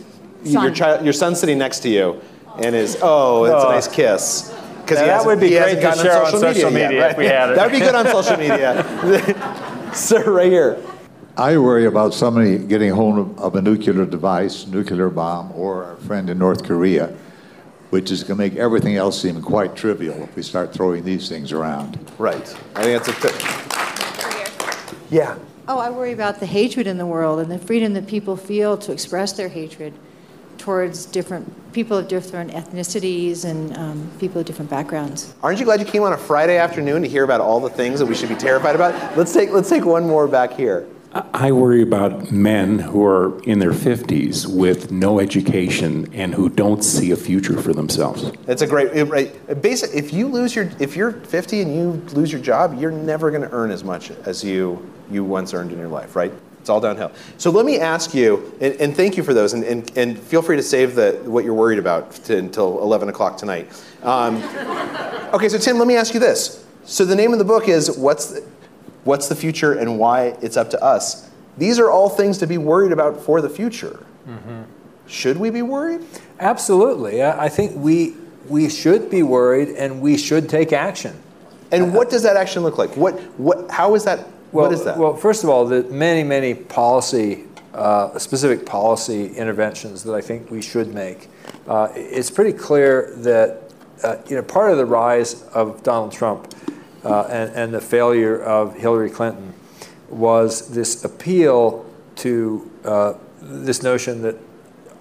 your 0.43 0.71
child 0.73 1.05
your 1.05 1.13
son's 1.13 1.39
sitting 1.39 1.59
next 1.59 1.81
to 1.81 1.89
you, 1.89 2.21
and 2.63 2.75
is 2.75 2.99
oh 3.03 3.45
that's 3.47 3.65
a 3.65 3.67
Oh. 3.67 3.71
nice 3.71 3.89
kiss. 3.89 4.55
Because 4.83 4.99
that 5.05 5.27
would 5.27 5.39
be 5.41 5.51
great 5.51 5.75
to 5.83 5.93
share 5.97 6.23
on 6.25 6.31
social 6.33 6.73
yet, 6.73 6.89
media 6.91 7.11
if 7.11 7.19
we 7.19 7.27
had 7.27 7.51
it. 7.51 7.57
That 7.57 7.71
would 7.71 7.79
be 7.79 7.85
good 7.85 7.95
on 7.95 8.07
social 8.07 8.37
media. 8.47 9.93
Sir, 9.93 10.33
right 10.33 10.51
here. 10.51 10.83
I 11.37 11.59
worry 11.59 11.85
about 11.85 12.15
somebody 12.15 12.57
getting 12.59 12.91
hold 12.91 13.19
of, 13.19 13.39
of 13.39 13.55
a 13.55 13.61
nuclear 13.63 14.07
device, 14.07 14.67
nuclear 14.67 15.11
bomb, 15.11 15.53
or 15.53 15.85
our 15.85 15.97
friend 15.97 16.31
in 16.31 16.39
North 16.39 16.65
Korea, 16.65 17.15
which 17.91 18.11
is 18.11 18.23
going 18.25 18.39
to 18.39 18.43
make 18.49 18.57
everything 18.57 18.97
else 18.97 19.21
seem 19.21 19.41
quite 19.43 19.77
trivial 19.77 20.23
if 20.23 20.35
we 20.35 20.43
start 20.43 20.73
throwing 20.73 21.05
these 21.05 21.29
things 21.29 21.53
around. 21.53 21.99
Right. 22.19 22.57
I 22.75 22.83
think 22.83 23.05
that's 23.05 23.09
a. 23.09 23.29
Th- 23.29 24.99
yeah. 25.11 25.37
Oh, 25.69 25.79
I 25.79 25.91
worry 25.91 26.13
about 26.13 26.41
the 26.41 26.47
hatred 26.47 26.87
in 26.87 26.97
the 26.97 27.07
world 27.07 27.41
and 27.41 27.51
the 27.51 27.59
freedom 27.59 27.93
that 27.93 28.07
people 28.07 28.37
feel 28.39 28.79
to 28.79 28.91
express 28.93 29.33
their 29.33 29.49
hatred 29.51 29.93
towards 30.59 31.07
different 31.07 31.73
people 31.73 31.97
of 31.97 32.09
different 32.09 32.51
ethnicities 32.51 33.45
and 33.45 33.77
um, 33.77 34.11
people 34.19 34.41
of 34.41 34.47
different 34.47 34.71
backgrounds. 34.71 35.35
Aren't 35.43 35.59
you 35.59 35.65
glad 35.65 35.81
you 35.81 35.87
came 35.87 36.03
on 36.03 36.13
a 36.13 36.19
Friday 36.19 36.59
afternoon 36.59 37.03
to 37.03 37.09
hear 37.09 37.25
about 37.25 37.41
all 37.41 37.61
the 37.61 37.71
things 37.71 37.99
that 38.01 38.07
we 38.07 38.15
should 38.15 38.29
be 38.29 38.35
terrified 38.35 38.75
about? 38.75 39.17
Let's 39.17 39.33
take 39.33 39.51
let's 39.51 39.69
take 39.69 39.85
one 39.85 40.07
more 40.07 40.27
back 40.27 40.53
here. 40.53 40.87
I 41.33 41.53
worry 41.53 41.81
about 41.81 42.31
men 42.31 42.79
who 42.79 43.05
are 43.05 43.43
in 43.45 43.59
their 43.59 43.71
50s 43.71 44.47
with 44.47 44.93
no 44.93 45.21
education 45.21 46.13
and 46.13 46.35
who 46.35 46.51
don't 46.51 46.85
see 46.85 47.13
a 47.13 47.17
future 47.17 47.59
for 47.61 47.73
themselves. 47.73 48.31
That's 48.45 48.61
a 48.61 48.67
great 48.67 48.95
it, 48.95 49.05
right. 49.05 49.63
Basic. 49.63 49.95
If 49.95 50.13
you 50.13 50.29
lose 50.29 50.55
your 50.55 50.71
if 50.79 50.97
you're 50.97 51.13
50 51.13 51.63
and 51.63 51.75
you 51.75 51.91
lose 52.15 52.31
your 52.31 52.43
job, 52.43 52.79
you're 52.79 52.91
never 52.91 53.31
going 53.31 53.43
to 53.43 53.51
earn 53.53 53.71
as 53.71 53.85
much 53.85 54.11
as 54.11 54.45
you 54.45 54.91
you 55.11 55.25
once 55.25 55.55
earned 55.55 55.73
in 55.73 55.79
your 55.79 55.89
life, 55.89 56.15
right? 56.15 56.33
It's 56.69 56.71
all 56.71 56.83
downhill. 56.83 57.13
So 57.39 57.51
let 57.51 57.65
me 57.65 57.79
ask 57.79 58.13
you, 58.13 58.53
and, 58.61 58.75
and 58.75 58.95
thank 58.95 59.17
you 59.17 59.23
for 59.23 59.33
those, 59.33 59.55
and, 59.55 59.65
and, 59.65 59.91
and 59.97 60.19
feel 60.19 60.43
free 60.43 60.57
to 60.57 60.63
save 60.63 60.97
the 60.97 61.13
what 61.25 61.43
you're 61.43 61.55
worried 61.55 61.79
about 61.79 62.13
to, 62.27 62.37
until 62.37 62.83
11 62.83 63.09
o'clock 63.09 63.39
tonight. 63.39 63.73
Um, 64.03 64.37
okay, 65.33 65.49
so 65.49 65.57
Tim, 65.57 65.79
let 65.79 65.89
me 65.89 65.97
ask 65.97 66.13
you 66.13 66.21
this. 66.21 66.67
So 66.85 67.07
the 67.07 67.17
name 67.17 67.33
of 67.33 67.39
the 67.39 67.45
book 67.47 67.69
is 67.69 67.97
what's 67.97 68.27
the, 68.27 68.47
what's 69.05 69.29
the 69.31 69.35
future 69.35 69.79
and 69.79 69.99
why 69.99 70.37
it's 70.43 70.59
up 70.59 70.69
to 70.69 70.85
us. 70.85 71.31
These 71.57 71.79
are 71.79 71.91
all 71.91 72.11
things 72.11 72.37
to 72.37 72.47
be 72.47 72.59
worried 72.59 72.93
about 72.93 73.19
for 73.19 73.41
the 73.41 73.49
future. 73.49 74.05
Should 75.07 75.39
we 75.39 75.49
be 75.49 75.63
worried? 75.63 76.03
Absolutely. 76.39 77.23
I 77.23 77.47
I 77.47 77.49
think 77.49 77.77
we, 77.77 78.15
we 78.47 78.69
should 78.69 79.09
be 79.09 79.23
worried 79.23 79.71
and 79.71 80.03
we 80.03 80.19
should 80.19 80.51
take 80.51 80.75
action. 80.75 81.17
And 81.73 81.95
what 81.95 82.11
does 82.11 82.25
that 82.25 82.37
action 82.37 82.63
look 82.63 82.77
like? 82.77 82.95
What, 82.95 83.19
what, 83.39 83.71
how 83.71 83.95
is 83.95 84.05
that? 84.05 84.27
Well, 84.53 84.67
what 84.67 84.73
is 84.73 84.85
that? 84.85 84.97
Well, 84.97 85.15
first 85.15 85.45
of 85.45 85.51
all, 85.51 85.67
the 85.67 85.83
many, 85.85 86.25
many 86.25 86.55
policy, 86.55 87.45
uh, 87.75 88.19
specific 88.19 88.65
policy 88.65 89.29
interventions 89.35 90.03
that 90.05 90.15
I 90.15 90.21
think 90.21 90.51
we 90.51 90.63
should 90.63 90.95
make. 90.95 91.29
Uh, 91.67 91.89
it's 91.95 92.31
pretty 92.31 92.57
clear 92.57 93.13
that 93.17 93.73
uh, 94.03 94.17
you 94.27 94.37
know 94.37 94.43
part 94.43 94.71
of 94.71 94.79
the 94.79 94.87
rise 94.87 95.43
of 95.49 95.83
Donald 95.83 96.13
Trump 96.13 96.55
uh, 97.05 97.23
and, 97.25 97.55
and 97.55 97.75
the 97.75 97.81
failure 97.81 98.43
of 98.43 98.75
Hillary 98.75 99.11
Clinton 99.11 99.53
was 100.09 100.69
this 100.69 101.05
appeal 101.05 101.85
to 102.17 102.71
uh, 102.85 103.15
this 103.41 103.83
notion 103.83 104.23
that 104.23 104.37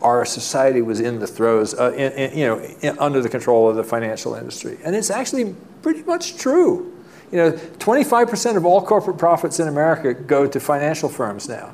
our 0.01 0.25
society 0.25 0.81
was 0.81 0.99
in 0.99 1.19
the 1.19 1.25
throes, 1.25 1.73
uh, 1.73 1.91
in, 1.93 2.11
in, 2.13 2.37
you 2.37 2.45
know, 2.45 2.59
in, 2.81 2.99
under 2.99 3.21
the 3.21 3.29
control 3.29 3.69
of 3.69 3.75
the 3.75 3.83
financial 3.83 4.35
industry, 4.35 4.77
and 4.83 4.95
it's 4.95 5.09
actually 5.09 5.55
pretty 5.81 6.03
much 6.03 6.37
true. 6.37 6.93
You 7.31 7.37
know, 7.37 7.51
25% 7.51 8.55
of 8.55 8.65
all 8.65 8.81
corporate 8.81 9.17
profits 9.17 9.59
in 9.59 9.67
America 9.67 10.13
go 10.13 10.47
to 10.47 10.59
financial 10.59 11.09
firms 11.09 11.49
now. 11.49 11.73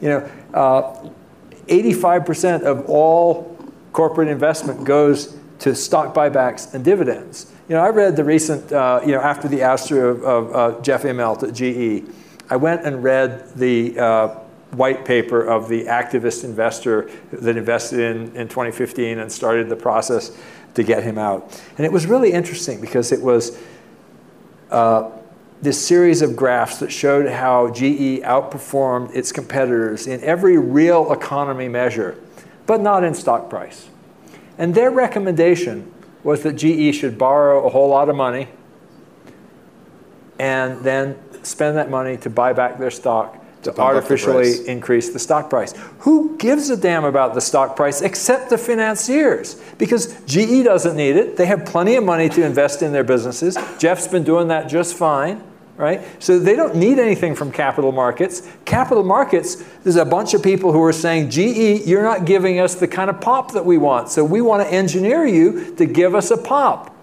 You 0.00 0.08
know, 0.08 0.30
uh, 0.54 1.10
85% 1.66 2.62
of 2.62 2.88
all 2.88 3.56
corporate 3.92 4.28
investment 4.28 4.84
goes 4.84 5.36
to 5.60 5.74
stock 5.74 6.14
buybacks 6.14 6.74
and 6.74 6.84
dividends. 6.84 7.52
You 7.68 7.76
know, 7.76 7.82
I 7.82 7.88
read 7.90 8.16
the 8.16 8.24
recent, 8.24 8.72
uh, 8.72 9.00
you 9.04 9.12
know, 9.12 9.20
after 9.20 9.48
the 9.48 9.60
ouster 9.60 10.10
of, 10.10 10.24
of 10.24 10.54
uh, 10.54 10.80
Jeff 10.80 11.02
Immelt 11.02 11.42
at 11.42 11.54
GE, 11.54 12.08
I 12.50 12.56
went 12.56 12.84
and 12.84 13.02
read 13.02 13.48
the 13.54 13.98
uh, 13.98 14.28
white 14.72 15.04
paper 15.04 15.42
of 15.42 15.68
the 15.68 15.84
activist 15.84 16.44
investor 16.44 17.10
that 17.30 17.56
invested 17.56 18.00
in, 18.00 18.36
in 18.36 18.48
2015 18.48 19.18
and 19.18 19.30
started 19.30 19.68
the 19.68 19.76
process 19.76 20.36
to 20.74 20.82
get 20.82 21.02
him 21.02 21.18
out. 21.18 21.62
And 21.76 21.86
it 21.86 21.92
was 21.92 22.06
really 22.06 22.32
interesting 22.32 22.80
because 22.80 23.12
it 23.12 23.20
was 23.20 23.58
uh, 24.72 25.10
this 25.60 25.84
series 25.86 26.22
of 26.22 26.34
graphs 26.34 26.78
that 26.78 26.90
showed 26.90 27.28
how 27.28 27.70
GE 27.70 28.20
outperformed 28.22 29.14
its 29.14 29.30
competitors 29.30 30.06
in 30.06 30.20
every 30.24 30.58
real 30.58 31.12
economy 31.12 31.68
measure, 31.68 32.18
but 32.66 32.80
not 32.80 33.04
in 33.04 33.14
stock 33.14 33.48
price. 33.48 33.88
And 34.58 34.74
their 34.74 34.90
recommendation 34.90 35.92
was 36.24 36.42
that 36.42 36.54
GE 36.54 36.94
should 36.94 37.18
borrow 37.18 37.64
a 37.64 37.68
whole 37.68 37.88
lot 37.88 38.08
of 38.08 38.16
money 38.16 38.48
and 40.38 40.82
then 40.82 41.18
spend 41.44 41.76
that 41.76 41.90
money 41.90 42.16
to 42.16 42.30
buy 42.30 42.52
back 42.52 42.78
their 42.78 42.90
stock 42.90 43.41
to 43.62 43.80
artificially 43.80 44.66
increase 44.68 45.10
the 45.10 45.18
stock 45.18 45.48
price. 45.48 45.74
Who 46.00 46.36
gives 46.36 46.70
a 46.70 46.76
damn 46.76 47.04
about 47.04 47.34
the 47.34 47.40
stock 47.40 47.76
price 47.76 48.02
except 48.02 48.50
the 48.50 48.58
financiers? 48.58 49.54
Because 49.78 50.20
GE 50.24 50.64
doesn't 50.64 50.96
need 50.96 51.16
it. 51.16 51.36
They 51.36 51.46
have 51.46 51.64
plenty 51.64 51.94
of 51.94 52.04
money 52.04 52.28
to 52.30 52.44
invest 52.44 52.82
in 52.82 52.92
their 52.92 53.04
businesses. 53.04 53.56
Jeff's 53.78 54.08
been 54.08 54.24
doing 54.24 54.48
that 54.48 54.68
just 54.68 54.96
fine, 54.96 55.42
right? 55.76 56.02
So 56.20 56.38
they 56.38 56.56
don't 56.56 56.74
need 56.74 56.98
anything 56.98 57.36
from 57.36 57.52
capital 57.52 57.92
markets. 57.92 58.48
Capital 58.64 59.04
markets, 59.04 59.62
there's 59.84 59.96
a 59.96 60.04
bunch 60.04 60.34
of 60.34 60.42
people 60.42 60.72
who 60.72 60.82
are 60.82 60.92
saying, 60.92 61.30
GE, 61.30 61.86
you're 61.86 62.02
not 62.02 62.24
giving 62.24 62.58
us 62.58 62.74
the 62.74 62.88
kind 62.88 63.10
of 63.10 63.20
pop 63.20 63.52
that 63.52 63.64
we 63.64 63.78
want. 63.78 64.08
So 64.08 64.24
we 64.24 64.40
want 64.40 64.66
to 64.66 64.74
engineer 64.74 65.24
you 65.24 65.74
to 65.76 65.86
give 65.86 66.14
us 66.14 66.30
a 66.32 66.36
pop. 66.36 66.96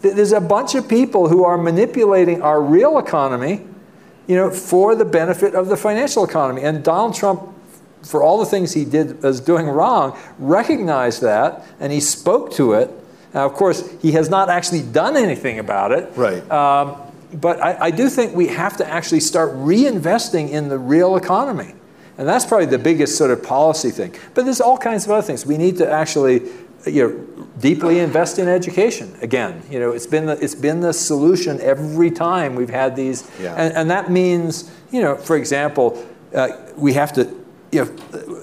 There's 0.00 0.32
a 0.32 0.40
bunch 0.40 0.74
of 0.74 0.86
people 0.86 1.28
who 1.28 1.44
are 1.44 1.56
manipulating 1.56 2.42
our 2.42 2.60
real 2.60 2.98
economy 2.98 3.62
you 4.26 4.36
know, 4.36 4.50
for 4.50 4.94
the 4.94 5.04
benefit 5.04 5.54
of 5.54 5.68
the 5.68 5.76
financial 5.76 6.24
economy. 6.24 6.62
And 6.62 6.82
Donald 6.82 7.14
Trump, 7.14 7.42
for 8.02 8.22
all 8.22 8.38
the 8.38 8.46
things 8.46 8.72
he 8.72 8.84
did 8.84 9.24
as 9.24 9.40
doing 9.40 9.66
wrong, 9.66 10.18
recognized 10.38 11.22
that 11.22 11.64
and 11.80 11.92
he 11.92 12.00
spoke 12.00 12.52
to 12.52 12.72
it. 12.74 12.90
Now, 13.32 13.46
of 13.46 13.54
course, 13.54 13.90
he 14.00 14.12
has 14.12 14.30
not 14.30 14.48
actually 14.48 14.82
done 14.82 15.16
anything 15.16 15.58
about 15.58 15.92
it. 15.92 16.10
Right. 16.16 16.48
Um, 16.50 16.96
but 17.32 17.60
I, 17.60 17.86
I 17.86 17.90
do 17.90 18.08
think 18.08 18.34
we 18.34 18.48
have 18.48 18.76
to 18.76 18.88
actually 18.88 19.20
start 19.20 19.50
reinvesting 19.54 20.50
in 20.50 20.68
the 20.68 20.78
real 20.78 21.16
economy. 21.16 21.74
And 22.16 22.28
that's 22.28 22.46
probably 22.46 22.66
the 22.66 22.78
biggest 22.78 23.18
sort 23.18 23.32
of 23.32 23.42
policy 23.42 23.90
thing. 23.90 24.14
But 24.34 24.44
there's 24.44 24.60
all 24.60 24.78
kinds 24.78 25.04
of 25.04 25.10
other 25.10 25.26
things. 25.26 25.44
We 25.44 25.58
need 25.58 25.78
to 25.78 25.90
actually 25.90 26.42
you 26.86 27.08
know, 27.08 27.44
deeply 27.60 28.00
invest 28.00 28.38
in 28.38 28.48
education. 28.48 29.16
Again, 29.22 29.62
you 29.70 29.78
know, 29.78 29.92
it's 29.92 30.06
been 30.06 30.26
the, 30.26 30.42
it's 30.42 30.54
been 30.54 30.80
the 30.80 30.92
solution 30.92 31.60
every 31.60 32.10
time 32.10 32.54
we've 32.54 32.70
had 32.70 32.96
these. 32.96 33.30
Yeah. 33.40 33.54
And, 33.54 33.74
and 33.74 33.90
that 33.90 34.10
means, 34.10 34.70
you 34.90 35.02
know, 35.02 35.16
for 35.16 35.36
example, 35.36 36.06
uh, 36.34 36.48
we 36.76 36.92
have 36.94 37.12
to 37.14 37.44
you 37.74 37.84
know, 37.84 37.90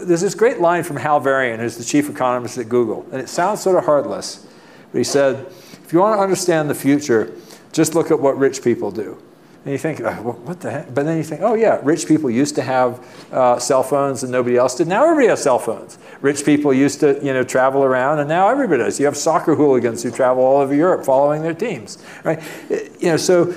there's 0.03 0.19
this 0.19 0.35
great 0.35 0.59
line 0.59 0.83
from 0.83 0.97
Hal 0.97 1.21
Varian, 1.21 1.61
who's 1.61 1.77
the 1.77 1.85
chief 1.85 2.09
economist 2.09 2.57
at 2.57 2.67
Google, 2.67 3.07
and 3.13 3.21
it 3.21 3.29
sounds 3.29 3.61
sort 3.61 3.77
of 3.77 3.85
heartless, 3.85 4.45
but 4.91 4.97
he 4.97 5.05
said, 5.05 5.45
if 5.85 5.93
you 5.93 5.99
want 5.99 6.17
to 6.17 6.21
understand 6.21 6.69
the 6.69 6.75
future, 6.75 7.33
just 7.71 7.95
look 7.95 8.11
at 8.11 8.19
what 8.19 8.37
rich 8.37 8.61
people 8.61 8.91
do. 8.91 9.17
And 9.63 9.71
you 9.71 9.77
think, 9.77 10.01
oh, 10.01 10.11
what 10.43 10.59
the 10.59 10.71
heck? 10.71 10.93
But 10.93 11.05
then 11.05 11.17
you 11.17 11.23
think, 11.23 11.41
oh 11.41 11.53
yeah, 11.53 11.79
rich 11.83 12.07
people 12.07 12.31
used 12.31 12.55
to 12.55 12.63
have 12.63 13.05
uh, 13.31 13.59
cell 13.59 13.83
phones 13.83 14.23
and 14.23 14.31
nobody 14.31 14.57
else 14.57 14.75
did. 14.75 14.87
Now 14.87 15.03
everybody 15.03 15.27
has 15.27 15.43
cell 15.43 15.59
phones. 15.59 15.99
Rich 16.21 16.45
people 16.45 16.73
used 16.73 16.99
to, 17.01 17.19
you 17.23 17.31
know, 17.31 17.43
travel 17.43 17.83
around, 17.83 18.17
and 18.19 18.27
now 18.27 18.49
everybody 18.49 18.81
does. 18.81 18.99
You 18.99 19.05
have 19.05 19.15
soccer 19.15 19.53
hooligans 19.53 20.01
who 20.01 20.09
travel 20.09 20.43
all 20.43 20.57
over 20.61 20.73
Europe 20.73 21.05
following 21.05 21.43
their 21.43 21.53
teams, 21.53 21.99
right? 22.23 22.41
You 22.69 23.09
know, 23.09 23.17
so. 23.17 23.53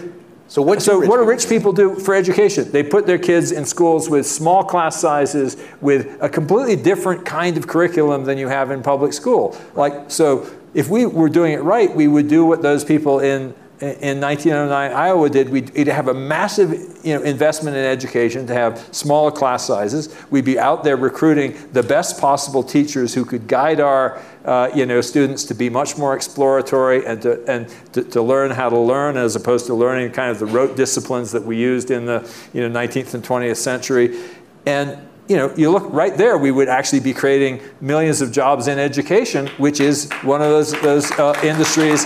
So 0.46 0.60
what? 0.60 0.82
So 0.82 1.00
what 1.00 1.16
do 1.16 1.24
rich 1.24 1.48
people 1.48 1.72
do 1.72 1.94
for 1.98 2.14
education? 2.14 2.70
They 2.70 2.82
put 2.82 3.06
their 3.06 3.18
kids 3.18 3.50
in 3.50 3.64
schools 3.64 4.10
with 4.10 4.26
small 4.26 4.62
class 4.62 5.00
sizes, 5.00 5.56
with 5.80 6.22
a 6.22 6.28
completely 6.28 6.76
different 6.76 7.24
kind 7.24 7.56
of 7.56 7.66
curriculum 7.66 8.24
than 8.24 8.36
you 8.36 8.48
have 8.48 8.70
in 8.70 8.82
public 8.82 9.14
school. 9.14 9.56
Like 9.74 10.10
so, 10.10 10.46
if 10.74 10.90
we 10.90 11.06
were 11.06 11.30
doing 11.30 11.54
it 11.54 11.62
right, 11.62 11.92
we 11.92 12.08
would 12.08 12.28
do 12.28 12.44
what 12.44 12.60
those 12.60 12.84
people 12.84 13.20
in 13.20 13.54
in 13.88 14.20
1909 14.20 14.92
Iowa 14.92 15.30
did, 15.30 15.48
we'd, 15.48 15.86
have 15.86 16.08
a 16.08 16.14
massive 16.14 16.70
you 17.04 17.14
know, 17.14 17.22
investment 17.22 17.76
in 17.76 17.84
education 17.84 18.46
to 18.46 18.54
have 18.54 18.88
smaller 18.94 19.30
class 19.30 19.66
sizes. 19.66 20.14
We'd 20.30 20.44
be 20.44 20.58
out 20.58 20.84
there 20.84 20.96
recruiting 20.96 21.56
the 21.72 21.82
best 21.82 22.20
possible 22.20 22.62
teachers 22.62 23.14
who 23.14 23.24
could 23.24 23.46
guide 23.48 23.80
our 23.80 24.20
uh, 24.44 24.70
you 24.74 24.86
know, 24.86 25.00
students 25.00 25.44
to 25.44 25.54
be 25.54 25.70
much 25.70 25.96
more 25.96 26.14
exploratory 26.14 27.06
and, 27.06 27.22
to, 27.22 27.44
and 27.50 27.74
to, 27.92 28.02
to, 28.04 28.20
learn 28.20 28.50
how 28.50 28.68
to 28.68 28.78
learn 28.78 29.16
as 29.16 29.36
opposed 29.36 29.66
to 29.66 29.74
learning 29.74 30.12
kind 30.12 30.30
of 30.30 30.38
the 30.38 30.46
rote 30.46 30.76
disciplines 30.76 31.32
that 31.32 31.42
we 31.42 31.56
used 31.56 31.90
in 31.90 32.04
the 32.04 32.30
you 32.52 32.66
know, 32.66 32.80
19th 32.80 33.14
and 33.14 33.24
20th 33.24 33.56
century. 33.56 34.20
And 34.66 34.98
you 35.28 35.36
know, 35.36 35.54
you 35.56 35.70
look 35.70 35.90
right 35.90 36.16
there, 36.16 36.36
we 36.36 36.50
would 36.50 36.68
actually 36.68 37.00
be 37.00 37.14
creating 37.14 37.60
millions 37.80 38.20
of 38.20 38.30
jobs 38.30 38.68
in 38.68 38.78
education, 38.78 39.46
which 39.56 39.80
is 39.80 40.12
one 40.22 40.42
of 40.42 40.48
those, 40.48 40.72
those 40.82 41.10
uh, 41.12 41.38
industries 41.42 42.04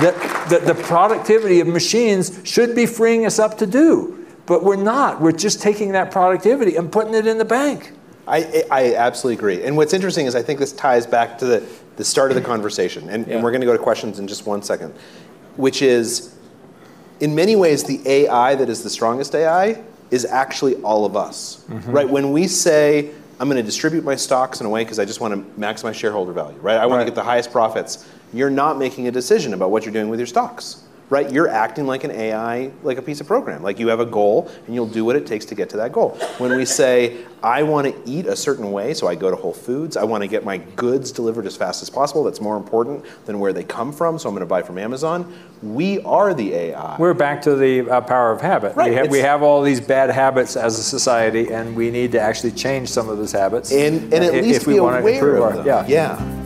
that, 0.00 0.48
that 0.50 0.66
the 0.66 0.74
productivity 0.74 1.60
of 1.60 1.66
machines 1.66 2.40
should 2.44 2.74
be 2.74 2.86
freeing 2.86 3.26
us 3.26 3.38
up 3.38 3.58
to 3.58 3.66
do. 3.66 4.26
But 4.46 4.62
we're 4.62 4.76
not. 4.76 5.20
We're 5.20 5.32
just 5.32 5.60
taking 5.60 5.92
that 5.92 6.10
productivity 6.10 6.76
and 6.76 6.90
putting 6.90 7.14
it 7.14 7.26
in 7.26 7.38
the 7.38 7.44
bank. 7.44 7.92
I, 8.28 8.64
I 8.70 8.94
absolutely 8.94 9.38
agree. 9.38 9.64
And 9.64 9.76
what's 9.76 9.92
interesting 9.92 10.26
is 10.26 10.34
I 10.34 10.42
think 10.42 10.58
this 10.58 10.72
ties 10.72 11.06
back 11.06 11.38
to 11.38 11.44
the, 11.44 11.68
the 11.96 12.04
start 12.04 12.30
of 12.30 12.34
the 12.34 12.42
conversation. 12.42 13.08
And, 13.08 13.26
yeah. 13.26 13.34
and 13.34 13.44
we're 13.44 13.50
going 13.50 13.60
to 13.60 13.66
go 13.66 13.72
to 13.72 13.82
questions 13.82 14.18
in 14.18 14.26
just 14.26 14.46
one 14.46 14.62
second, 14.62 14.94
which 15.56 15.82
is 15.82 16.36
in 17.20 17.34
many 17.34 17.56
ways, 17.56 17.84
the 17.84 18.00
AI 18.06 18.54
that 18.56 18.68
is 18.68 18.82
the 18.82 18.90
strongest 18.90 19.34
AI 19.34 19.82
is 20.10 20.24
actually 20.24 20.76
all 20.76 21.04
of 21.04 21.16
us. 21.16 21.64
Mm-hmm. 21.68 21.90
Right? 21.90 22.08
When 22.08 22.32
we 22.32 22.46
say, 22.46 23.12
I'm 23.38 23.48
going 23.48 23.56
to 23.56 23.62
distribute 23.62 24.04
my 24.04 24.16
stocks 24.16 24.60
in 24.60 24.66
a 24.66 24.70
way 24.70 24.84
because 24.84 24.98
I 24.98 25.04
just 25.04 25.20
want 25.20 25.34
to 25.34 25.60
maximize 25.60 25.94
shareholder 25.94 26.32
value, 26.32 26.58
right? 26.58 26.76
I 26.76 26.86
want 26.86 26.98
right. 26.98 27.04
to 27.04 27.10
get 27.10 27.14
the 27.14 27.24
highest 27.24 27.52
profits 27.52 28.08
you're 28.32 28.50
not 28.50 28.78
making 28.78 29.08
a 29.08 29.10
decision 29.10 29.54
about 29.54 29.70
what 29.70 29.84
you're 29.84 29.92
doing 29.92 30.08
with 30.08 30.20
your 30.20 30.26
stocks 30.26 30.82
right? 31.08 31.30
You're 31.30 31.48
acting 31.48 31.86
like 31.86 32.04
an 32.04 32.10
ai 32.10 32.70
like 32.82 32.98
a 32.98 33.02
piece 33.02 33.20
of 33.20 33.26
program. 33.26 33.62
Like 33.62 33.78
you 33.78 33.88
have 33.88 34.00
a 34.00 34.06
goal 34.06 34.50
and 34.66 34.74
you'll 34.74 34.88
do 34.88 35.04
what 35.04 35.16
it 35.16 35.26
takes 35.26 35.44
to 35.46 35.54
get 35.54 35.70
to 35.70 35.76
that 35.76 35.92
goal. 35.92 36.18
When 36.38 36.56
we 36.56 36.64
say 36.64 37.24
i 37.42 37.62
want 37.62 37.86
to 37.86 38.10
eat 38.10 38.26
a 38.26 38.34
certain 38.34 38.72
way 38.72 38.94
so 38.94 39.06
i 39.06 39.14
go 39.14 39.30
to 39.30 39.36
whole 39.36 39.52
foods 39.52 39.96
i 39.96 40.02
want 40.02 40.22
to 40.22 40.26
get 40.26 40.42
my 40.42 40.56
goods 40.56 41.12
delivered 41.12 41.46
as 41.46 41.54
fast 41.54 41.82
as 41.82 41.90
possible 41.90 42.24
that's 42.24 42.40
more 42.40 42.56
important 42.56 43.04
than 43.26 43.38
where 43.38 43.52
they 43.52 43.62
come 43.62 43.92
from 43.92 44.18
so 44.18 44.28
i'm 44.28 44.34
going 44.34 44.40
to 44.40 44.46
buy 44.46 44.62
from 44.62 44.78
amazon 44.78 45.32
we 45.62 46.00
are 46.00 46.32
the 46.32 46.54
ai 46.54 46.96
we're 46.98 47.12
back 47.14 47.42
to 47.42 47.54
the 47.54 47.88
uh, 47.90 48.00
power 48.00 48.32
of 48.32 48.40
habit. 48.40 48.74
Right, 48.74 48.90
we, 48.90 48.96
have, 48.96 49.10
we 49.10 49.18
have 49.18 49.42
all 49.42 49.62
these 49.62 49.80
bad 49.80 50.10
habits 50.10 50.56
as 50.56 50.78
a 50.78 50.82
society 50.82 51.52
and 51.52 51.76
we 51.76 51.90
need 51.90 52.12
to 52.12 52.20
actually 52.20 52.52
change 52.52 52.88
some 52.88 53.08
of 53.08 53.18
those 53.18 53.32
habits 53.32 53.70
and, 53.70 54.02
and 54.12 54.24
at 54.24 54.34
if, 54.34 54.44
least 54.44 54.60
if 54.62 54.66
we 54.66 54.74
be 54.74 54.80
want 54.80 55.04
to 55.04 55.06
improve 55.06 55.42
our, 55.42 55.66
yeah. 55.66 55.86
Yeah 55.86 56.45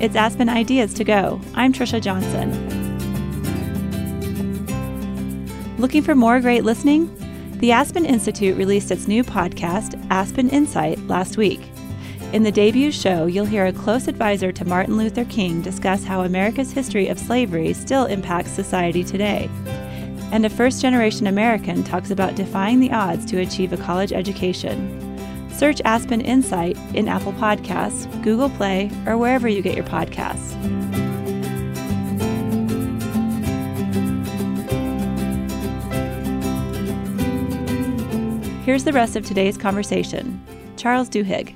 It's 0.00 0.14
Aspen 0.14 0.48
Ideas 0.48 0.94
to 0.94 1.02
Go. 1.02 1.40
I'm 1.54 1.72
Trisha 1.72 2.00
Johnson. 2.00 2.52
Looking 5.78 6.04
for 6.04 6.14
more 6.14 6.38
great 6.38 6.62
listening? 6.62 7.12
The 7.58 7.72
Aspen 7.72 8.04
Institute 8.04 8.56
released 8.56 8.92
its 8.92 9.08
new 9.08 9.24
podcast, 9.24 10.00
Aspen 10.08 10.50
Insight, 10.50 11.00
last 11.08 11.36
week. 11.36 11.60
In 12.32 12.44
the 12.44 12.52
debut 12.52 12.92
show, 12.92 13.26
you'll 13.26 13.44
hear 13.44 13.66
a 13.66 13.72
close 13.72 14.06
advisor 14.06 14.52
to 14.52 14.64
Martin 14.64 14.96
Luther 14.96 15.24
King 15.24 15.62
discuss 15.62 16.04
how 16.04 16.20
America's 16.20 16.70
history 16.70 17.08
of 17.08 17.18
slavery 17.18 17.72
still 17.72 18.04
impacts 18.04 18.52
society 18.52 19.02
today. 19.02 19.50
And 20.30 20.46
a 20.46 20.50
first 20.50 20.80
generation 20.80 21.26
American 21.26 21.82
talks 21.82 22.12
about 22.12 22.36
defying 22.36 22.78
the 22.78 22.92
odds 22.92 23.26
to 23.32 23.40
achieve 23.40 23.72
a 23.72 23.76
college 23.76 24.12
education. 24.12 25.07
Search 25.58 25.82
Aspen 25.84 26.20
Insight 26.20 26.78
in 26.94 27.08
Apple 27.08 27.32
Podcasts, 27.32 28.06
Google 28.22 28.48
Play, 28.48 28.92
or 29.06 29.18
wherever 29.18 29.48
you 29.48 29.60
get 29.60 29.74
your 29.74 29.84
podcasts. 29.86 30.54
Here's 38.64 38.84
the 38.84 38.92
rest 38.92 39.16
of 39.16 39.26
today's 39.26 39.58
conversation. 39.58 40.40
Charles 40.76 41.08
Duhigg. 41.08 41.52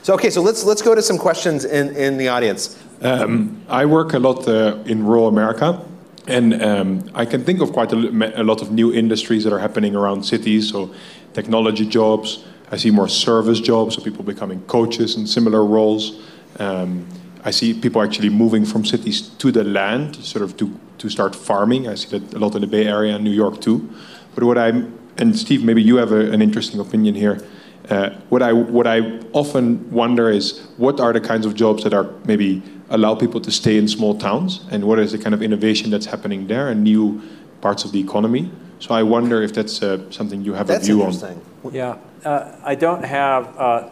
So 0.00 0.14
okay, 0.14 0.30
so 0.30 0.40
let's 0.40 0.64
let's 0.64 0.80
go 0.80 0.94
to 0.94 1.02
some 1.02 1.18
questions 1.18 1.66
in, 1.66 1.94
in 1.94 2.16
the 2.16 2.28
audience. 2.28 2.82
Um, 3.02 3.60
I 3.68 3.84
work 3.84 4.14
a 4.14 4.18
lot 4.18 4.48
uh, 4.48 4.78
in 4.86 5.04
rural 5.04 5.28
America, 5.28 5.84
and 6.26 6.62
um, 6.62 7.10
I 7.14 7.24
can 7.24 7.44
think 7.44 7.60
of 7.60 7.72
quite 7.72 7.92
a, 7.92 8.40
a, 8.40 8.44
lot 8.44 8.62
of 8.62 8.72
new 8.72 8.92
industries 8.92 9.44
that 9.44 9.52
are 9.52 9.58
happening 9.58 9.94
around 9.94 10.24
cities. 10.24 10.70
So, 10.70 10.92
technology 11.34 11.86
jobs. 11.86 12.44
I 12.70 12.76
see 12.76 12.90
more 12.90 13.08
service 13.08 13.60
jobs, 13.60 13.94
so 13.94 14.02
people 14.02 14.24
becoming 14.24 14.60
coaches 14.62 15.16
and 15.16 15.28
similar 15.28 15.64
roles. 15.64 16.20
Um, 16.58 17.06
I 17.44 17.52
see 17.52 17.74
people 17.74 18.02
actually 18.02 18.30
moving 18.30 18.64
from 18.64 18.84
cities 18.84 19.28
to 19.38 19.52
the 19.52 19.62
land, 19.62 20.16
sort 20.16 20.42
of 20.42 20.56
to, 20.56 20.76
to 20.98 21.08
start 21.08 21.36
farming. 21.36 21.86
I 21.86 21.94
see 21.94 22.18
that 22.18 22.34
a 22.34 22.38
lot 22.38 22.56
in 22.56 22.62
the 22.62 22.66
Bay 22.66 22.86
Area 22.86 23.14
and 23.14 23.22
New 23.22 23.30
York 23.30 23.60
too. 23.60 23.88
But 24.34 24.42
what 24.44 24.58
I'm, 24.58 24.98
and 25.16 25.38
Steve, 25.38 25.62
maybe 25.62 25.80
you 25.80 25.96
have 25.96 26.10
a, 26.10 26.32
an 26.32 26.42
interesting 26.42 26.80
opinion 26.80 27.14
here. 27.14 27.46
Uh, 27.88 28.10
what 28.30 28.42
I 28.42 28.52
what 28.52 28.88
I 28.88 29.20
often 29.32 29.88
wonder 29.92 30.28
is 30.28 30.66
what 30.76 30.98
are 30.98 31.12
the 31.12 31.20
kinds 31.20 31.46
of 31.46 31.54
jobs 31.54 31.84
that 31.84 31.94
are 31.94 32.10
maybe 32.24 32.60
allow 32.90 33.14
people 33.14 33.40
to 33.40 33.50
stay 33.50 33.76
in 33.78 33.88
small 33.88 34.16
towns, 34.16 34.60
and 34.70 34.84
what 34.84 34.98
is 34.98 35.12
the 35.12 35.18
kind 35.18 35.34
of 35.34 35.42
innovation 35.42 35.90
that's 35.90 36.06
happening 36.06 36.46
there 36.46 36.68
and 36.68 36.84
new 36.84 37.22
parts 37.60 37.84
of 37.84 37.92
the 37.92 38.00
economy. 38.00 38.50
So 38.78 38.94
I 38.94 39.02
wonder 39.02 39.42
if 39.42 39.52
that's 39.54 39.82
uh, 39.82 40.10
something 40.10 40.42
you 40.42 40.52
have 40.52 40.66
that's 40.66 40.88
a 40.88 40.92
view 40.92 41.02
on. 41.02 41.42
Yeah, 41.72 41.96
uh, 42.24 42.54
I 42.62 42.74
don't 42.74 43.04
have 43.04 43.56
uh, 43.56 43.60
uh, 43.60 43.88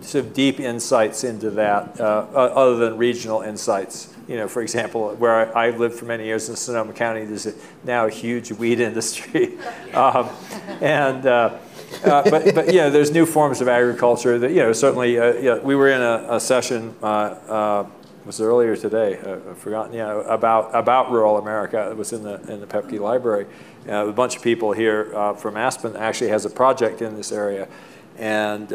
sort 0.00 0.14
of 0.26 0.34
deep 0.34 0.60
insights 0.60 1.24
into 1.24 1.50
that, 1.50 2.00
uh, 2.00 2.04
other 2.34 2.76
than 2.76 2.96
regional 2.96 3.42
insights. 3.42 4.14
You 4.28 4.36
know, 4.36 4.48
for 4.48 4.62
example, 4.62 5.14
where 5.16 5.56
I, 5.56 5.66
I, 5.66 5.70
lived 5.70 5.98
for 5.98 6.04
many 6.04 6.24
years 6.24 6.48
in 6.48 6.54
Sonoma 6.54 6.92
County, 6.92 7.24
there's 7.24 7.46
a, 7.46 7.54
now 7.82 8.06
a 8.06 8.10
huge 8.10 8.52
weed 8.52 8.80
industry, 8.90 9.58
um, 9.94 10.28
and. 10.80 11.58
Uh, 12.04 12.28
but, 12.30 12.54
but 12.54 12.72
yeah, 12.72 12.88
there's 12.88 13.10
new 13.10 13.26
forms 13.26 13.60
of 13.60 13.68
agriculture 13.68 14.38
that, 14.38 14.50
you 14.50 14.58
know, 14.58 14.72
certainly, 14.72 15.18
uh, 15.18 15.34
yeah, 15.34 15.58
we 15.58 15.74
were 15.74 15.88
in 15.88 16.00
a, 16.00 16.36
a 16.36 16.40
session, 16.40 16.94
uh, 17.02 17.06
uh, 17.06 17.86
was 18.24 18.40
earlier 18.40 18.76
today, 18.76 19.18
I've 19.18 19.58
forgotten, 19.58 19.94
yeah, 19.94 20.20
about, 20.32 20.70
about 20.74 21.10
rural 21.10 21.38
America. 21.38 21.90
It 21.90 21.96
was 21.96 22.12
in 22.12 22.22
the, 22.22 22.40
in 22.52 22.60
the 22.60 22.66
Paepcke 22.66 23.00
Library. 23.00 23.46
a 23.88 24.12
bunch 24.12 24.36
of 24.36 24.42
people 24.42 24.72
here 24.72 25.34
from 25.38 25.56
Aspen 25.56 25.96
actually 25.96 26.30
has 26.30 26.44
a 26.44 26.50
project 26.50 27.02
in 27.02 27.16
this 27.16 27.32
area. 27.32 27.66
And, 28.18 28.70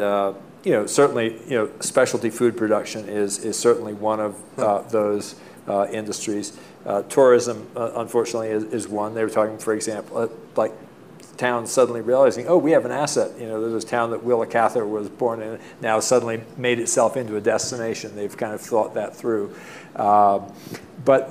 you 0.64 0.72
know, 0.72 0.86
certainly, 0.86 1.40
you 1.48 1.56
know, 1.56 1.70
specialty 1.80 2.30
food 2.30 2.56
production 2.56 3.08
is, 3.08 3.38
is 3.38 3.58
certainly 3.58 3.94
one 3.94 4.20
of 4.20 4.58
uh, 4.58 4.82
those 4.82 5.36
uh, 5.66 5.86
industries. 5.90 6.58
Uh, 6.84 7.02
tourism, 7.02 7.66
unfortunately, 7.76 8.48
is, 8.48 8.64
is 8.64 8.88
one. 8.88 9.14
They 9.14 9.22
were 9.22 9.30
talking, 9.30 9.58
for 9.58 9.74
example, 9.74 10.30
like 10.56 10.72
town 11.38 11.66
suddenly 11.66 12.00
realizing, 12.00 12.46
oh, 12.48 12.58
we 12.58 12.72
have 12.72 12.84
an 12.84 12.90
asset. 12.90 13.38
You 13.40 13.46
know, 13.46 13.60
there's 13.66 13.84
a 13.84 13.86
town 13.86 14.10
that 14.10 14.22
Willa 14.22 14.46
Cather 14.46 14.84
was 14.84 15.08
born 15.08 15.40
in, 15.40 15.58
now 15.80 16.00
suddenly 16.00 16.42
made 16.56 16.78
itself 16.78 17.16
into 17.16 17.36
a 17.36 17.40
destination. 17.40 18.14
They've 18.16 18.36
kind 18.36 18.52
of 18.52 18.60
thought 18.60 18.94
that 18.94 19.16
through. 19.16 19.54
Uh, 19.96 20.40
but 21.04 21.30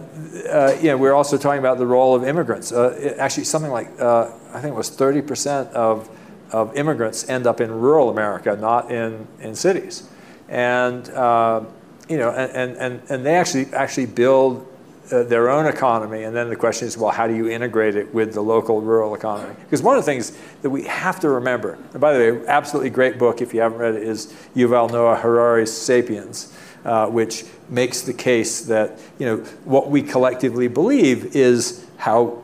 uh, 0.49 0.75
you 0.81 0.89
know, 0.89 0.97
we're 0.97 1.13
also 1.13 1.37
talking 1.37 1.59
about 1.59 1.77
the 1.77 1.85
role 1.85 2.15
of 2.15 2.23
immigrants. 2.23 2.71
Uh, 2.71 3.15
actually, 3.19 3.43
something 3.43 3.71
like 3.71 3.87
uh, 3.99 4.31
I 4.53 4.61
think 4.61 4.73
it 4.73 4.77
was 4.77 4.89
30% 4.89 5.71
of 5.73 6.09
of 6.51 6.75
immigrants 6.77 7.27
end 7.27 7.45
up 7.45 7.59
in 7.59 7.69
rural 7.69 8.09
America, 8.09 8.55
not 8.55 8.91
in 8.91 9.27
in 9.41 9.55
cities, 9.55 10.09
and 10.47 11.09
uh, 11.09 11.63
you 12.09 12.17
know, 12.17 12.31
and, 12.31 12.77
and 12.77 13.01
and 13.09 13.25
they 13.25 13.35
actually 13.35 13.73
actually 13.73 14.05
build 14.05 14.65
uh, 15.11 15.23
their 15.23 15.49
own 15.49 15.65
economy, 15.65 16.23
and 16.23 16.35
then 16.35 16.49
the 16.49 16.55
question 16.55 16.87
is, 16.87 16.97
well, 16.97 17.11
how 17.11 17.27
do 17.27 17.35
you 17.35 17.49
integrate 17.49 17.95
it 17.95 18.13
with 18.13 18.33
the 18.33 18.41
local 18.41 18.81
rural 18.81 19.15
economy? 19.15 19.55
Because 19.63 19.81
one 19.81 19.97
of 19.97 20.03
the 20.03 20.11
things 20.11 20.37
that 20.61 20.69
we 20.69 20.83
have 20.83 21.19
to 21.21 21.29
remember, 21.29 21.77
and 21.93 22.01
by 22.01 22.13
the 22.13 22.19
way, 22.19 22.47
absolutely 22.47 22.89
great 22.89 23.17
book 23.17 23.41
if 23.41 23.53
you 23.53 23.61
haven't 23.61 23.79
read 23.79 23.95
it, 23.95 24.03
is 24.03 24.33
Yuval 24.55 24.91
Noah 24.91 25.15
Harari's 25.15 25.71
*Sapiens*. 25.71 26.53
uh, 26.87 27.07
which 27.07 27.45
makes 27.69 28.01
the 28.01 28.13
case 28.13 28.61
that 28.61 28.97
you 29.19 29.25
know 29.25 29.37
what 29.65 29.89
we 29.89 30.01
collectively 30.01 30.67
believe 30.67 31.35
is 31.35 31.85
how 31.97 32.41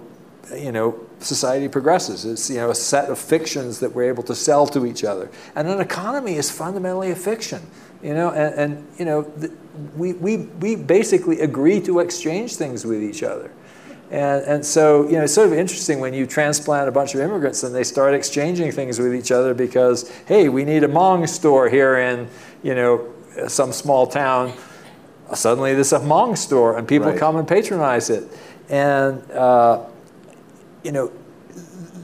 you 0.56 0.72
know 0.72 1.00
society 1.20 1.70
progresses. 1.70 2.26
It's 2.26 2.50
you 2.50 2.58
know 2.58 2.70
a 2.70 2.76
set 2.76 3.10
of 3.10 3.18
fictions 3.18 3.80
that 3.80 3.94
we're 3.94 4.10
able 4.10 4.24
to 4.24 4.36
sell 4.36 4.68
to 4.68 4.86
each 4.86 5.04
other, 5.04 5.32
and 5.56 5.68
an 5.68 5.80
economy 5.80 6.36
is 6.36 6.52
fundamentally 6.52 7.12
a 7.12 7.16
fiction. 7.16 7.62
You 8.02 8.14
know, 8.14 8.32
and, 8.32 8.56
and 8.56 8.88
you 9.00 9.06
know 9.06 9.22
we, 9.96 10.14
we 10.14 10.38
we 10.38 10.76
basically 10.76 11.40
agree 11.40 11.82
to 11.82 12.00
exchange 12.00 12.56
things 12.56 12.86
with 12.86 13.02
each 13.02 13.24
other. 13.24 13.52
And, 14.12 14.46
and 14.46 14.66
so, 14.66 15.06
you 15.08 15.14
know, 15.14 15.24
it's 15.24 15.34
sort 15.34 15.48
of 15.48 15.54
interesting 15.54 16.00
when 16.00 16.14
you 16.14 16.28
transplant 16.28 16.88
a 16.88 16.92
bunch 16.92 17.16
of 17.16 17.22
immigrants 17.22 17.64
and 17.64 17.74
they 17.74 17.84
start 17.84 18.14
exchanging 18.14 18.72
things 18.72 19.00
with 19.00 19.16
each 19.16 19.32
other 19.32 19.56
because, 19.56 20.08
hey, 20.28 20.50
we 20.50 20.66
need 20.66 20.84
a 20.84 20.88
Hmong 20.88 21.28
store 21.28 21.68
here 21.68 21.98
in, 21.98 22.28
you 22.62 22.76
know, 22.76 23.12
some 23.48 23.72
small 23.72 24.06
town. 24.06 24.54
Suddenly 25.34 25.74
there's 25.74 25.94
a 25.94 26.00
Hmong 26.00 26.38
store 26.38 26.78
and 26.78 26.88
people 26.88 27.08
Right. 27.10 27.18
come 27.18 27.38
and 27.38 27.48
patronize 27.48 28.12
it. 28.12 28.26
And, 28.70 29.32
uh, 29.32 29.84
you 30.84 30.92
know, 30.92 31.12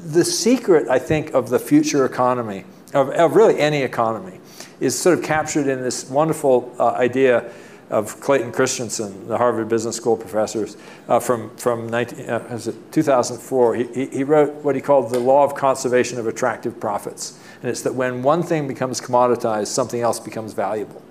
the 0.05 0.25
secret, 0.25 0.87
I 0.89 0.97
think, 0.97 1.35
of 1.35 1.49
the 1.49 1.59
future 1.59 2.05
economy, 2.05 2.63
of, 2.95 3.09
of 3.11 3.35
really 3.35 3.59
any 3.59 3.83
economy, 3.83 4.39
is 4.79 4.99
sort 4.99 5.17
of 5.17 5.23
captured 5.23 5.67
in 5.67 5.81
this 5.81 6.09
wonderful 6.09 6.73
uh, 6.79 6.89
idea 6.91 7.51
of 7.89 8.19
Clayton 8.21 8.51
Christensen, 8.51 9.27
the 9.27 9.37
Harvard 9.37 9.67
Business 9.67 9.95
School 9.95 10.15
professors, 10.15 10.77
uh, 11.07 11.19
from, 11.19 11.49
from 11.57 11.87
19, 11.89 12.29
uh, 12.29 12.47
was 12.51 12.67
it 12.67 12.91
2004. 12.91 13.75
He, 13.75 13.83
he- 13.85 14.05
he 14.07 14.23
wrote 14.23 14.53
what 14.63 14.75
he 14.75 14.81
called 14.81 15.09
the 15.09 15.19
law 15.19 15.43
of 15.43 15.55
conservation 15.55 16.19
of 16.19 16.27
attractive 16.27 16.79
profits. 16.79 17.39
And 17.61 17.69
it's 17.71 17.81
that 17.81 17.95
when 17.95 18.21
one 18.21 18.43
thing 18.43 18.67
becomes 18.67 19.01
commoditized, 19.01 19.67
something 19.67 20.01
else 20.01 20.19
becomes 20.19 20.53
valuable. 20.53 21.01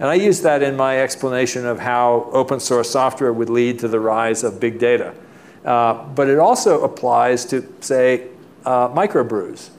And 0.00 0.08
I 0.08 0.14
use 0.14 0.42
that 0.42 0.62
in 0.62 0.76
my 0.76 1.00
explanation 1.00 1.66
of 1.66 1.78
how 1.78 2.28
open 2.32 2.58
source 2.60 2.90
software 2.90 3.32
would 3.32 3.50
lead 3.50 3.78
to 3.80 3.88
the 3.88 4.00
rise 4.00 4.42
of 4.44 4.58
big 4.60 4.78
data. 4.78 5.14
Uh, 5.64 6.04
but 6.14 6.28
it 6.28 6.38
also 6.38 6.82
applies 6.84 7.44
to, 7.46 7.66
say, 7.80 8.28
uh, 8.64 8.88
microbrews, 8.88 9.70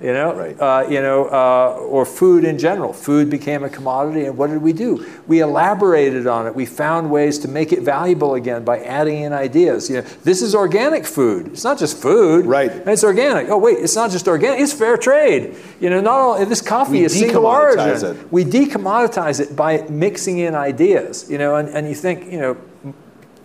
you 0.00 0.12
know, 0.12 0.30
uh, 0.32 0.86
you 0.90 1.00
know, 1.00 1.24
uh, 1.26 1.78
or 1.80 2.04
food 2.04 2.44
in 2.44 2.58
general. 2.58 2.92
Food 2.92 3.30
became 3.30 3.64
a 3.64 3.68
commodity, 3.70 4.26
and 4.26 4.36
what 4.36 4.50
did 4.50 4.60
we 4.60 4.74
do? 4.74 5.06
We 5.26 5.40
elaborated 5.40 6.26
on 6.26 6.46
it. 6.46 6.54
We 6.54 6.66
found 6.66 7.10
ways 7.10 7.38
to 7.40 7.48
make 7.48 7.72
it 7.72 7.80
valuable 7.80 8.34
again 8.34 8.62
by 8.62 8.80
adding 8.80 9.22
in 9.22 9.32
ideas. 9.32 9.88
You 9.88 9.96
know, 9.96 10.02
this 10.22 10.42
is 10.42 10.54
organic 10.54 11.06
food. 11.06 11.46
It's 11.48 11.64
not 11.64 11.78
just 11.78 11.96
food. 11.96 12.44
Right. 12.44 12.70
It's 12.70 13.04
organic. 13.04 13.48
Oh 13.48 13.56
wait, 13.56 13.78
it's 13.78 13.96
not 13.96 14.10
just 14.10 14.28
organic. 14.28 14.60
It's 14.60 14.72
fair 14.72 14.98
trade. 14.98 15.56
You 15.80 15.88
know, 15.88 16.00
not 16.02 16.18
all 16.18 16.46
this 16.46 16.60
coffee 16.60 16.92
We 16.92 17.04
is 17.04 17.18
single 17.18 17.46
origin. 17.46 18.16
it. 18.16 18.32
We 18.32 18.44
decommoditize 18.44 19.40
it 19.40 19.56
by 19.56 19.82
mixing 19.88 20.38
in 20.38 20.54
ideas. 20.54 21.30
You 21.30 21.38
know, 21.38 21.56
and, 21.56 21.70
and 21.70 21.88
you 21.88 21.94
think, 21.94 22.30
you 22.30 22.38
know, 22.38 22.56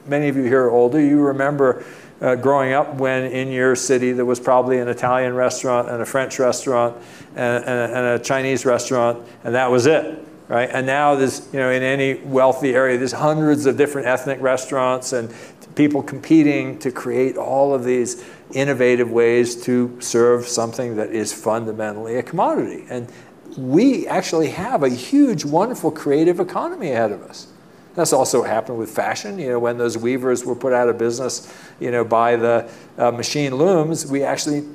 many 0.06 0.28
of 0.28 0.36
you 0.36 0.43
here 0.43 0.64
are 0.64 0.72
older, 0.72 0.99
you 0.99 1.22
remember 1.22 1.84
uh, 2.22 2.36
growing 2.36 2.74
up 2.74 2.96
when 2.96 3.24
in 3.24 3.50
your 3.52 3.76
city 3.76 4.12
there 4.12 4.26
was 4.26 4.40
probably 4.40 4.78
an 4.78 4.88
Italian 4.88 5.34
restaurant 5.34 5.90
and 5.90 6.02
a 6.02 6.06
French 6.06 6.40
restaurant 6.40 6.96
and, 7.36 7.66
and, 7.66 7.94
and 7.94 8.06
a 8.08 8.24
Chinese 8.24 8.66
restaurant, 8.66 9.28
and 9.44 9.56
that 9.56 9.72
was 9.72 9.88
it, 9.88 10.24
right? 10.48 10.70
And 10.72 10.86
now 10.86 11.16
there's, 11.16 11.52
you 11.52 11.60
know, 11.60 11.72
in 11.72 11.82
any 11.82 12.16
wealthy 12.24 12.76
area, 12.76 12.98
there's 12.98 13.12
hundreds 13.12 13.66
of 13.66 13.76
different 13.76 14.08
ethnic 14.08 14.40
restaurants 14.40 15.14
and 15.14 15.34
people 15.76 16.04
competing 16.04 16.78
to 16.80 16.92
create 16.92 17.38
all 17.38 17.74
of 17.74 17.84
these 17.84 18.24
innovative 18.54 19.10
ways 19.10 19.64
to 19.64 19.98
serve 20.02 20.46
something 20.46 20.98
that 20.98 21.10
is 21.12 21.34
fundamentally 21.34 22.18
a 22.18 22.24
commodity. 22.24 22.86
And 22.90 23.12
we 23.58 24.08
actually 24.08 24.50
have 24.50 24.84
a 24.84 24.90
huge, 24.90 25.44
wonderful 25.46 25.92
creative 25.92 26.40
economy 26.40 26.92
ahead 26.92 27.12
of 27.12 27.24
us. 27.24 27.48
That's 27.96 28.14
also 28.14 28.42
what 28.42 28.50
happened 28.50 28.78
with 28.78 28.89
fashion. 28.89 29.38
You 29.38 29.50
know, 29.50 29.60
when 29.60 29.78
those 29.78 29.98
weavers 29.98 30.46
were 30.46 30.56
put 30.56 30.74
out 30.74 30.88
of 30.88 30.98
business, 30.98 31.54
you 31.80 31.92
know, 31.92 32.04
by 32.06 32.36
the 32.36 32.70
uh, 32.98 33.12
machine 33.12 33.56
looms, 33.56 34.10
we 34.10 34.24
actually 34.24 34.66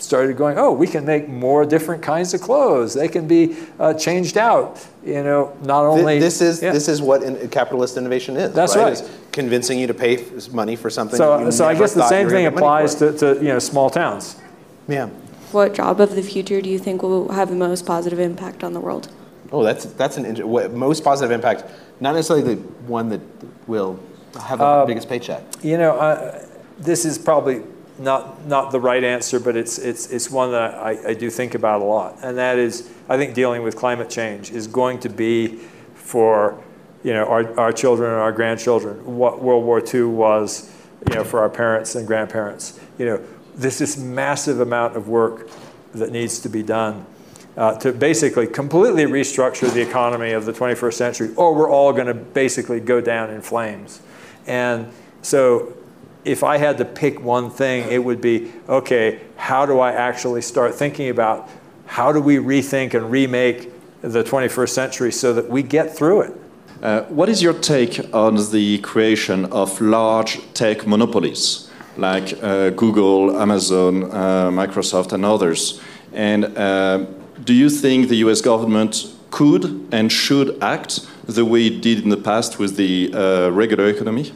started 0.00 0.36
going, 0.36 0.58
oh, 0.58 0.72
we 0.72 0.86
can 0.86 1.04
make 1.04 1.28
more 1.28 1.64
different 1.64 2.02
kinds 2.02 2.34
of 2.34 2.40
clothes. 2.40 2.94
They 2.94 3.08
can 3.08 3.26
be 3.26 3.56
uh, 3.78 3.94
changed 3.94 4.38
out. 4.38 4.84
You 5.04 5.22
know, 5.22 5.56
not 5.62 5.84
only 5.84 6.18
this 6.18 6.40
is 6.40 6.62
Yeah. 6.62 6.72
this 6.72 6.88
is 6.88 7.00
what 7.02 7.22
in, 7.22 7.48
capitalist 7.48 7.96
innovation 7.96 8.36
is. 8.36 8.52
That's 8.52 8.76
right. 8.76 8.92
Is 8.92 9.08
convincing 9.32 9.78
you 9.78 9.86
to 9.86 9.94
pay 9.94 10.24
money 10.52 10.76
for 10.76 10.90
something. 10.90 11.16
So, 11.16 11.38
you 11.38 11.52
so 11.52 11.66
I 11.66 11.74
guess 11.74 11.94
the 11.94 12.08
same 12.08 12.26
thing 12.26 12.44
gonna 12.44 12.50
get 12.50 12.54
money 12.54 12.64
applies 12.64 12.94
to, 12.96 13.12
to 13.18 13.34
you 13.36 13.48
know 13.48 13.58
small 13.58 13.90
towns. 13.90 14.36
Yeah. 14.86 15.08
What 15.52 15.74
job 15.74 16.00
of 16.00 16.14
the 16.14 16.22
future 16.22 16.60
do 16.60 16.68
you 16.68 16.78
think 16.78 17.02
will 17.02 17.32
have 17.32 17.48
the 17.48 17.56
most 17.56 17.86
positive 17.86 18.18
impact 18.18 18.62
on 18.62 18.74
the 18.74 18.80
world? 18.80 19.08
Oh, 19.50 19.62
that's 19.64 19.86
that's 19.86 20.16
an 20.16 20.26
inter- 20.26 20.46
what, 20.46 20.72
most 20.72 21.02
positive 21.02 21.30
impact. 21.30 21.64
Not 22.00 22.14
necessarily 22.14 22.54
the 22.54 22.60
one 22.86 23.08
that 23.08 23.20
will 23.66 23.98
have 24.40 24.58
the 24.58 24.64
Uh, 24.64 24.86
biggest 24.86 25.08
paycheck. 25.08 25.42
You 25.62 25.78
know, 25.78 25.92
uh, 25.96 26.44
this 26.78 27.04
is 27.04 27.18
probably 27.18 27.62
not 27.98 28.46
not 28.46 28.70
the 28.72 28.80
right 28.80 29.02
answer, 29.02 29.40
but 29.40 29.56
it's 29.56 29.78
it's 29.78 30.10
it's 30.10 30.30
one 30.30 30.52
that 30.52 30.74
I, 30.74 31.10
I 31.10 31.14
do 31.14 31.30
think 31.30 31.54
about 31.54 31.80
a 31.80 31.84
lot, 31.84 32.18
and 32.22 32.36
that 32.38 32.58
is 32.58 32.90
I 33.08 33.16
think 33.16 33.34
dealing 33.34 33.62
with 33.62 33.74
climate 33.76 34.10
change 34.10 34.50
is 34.50 34.66
going 34.66 35.00
to 35.00 35.08
be 35.08 35.58
for 35.94 36.62
you 37.02 37.12
know 37.14 37.24
our, 37.24 37.58
our 37.58 37.72
children 37.72 38.10
and 38.10 38.20
our 38.20 38.32
grandchildren 38.32 39.16
what 39.16 39.42
World 39.42 39.64
War 39.64 39.82
II 39.82 40.04
was 40.04 40.70
you 41.08 41.14
know 41.14 41.24
for 41.24 41.40
our 41.40 41.48
parents 41.50 41.94
and 41.94 42.06
grandparents. 42.06 42.78
You 42.98 43.06
know, 43.06 43.20
this 43.56 43.78
this 43.78 43.96
massive 43.96 44.60
amount 44.60 44.96
of 44.96 45.08
work 45.08 45.48
that 45.94 46.12
needs 46.12 46.38
to 46.40 46.48
be 46.48 46.62
done. 46.62 47.06
Uh, 47.58 47.76
to 47.76 47.92
basically 47.92 48.46
completely 48.46 49.02
restructure 49.02 49.68
the 49.74 49.82
economy 49.82 50.30
of 50.30 50.44
the 50.44 50.52
21st 50.52 50.92
century, 50.92 51.34
or 51.34 51.52
we're 51.52 51.68
all 51.68 51.92
going 51.92 52.06
to 52.06 52.14
basically 52.14 52.78
go 52.78 53.00
down 53.00 53.30
in 53.30 53.40
flames. 53.40 54.00
And 54.46 54.92
so, 55.22 55.76
if 56.24 56.44
I 56.44 56.58
had 56.58 56.78
to 56.78 56.84
pick 56.84 57.20
one 57.20 57.50
thing, 57.50 57.90
it 57.90 57.98
would 57.98 58.20
be 58.20 58.52
okay, 58.68 59.22
how 59.36 59.66
do 59.66 59.80
I 59.80 59.90
actually 59.90 60.40
start 60.40 60.72
thinking 60.76 61.08
about 61.08 61.50
how 61.86 62.12
do 62.12 62.20
we 62.20 62.36
rethink 62.36 62.94
and 62.94 63.10
remake 63.10 63.72
the 64.02 64.22
21st 64.22 64.68
century 64.68 65.10
so 65.10 65.32
that 65.32 65.50
we 65.50 65.64
get 65.64 65.96
through 65.96 66.20
it? 66.20 66.32
Uh, 66.80 67.02
what 67.08 67.28
is 67.28 67.42
your 67.42 67.54
take 67.54 67.98
on 68.14 68.36
the 68.52 68.78
creation 68.84 69.46
of 69.46 69.80
large 69.80 70.38
tech 70.54 70.86
monopolies 70.86 71.68
like 71.96 72.40
uh, 72.40 72.70
Google, 72.70 73.36
Amazon, 73.36 74.04
uh, 74.04 74.48
Microsoft, 74.52 75.12
and 75.12 75.24
others? 75.24 75.80
And 76.12 76.44
uh, 76.56 77.06
do 77.44 77.54
you 77.54 77.70
think 77.70 78.08
the 78.08 78.16
US 78.16 78.40
government 78.40 79.14
could 79.30 79.88
and 79.92 80.10
should 80.10 80.62
act 80.62 81.06
the 81.26 81.44
way 81.44 81.66
it 81.66 81.80
did 81.82 82.02
in 82.02 82.08
the 82.08 82.16
past 82.16 82.58
with 82.58 82.76
the 82.76 83.12
uh, 83.12 83.50
regular 83.50 83.88
economy? 83.88 84.32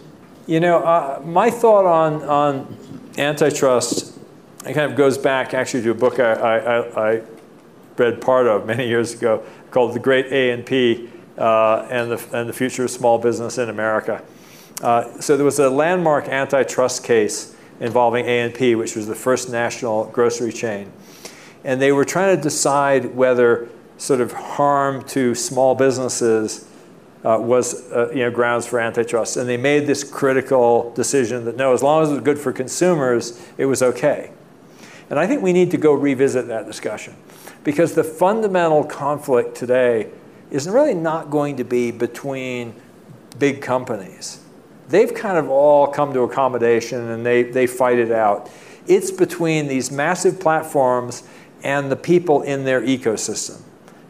You 0.47 0.61
know, 0.61 0.79
uh, 0.79 1.21
my 1.25 1.51
thought 1.51 1.87
on, 1.87 2.23
on 2.25 2.77
antitrust 3.19 4.19
it 4.65 4.75
kind 4.75 4.91
of 4.91 4.97
goes 4.97 5.19
back 5.19 5.55
actually 5.55 5.83
to 5.83 5.91
a 5.91 5.95
book 5.95 6.21
I, 6.21 6.33
I, 6.33 7.11
I 7.11 7.23
read 7.97 8.21
part 8.21 8.47
of 8.47 8.67
many 8.67 8.87
years 8.89 9.13
ago 9.15 9.43
called 9.71 9.95
The 9.95 9.99
Great 9.99 10.27
A 10.27 10.51
and 10.51 10.65
P 10.65 11.11
uh, 11.37 11.87
and, 11.91 12.13
the, 12.13 12.37
and 12.37 12.49
the 12.49 12.53
Future 12.53 12.85
of 12.85 12.91
Small 12.91 13.19
Business 13.19 13.59
in 13.59 13.69
America. 13.69 14.23
Uh, 14.83 15.21
so 15.21 15.37
there 15.37 15.45
was 15.45 15.59
a 15.59 15.71
landmark 15.71 16.29
antitrust 16.29 17.05
case 17.05 17.57
involving 17.81 18.27
A&P, 18.27 18.75
which 18.75 18.95
was 18.95 19.07
the 19.07 19.15
first 19.15 19.51
national 19.51 20.07
grocery 20.07 20.53
chain. 20.53 20.93
And 21.65 21.81
they 21.81 21.93
were 21.93 22.05
trying 22.05 22.37
to 22.37 22.43
decide 22.43 23.15
whether 23.15 23.69
sort 23.99 24.21
of 24.21 24.33
harm 24.33 25.05
to 25.05 25.35
small 25.35 25.75
businesses 25.75 26.69
uh, 27.25 27.39
was 27.41 27.91
uh, 27.93 28.11
you 28.11 28.21
know, 28.21 28.31
grounds 28.31 28.67
for 28.67 28.81
antitrust. 28.81 29.37
And 29.37 29.49
they 29.49 29.57
made 29.57 29.87
this 29.87 30.03
critical 30.03 30.93
decision 30.95 31.45
that 31.45 31.57
no, 31.57 31.73
as 31.73 31.83
long 31.83 32.03
as 32.03 32.11
it 32.11 32.15
was 32.15 32.23
good 32.23 32.39
for 32.39 32.53
consumers, 32.53 33.41
it 33.59 33.67
was 33.67 33.83
okay. 33.83 34.33
And 35.09 35.19
I 35.19 35.27
think 35.27 35.43
we 35.43 35.53
need 35.53 35.71
to 35.73 35.77
go 35.77 35.93
revisit 35.93 36.49
that 36.49 36.67
discussion 36.67 37.15
because 37.65 37.95
the 37.95 38.05
fundamental 38.05 38.83
conflict 38.83 39.55
today 39.57 40.11
is 40.51 40.69
really 40.69 40.95
not 40.95 41.31
going 41.31 41.57
to 41.57 41.65
be 41.65 41.91
between 41.91 42.75
big 43.39 43.63
companies. 43.63 44.41
They've 44.89 45.13
kind 45.15 45.39
of 45.39 45.49
all 45.49 45.87
come 45.87 46.13
to 46.13 46.21
accommodation 46.21 47.09
and 47.11 47.25
they, 47.25 47.45
they 47.45 47.67
fight 47.67 47.99
it 47.99 48.11
out. 48.11 48.51
It's 48.87 49.11
between 49.11 49.69
these 49.69 49.91
massive 49.91 50.41
platforms 50.41 51.23
and 51.63 51.91
the 51.91 51.97
people 51.97 52.43
in 52.43 52.65
their 52.65 52.81
ecosystem. 52.81 53.61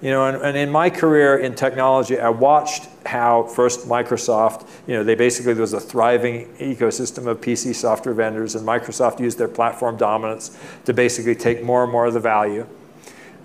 You 0.03 0.11
know, 0.11 0.27
and, 0.27 0.43
and 0.43 0.57
in 0.57 0.71
my 0.71 0.91
career 0.91 1.39
in 1.39 1.55
technology, 1.55 2.19
I 2.19 2.29
watched 2.29 2.89
how 3.07 3.45
first 3.45 3.89
Microsoft, 3.89 4.69
you 4.89 4.95
know, 4.95 5.05
they 5.05 5.15
basically 5.15 5.55
there 5.55 5.61
was 5.61 5.75
a 5.75 5.81
thriving 5.81 6.53
ecosystem 6.57 7.29
of 7.29 7.41
PC 7.41 7.73
software 7.73 8.15
vendors, 8.15 8.57
and 8.57 8.67
Microsoft 8.67 9.21
used 9.21 9.39
their 9.39 9.49
platform 9.49 9.97
dominance 9.97 10.59
to 10.87 10.93
basically 10.93 11.37
take 11.37 11.63
more 11.63 11.85
and 11.85 11.93
more 11.93 12.07
of 12.07 12.15
the 12.15 12.21
value. 12.21 12.67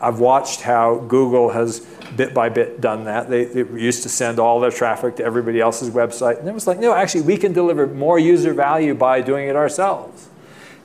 I've 0.01 0.19
watched 0.19 0.61
how 0.61 0.97
Google 1.07 1.49
has 1.51 1.81
bit 2.15 2.33
by 2.33 2.49
bit 2.49 2.81
done 2.81 3.05
that. 3.05 3.29
They, 3.29 3.45
they 3.45 3.79
used 3.79 4.03
to 4.03 4.09
send 4.09 4.39
all 4.39 4.59
their 4.59 4.71
traffic 4.71 5.15
to 5.17 5.23
everybody 5.23 5.59
else's 5.59 5.91
website, 5.91 6.39
and 6.39 6.47
it 6.47 6.53
was 6.53 6.65
like, 6.65 6.79
no, 6.79 6.93
actually, 6.93 7.21
we 7.21 7.37
can 7.37 7.53
deliver 7.53 7.85
more 7.85 8.17
user 8.17 8.53
value 8.53 8.95
by 8.95 9.21
doing 9.21 9.47
it 9.47 9.55
ourselves. 9.55 10.29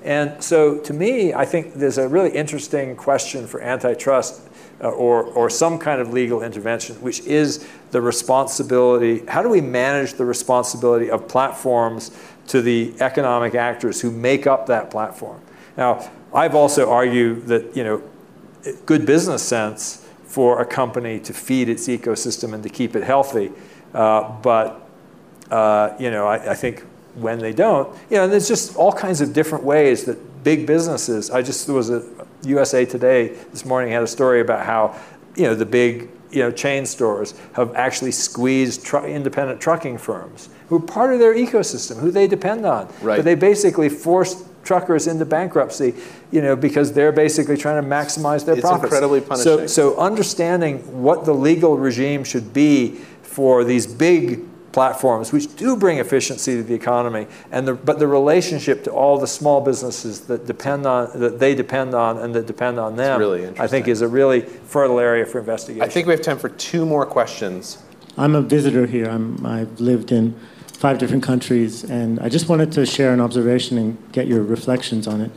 And 0.05 0.43
so, 0.43 0.79
to 0.79 0.93
me, 0.93 1.33
I 1.33 1.45
think 1.45 1.75
there's 1.75 1.99
a 1.99 2.09
really 2.09 2.31
interesting 2.31 2.97
question 2.97 3.47
for 3.47 3.61
antitrust 3.61 4.49
uh, 4.83 4.89
or, 4.89 5.25
or 5.25 5.49
some 5.49 5.79
kind 5.79 6.01
of 6.01 6.13
legal 6.13 6.43
intervention, 6.43 6.97
which 6.97 7.21
is 7.21 7.69
the 7.93 8.01
responsibility. 8.01 9.25
How 9.27 9.43
do 9.43 9.49
we 9.49 9.61
manage 9.61 10.15
the 10.15 10.25
responsibility 10.25 11.09
of 11.09 11.29
platforms 11.29 12.11
to 12.49 12.61
the 12.61 12.93
economic 13.01 13.55
actors 13.55 14.01
who 14.01 14.11
make 14.11 14.47
up 14.47 14.67
that 14.67 14.91
platform? 14.91 15.41
Now, 15.77 16.11
I've 16.35 16.55
also 16.55 16.91
argued 16.91 17.47
that 17.47 17.77
you 17.77 17.85
know, 17.85 18.03
good 18.87 19.07
business 19.07 19.43
sense 19.43 20.05
for 20.25 20.61
a 20.61 20.67
company 20.67 21.21
to 21.21 21.33
feed 21.33 21.69
its 21.69 21.87
ecosystem 21.87 22.55
and 22.55 22.63
to 22.63 22.69
keep 22.69 22.97
it 22.97 23.05
healthy, 23.05 23.53
uh, 23.95 24.33
but 24.41 24.89
uh, 25.51 25.95
you 26.01 26.11
know, 26.11 26.27
I, 26.27 26.53
I 26.53 26.55
think 26.55 26.85
when 27.15 27.39
they 27.39 27.53
don't, 27.53 27.89
you 28.11 28.17
know, 28.17 28.29
there's 28.29 28.49
just 28.49 28.77
all 28.77 28.93
kinds 28.93 29.21
of 29.21 29.33
different 29.33 29.65
ways 29.65 30.05
that 30.05 30.45
big 30.45 30.67
businesses. 30.67 31.31
I 31.31 31.43
just 31.43 31.67
there 31.67 31.77
was 31.77 31.91
a 31.91 32.03
USA 32.45 32.85
Today 32.85 33.29
this 33.51 33.65
morning 33.65 33.93
had 33.93 34.03
a 34.03 34.07
story 34.07 34.41
about 34.41 34.65
how 34.67 34.99
you 35.37 35.45
know 35.45 35.55
the 35.55 35.67
big 35.67 36.09
you 36.31 36.41
know 36.41 36.51
chain 36.51 36.87
stores 36.87 37.35
have 37.53 37.75
actually 37.75 38.13
squeezed 38.13 38.85
tr- 38.85 39.07
independent 39.07 39.61
trucking 39.61 39.99
firms 39.99 40.49
who 40.69 40.77
are 40.77 40.81
part 40.81 41.13
of 41.13 41.19
their 41.19 41.35
ecosystem, 41.35 41.99
who 42.01 42.11
they 42.11 42.27
depend 42.27 42.65
on. 42.65 42.89
Right. 43.03 43.17
But 43.17 43.25
they 43.25 43.35
basically 43.35 43.89
forced 43.89 44.47
truckers 44.65 45.07
into 45.07 45.25
bankruptcy, 45.25 45.95
you 46.31 46.41
know, 46.41 46.57
because 46.57 46.93
they're 46.93 47.13
basically 47.13 47.57
trying 47.57 47.83
to 47.83 47.89
maximize 47.89 48.45
their 48.45 48.55
It's 48.55 48.63
profits. 48.63 48.85
incredibly 48.95 49.37
So, 49.37 49.67
so 49.67 49.97
understanding 49.99 51.03
what 51.03 51.25
the 51.25 51.35
legal 51.35 51.77
regime 51.77 52.25
should 52.25 52.53
be 52.53 53.01
for 53.23 53.65
these 53.65 53.87
big 53.87 54.41
platforms, 54.73 55.33
which 55.33 55.55
do 55.57 55.77
bring 55.77 55.99
efficiency 55.99 56.57
to 56.57 56.63
the 56.63 56.75
economy, 56.75 57.27
and 57.51 57.69
the, 57.69 57.75
but 57.75 57.99
the 57.99 58.07
relationship 58.07 58.85
to 58.85 58.91
all 58.91 59.19
the 59.19 59.27
small 59.27 59.61
businesses 59.61 60.23
that 60.23 60.47
depend 60.47 60.87
on 60.87 61.19
that 61.21 61.39
they 61.39 61.55
depend 61.55 61.95
on 61.95 62.19
and 62.19 62.35
that 62.35 62.47
depend 62.47 62.79
on 62.79 62.97
them, 62.97 63.21
really 63.21 63.49
I 63.59 63.67
think 63.67 63.89
is 63.89 64.01
a 64.01 64.09
really 64.09 64.41
fertile 64.41 64.99
area 64.99 65.27
for 65.27 65.39
investigation. 65.39 65.83
I 65.83 65.89
think 65.89 66.07
we 66.07 66.13
have 66.13 66.23
time 66.23 66.39
for 66.39 66.49
two 66.49 66.87
more 66.87 67.07
questions. 67.07 67.79
I'm 68.17 68.35
a 68.35 68.43
visitor 68.43 68.87
here. 68.87 69.09
I'm, 69.09 69.45
I've 69.47 69.81
lived 69.81 70.13
in 70.13 70.35
five 70.67 70.99
different 70.99 71.23
countries, 71.23 71.85
and 71.85 72.19
I 72.21 72.29
just 72.29 72.49
wanted 72.49 72.73
to 72.73 72.85
share 72.85 73.13
an 73.13 73.21
observation 73.21 73.79
and 73.79 74.13
get 74.13 74.27
your 74.27 74.43
reflections 74.43 75.07
on 75.07 75.21
it. 75.21 75.31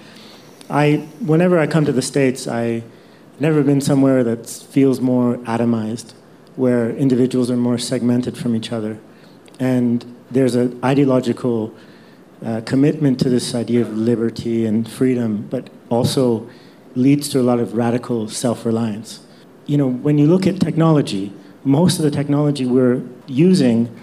I, 0.70 1.08
whenever 1.20 1.60
I 1.60 1.68
come 1.68 1.86
to 1.86 1.92
the 1.92 2.02
States, 2.02 2.48
I 2.48 2.84
never 3.40 3.64
been 3.64 3.82
somewhere 3.82 4.24
that 4.24 4.50
feels 4.50 5.00
more 5.00 5.38
atomized, 5.40 6.14
where 6.56 6.90
individuals 6.90 7.52
are 7.52 7.58
more 7.58 7.78
segmented 7.78 8.38
from 8.38 8.56
each 8.56 8.72
other, 8.72 8.98
and 9.60 10.06
there's 10.32 10.56
an 10.56 10.80
ideological 10.84 11.74
uh, 12.46 12.62
commitment 12.66 13.20
to 13.22 13.30
this 13.30 13.56
idea 13.56 13.82
of 13.82 13.98
liberty 13.98 14.66
and 14.66 14.90
freedom, 14.90 15.48
but 15.50 15.70
also 15.90 16.48
leads 16.96 17.30
to 17.30 17.40
a 17.40 17.44
lot 17.44 17.60
of 17.60 17.74
radical 17.74 18.28
self-reliance. 18.30 19.20
You 19.66 19.78
know, 19.78 19.88
when 19.88 20.18
you 20.18 20.28
look 20.28 20.46
at 20.46 20.60
technology, 20.60 21.34
most 21.64 21.98
of 21.98 22.04
the 22.04 22.12
technology 22.12 22.66
we're 22.66 23.02
using 23.28 23.94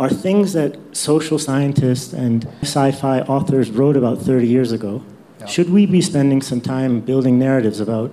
are 0.00 0.08
things 0.08 0.52
that 0.52 0.76
social 0.96 1.38
scientists 1.38 2.12
and 2.12 2.46
sci-fi 2.62 3.20
authors 3.20 3.70
wrote 3.70 3.96
about 3.96 4.18
30 4.18 4.46
years 4.46 4.72
ago. 4.72 5.02
Should 5.46 5.70
we 5.70 5.86
be 5.86 6.00
spending 6.00 6.40
some 6.40 6.60
time 6.60 7.00
building 7.00 7.38
narratives 7.38 7.80
about 7.80 8.10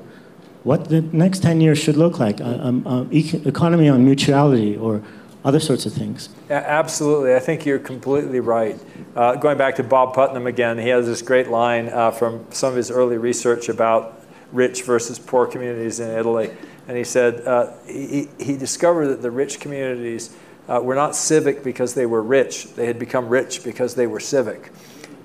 what 0.64 0.90
the 0.90 1.02
next 1.02 1.42
10 1.44 1.62
years 1.62 1.78
should 1.78 1.96
look 1.96 2.20
like? 2.20 2.42
Um, 2.42 2.86
uh, 2.86 3.04
ec- 3.12 3.46
economy 3.46 3.88
on 3.88 4.04
mutuality 4.04 4.76
or 4.76 5.04
other 5.44 5.60
sorts 5.60 5.86
of 5.86 5.94
things. 5.94 6.30
Absolutely. 6.50 7.34
I 7.34 7.40
think 7.40 7.66
you're 7.66 7.80
completely 7.80 8.40
right. 8.40 8.78
Uh, 9.16 9.36
going 9.36 9.58
back 9.58 9.76
to 9.76 9.84
Bob 9.84 10.14
Putnam 10.14 10.48
again, 10.48 10.78
he 10.78 10.90
has 10.90 11.06
this 11.06 11.22
great 11.22 11.48
line 11.48 11.90
uh, 11.90 12.12
from 12.12 12.46
some 12.52 12.72
of 12.72 12.76
his 12.76 12.92
early 12.92 13.18
research 13.18 13.70
about 13.70 14.22
rich 14.52 14.84
versus 14.84 15.18
poor 15.18 15.48
communities 15.48 16.00
in 16.00 16.10
Italy. 16.10 16.52
And 16.88 16.98
he 16.98 17.04
said 17.04 17.46
uh, 17.48 17.72
he, 17.86 18.28
he 18.40 18.58
discovered 18.58 19.08
that 19.08 19.22
the 19.22 19.32
rich 19.32 19.60
communities 19.60 20.36
uh, 20.68 20.80
were 20.82 20.96
not 20.96 21.16
civic 21.16 21.64
because 21.64 21.94
they 21.94 22.06
were 22.06 22.22
rich, 22.22 22.74
they 22.76 22.86
had 22.86 23.00
become 23.00 23.30
rich 23.30 23.64
because 23.64 23.96
they 23.96 24.08
were 24.08 24.20
civic. 24.20 24.72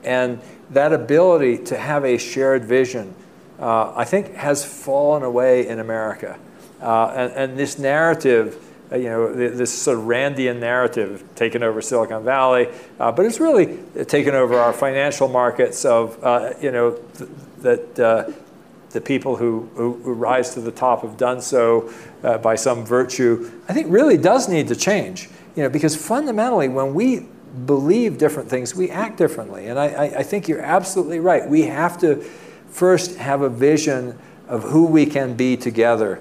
And 0.05 0.41
that 0.71 0.93
ability 0.93 1.59
to 1.65 1.77
have 1.77 2.05
a 2.05 2.19
shared 2.19 2.65
vision, 2.65 3.15
uh, 3.59 3.95
I 3.95 4.05
think, 4.05 4.35
has 4.35 4.65
fallen 4.65 5.23
away 5.23 5.67
in 5.67 5.81
America. 5.81 6.39
Uh, 6.81 7.09
and, 7.09 7.33
and 7.33 7.59
this 7.59 7.79
narrative, 7.79 8.64
you 8.97 9.09
know, 9.09 9.33
this 9.33 9.73
sort 9.73 9.99
of 9.99 10.05
Randian 10.05 10.61
narrative 10.61 11.25
taken 11.35 11.63
over 11.63 11.81
Silicon 11.83 12.25
Valley, 12.25 12.69
uh, 12.99 13.13
but 13.13 13.27
it's 13.27 13.41
really 13.41 13.79
taken 14.05 14.35
over 14.35 14.59
our 14.59 14.73
financial 14.73 15.29
markets 15.29 15.85
of, 15.85 16.23
uh, 16.23 16.53
you 16.61 16.71
know, 16.71 16.93
th- 16.93 17.31
that 17.59 17.99
uh, 17.99 18.33
the 18.91 19.01
people 19.01 19.37
who, 19.37 19.69
who, 19.75 19.95
who 20.05 20.13
rise 20.13 20.55
to 20.55 20.61
the 20.61 20.71
top 20.71 21.03
have 21.03 21.17
done 21.17 21.41
so 21.41 21.93
uh, 22.23 22.39
by 22.39 22.55
some 22.55 22.85
virtue, 22.85 23.51
I 23.69 23.73
think 23.73 23.89
really 23.91 24.17
does 24.17 24.49
need 24.49 24.69
to 24.69 24.77
change. 24.77 25.29
You 25.57 25.65
know, 25.65 25.69
because 25.69 25.97
fundamentally, 25.97 26.69
when 26.69 26.95
we 26.95 27.27
believe 27.67 28.19
different 28.19 28.49
things, 28.49 28.75
we 28.75 28.91
act 28.91 29.17
differently. 29.19 29.67
And 29.67 29.79
I, 29.79 29.87
I, 29.87 30.05
I 30.19 30.23
think 30.23 30.49
you're 30.49 30.63
absolutely 30.63 31.21
right. 31.21 31.49
We 31.49 31.63
have 31.63 31.99
to 32.01 32.17
first 32.69 33.17
have 33.17 33.43
a 33.43 33.49
vision 33.49 34.19
of 34.49 34.65
who 34.65 34.85
we 34.87 35.07
can 35.07 35.35
be 35.35 35.57
together. 35.57 36.21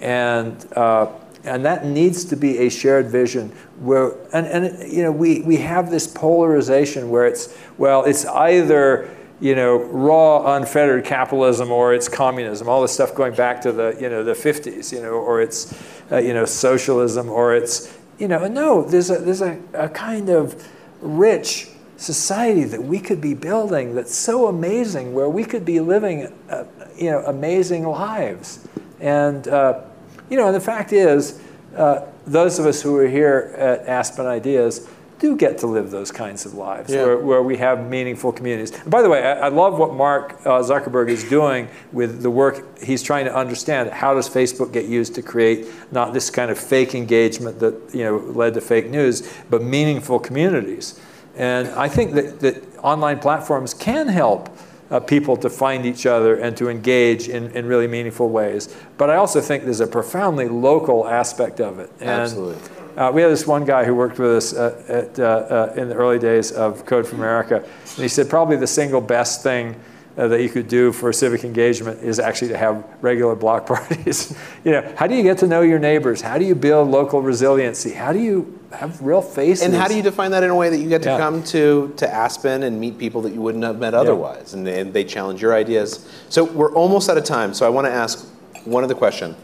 And, 0.00 0.66
uh, 0.76 1.06
and 1.44 1.64
that 1.64 1.84
needs 1.84 2.24
to 2.24 2.36
be 2.36 2.58
a 2.58 2.68
shared 2.70 3.08
vision 3.08 3.50
where, 3.80 4.12
and, 4.32 4.46
and 4.46 4.92
you 4.92 5.02
know, 5.02 5.12
we, 5.12 5.42
we 5.42 5.56
have 5.58 5.90
this 5.90 6.06
polarization 6.06 7.10
where 7.10 7.26
it's, 7.26 7.56
well, 7.76 8.04
it's 8.04 8.24
either, 8.24 9.14
you 9.40 9.54
know, 9.54 9.76
raw, 9.76 10.56
unfettered 10.56 11.04
capitalism 11.04 11.70
or 11.70 11.92
it's 11.92 12.08
communism, 12.08 12.68
all 12.68 12.80
this 12.80 12.92
stuff 12.92 13.14
going 13.14 13.34
back 13.34 13.60
to 13.60 13.72
the, 13.72 13.96
you 14.00 14.08
know, 14.08 14.24
the 14.24 14.32
50s, 14.32 14.90
you 14.90 15.02
know, 15.02 15.10
or 15.10 15.42
it's, 15.42 15.78
uh, 16.10 16.16
you 16.16 16.32
know, 16.32 16.46
socialism 16.46 17.28
or 17.28 17.54
it's, 17.54 17.96
you 18.18 18.28
know, 18.28 18.46
no, 18.48 18.82
there's 18.82 19.10
a, 19.10 19.18
there's 19.18 19.42
a, 19.42 19.60
a 19.74 19.88
kind 19.88 20.30
of 20.30 20.66
rich 21.02 21.68
society 21.96 22.64
that 22.64 22.82
we 22.82 22.98
could 22.98 23.20
be 23.20 23.34
building 23.34 23.94
that's 23.94 24.14
so 24.14 24.46
amazing 24.46 25.12
where 25.12 25.28
we 25.28 25.44
could 25.44 25.64
be 25.64 25.78
living, 25.80 26.32
uh, 26.48 26.64
you 26.96 27.10
know, 27.10 27.20
amazing 27.26 27.84
lives. 27.84 28.66
And, 29.00 29.46
uh, 29.46 29.82
you 30.30 30.36
know, 30.36 30.46
and 30.46 30.54
the 30.54 30.60
fact 30.60 30.92
is, 30.92 31.40
uh, 31.76 32.06
those 32.26 32.58
of 32.58 32.66
us 32.66 32.82
who 32.82 32.96
are 32.96 33.06
here 33.06 33.54
at 33.56 33.86
Aspen 33.86 34.26
Ideas 34.26 34.88
do 35.18 35.36
get 35.36 35.58
to 35.58 35.66
live 35.66 35.90
those 35.90 36.10
kinds 36.10 36.44
of 36.44 36.54
lives 36.54 36.92
Yeah. 36.92 37.04
where, 37.04 37.18
where 37.18 37.42
we 37.42 37.56
have 37.58 37.88
meaningful 37.88 38.32
communities. 38.32 38.72
And 38.72 38.90
by 38.90 39.00
the 39.00 39.08
way, 39.08 39.22
I, 39.22 39.46
I 39.46 39.48
love 39.48 39.78
what 39.78 39.94
Mark 39.94 40.40
uh, 40.44 40.60
Zuckerberg 40.60 41.08
is 41.08 41.24
doing 41.24 41.68
with 41.92 42.22
the 42.22 42.30
work 42.30 42.78
he's 42.82 43.02
trying 43.02 43.24
to 43.26 43.34
understand. 43.34 43.90
How 43.90 44.12
does 44.14 44.28
Facebook 44.28 44.72
get 44.72 44.86
used 44.86 45.14
to 45.14 45.22
create 45.22 45.66
not 45.92 46.12
this 46.12 46.30
kind 46.30 46.50
of 46.50 46.58
fake 46.58 46.94
engagement 46.94 47.60
that 47.60 47.74
you 47.92 48.04
know 48.04 48.16
led 48.16 48.54
to 48.54 48.60
fake 48.60 48.90
news, 48.90 49.22
but 49.50 49.62
meaningful 49.62 50.18
communities? 50.18 51.00
And 51.36 51.68
I 51.68 51.88
think 51.88 52.12
that, 52.12 52.40
that 52.40 52.62
online 52.78 53.18
platforms 53.18 53.72
can 53.74 54.08
help 54.08 54.48
uh, 54.94 55.00
people 55.00 55.36
to 55.36 55.50
find 55.50 55.84
each 55.84 56.06
other 56.06 56.36
and 56.36 56.56
to 56.56 56.68
engage 56.68 57.28
in, 57.28 57.50
in 57.50 57.66
really 57.66 57.88
meaningful 57.88 58.28
ways. 58.28 58.72
But 58.96 59.10
I 59.10 59.16
also 59.16 59.40
think 59.40 59.64
there's 59.64 59.80
a 59.80 59.88
profoundly 59.88 60.46
local 60.46 61.08
aspect 61.08 61.60
of 61.60 61.80
it. 61.80 61.90
And, 61.98 62.22
Absolutely. 62.22 62.62
uh, 62.96 63.10
we 63.10 63.20
had 63.22 63.32
this 63.32 63.44
one 63.44 63.64
guy 63.64 63.82
who 63.84 63.92
worked 63.92 64.20
with 64.20 64.30
us 64.30 64.54
uh, 64.54 64.84
at, 64.86 65.18
uh, 65.18 65.24
uh, 65.24 65.74
in 65.76 65.88
the 65.88 65.96
early 65.96 66.20
days 66.20 66.52
of 66.52 66.86
Code 66.86 67.08
for 67.08 67.16
America, 67.16 67.56
and 67.56 68.02
he 68.02 68.06
said 68.06 68.30
probably 68.30 68.56
the 68.56 68.68
single 68.68 69.00
best 69.00 69.42
thing 69.42 69.74
uh, 70.16 70.28
that 70.28 70.42
you 70.42 70.48
could 70.48 70.68
do 70.68 70.92
for 70.92 71.12
civic 71.12 71.42
engagement 71.44 72.00
is 72.02 72.18
actually 72.20 72.48
to 72.48 72.56
have 72.56 72.84
regular 73.00 73.34
block 73.34 73.66
parties. 73.74 74.36
you 74.64 74.70
know, 74.72 74.94
how 74.96 75.06
do 75.06 75.14
you 75.14 75.22
get 75.22 75.38
to 75.38 75.46
know 75.46 75.60
your 75.62 75.78
neighbors? 75.78 76.20
How 76.20 76.38
do 76.38 76.44
you 76.44 76.54
build 76.54 76.88
local 76.88 77.20
resiliency? 77.20 77.92
How 77.92 78.12
do 78.12 78.20
you 78.20 78.58
have 78.72 79.00
real 79.02 79.20
faces? 79.22 79.64
And 79.64 79.74
how 79.74 79.88
do 79.88 79.96
you 79.96 80.02
define 80.02 80.30
that 80.32 80.42
in 80.44 80.50
a 80.50 80.54
way 80.54 80.68
that 80.70 80.78
you 80.78 80.88
get 80.88 81.02
to 81.02 81.08
Yeah. 81.10 81.18
come 81.18 81.42
to, 81.44 81.92
to 81.96 82.12
Aspen 82.12 82.62
and 82.62 82.80
meet 82.80 82.96
people 82.98 83.22
that 83.22 83.32
you 83.32 83.40
wouldn't 83.40 83.64
have 83.64 83.78
met 83.78 83.94
otherwise, 83.94 84.54
and, 84.54 84.66
and 84.68 84.92
they 84.92 85.04
challenge 85.04 85.42
your 85.42 85.54
ideas? 85.54 86.08
So 86.28 86.44
we're 86.44 86.72
almost 86.74 87.08
out 87.10 87.18
of 87.18 87.24
time. 87.24 87.52
So 87.54 87.66
I 87.66 87.68
want 87.70 87.86
to 87.86 87.92
ask 87.92 88.24
one 88.64 88.84
other 88.84 88.94
question, 88.94 89.34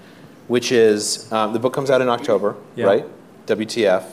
which 0.49 0.71
is 0.73 1.31
um, 1.33 1.53
the 1.53 1.59
book 1.59 1.73
comes 1.73 1.91
out 1.91 2.01
in 2.01 2.09
October, 2.09 2.55
Yeah. 2.77 2.87
right? 2.87 3.07
WTF? 3.47 4.05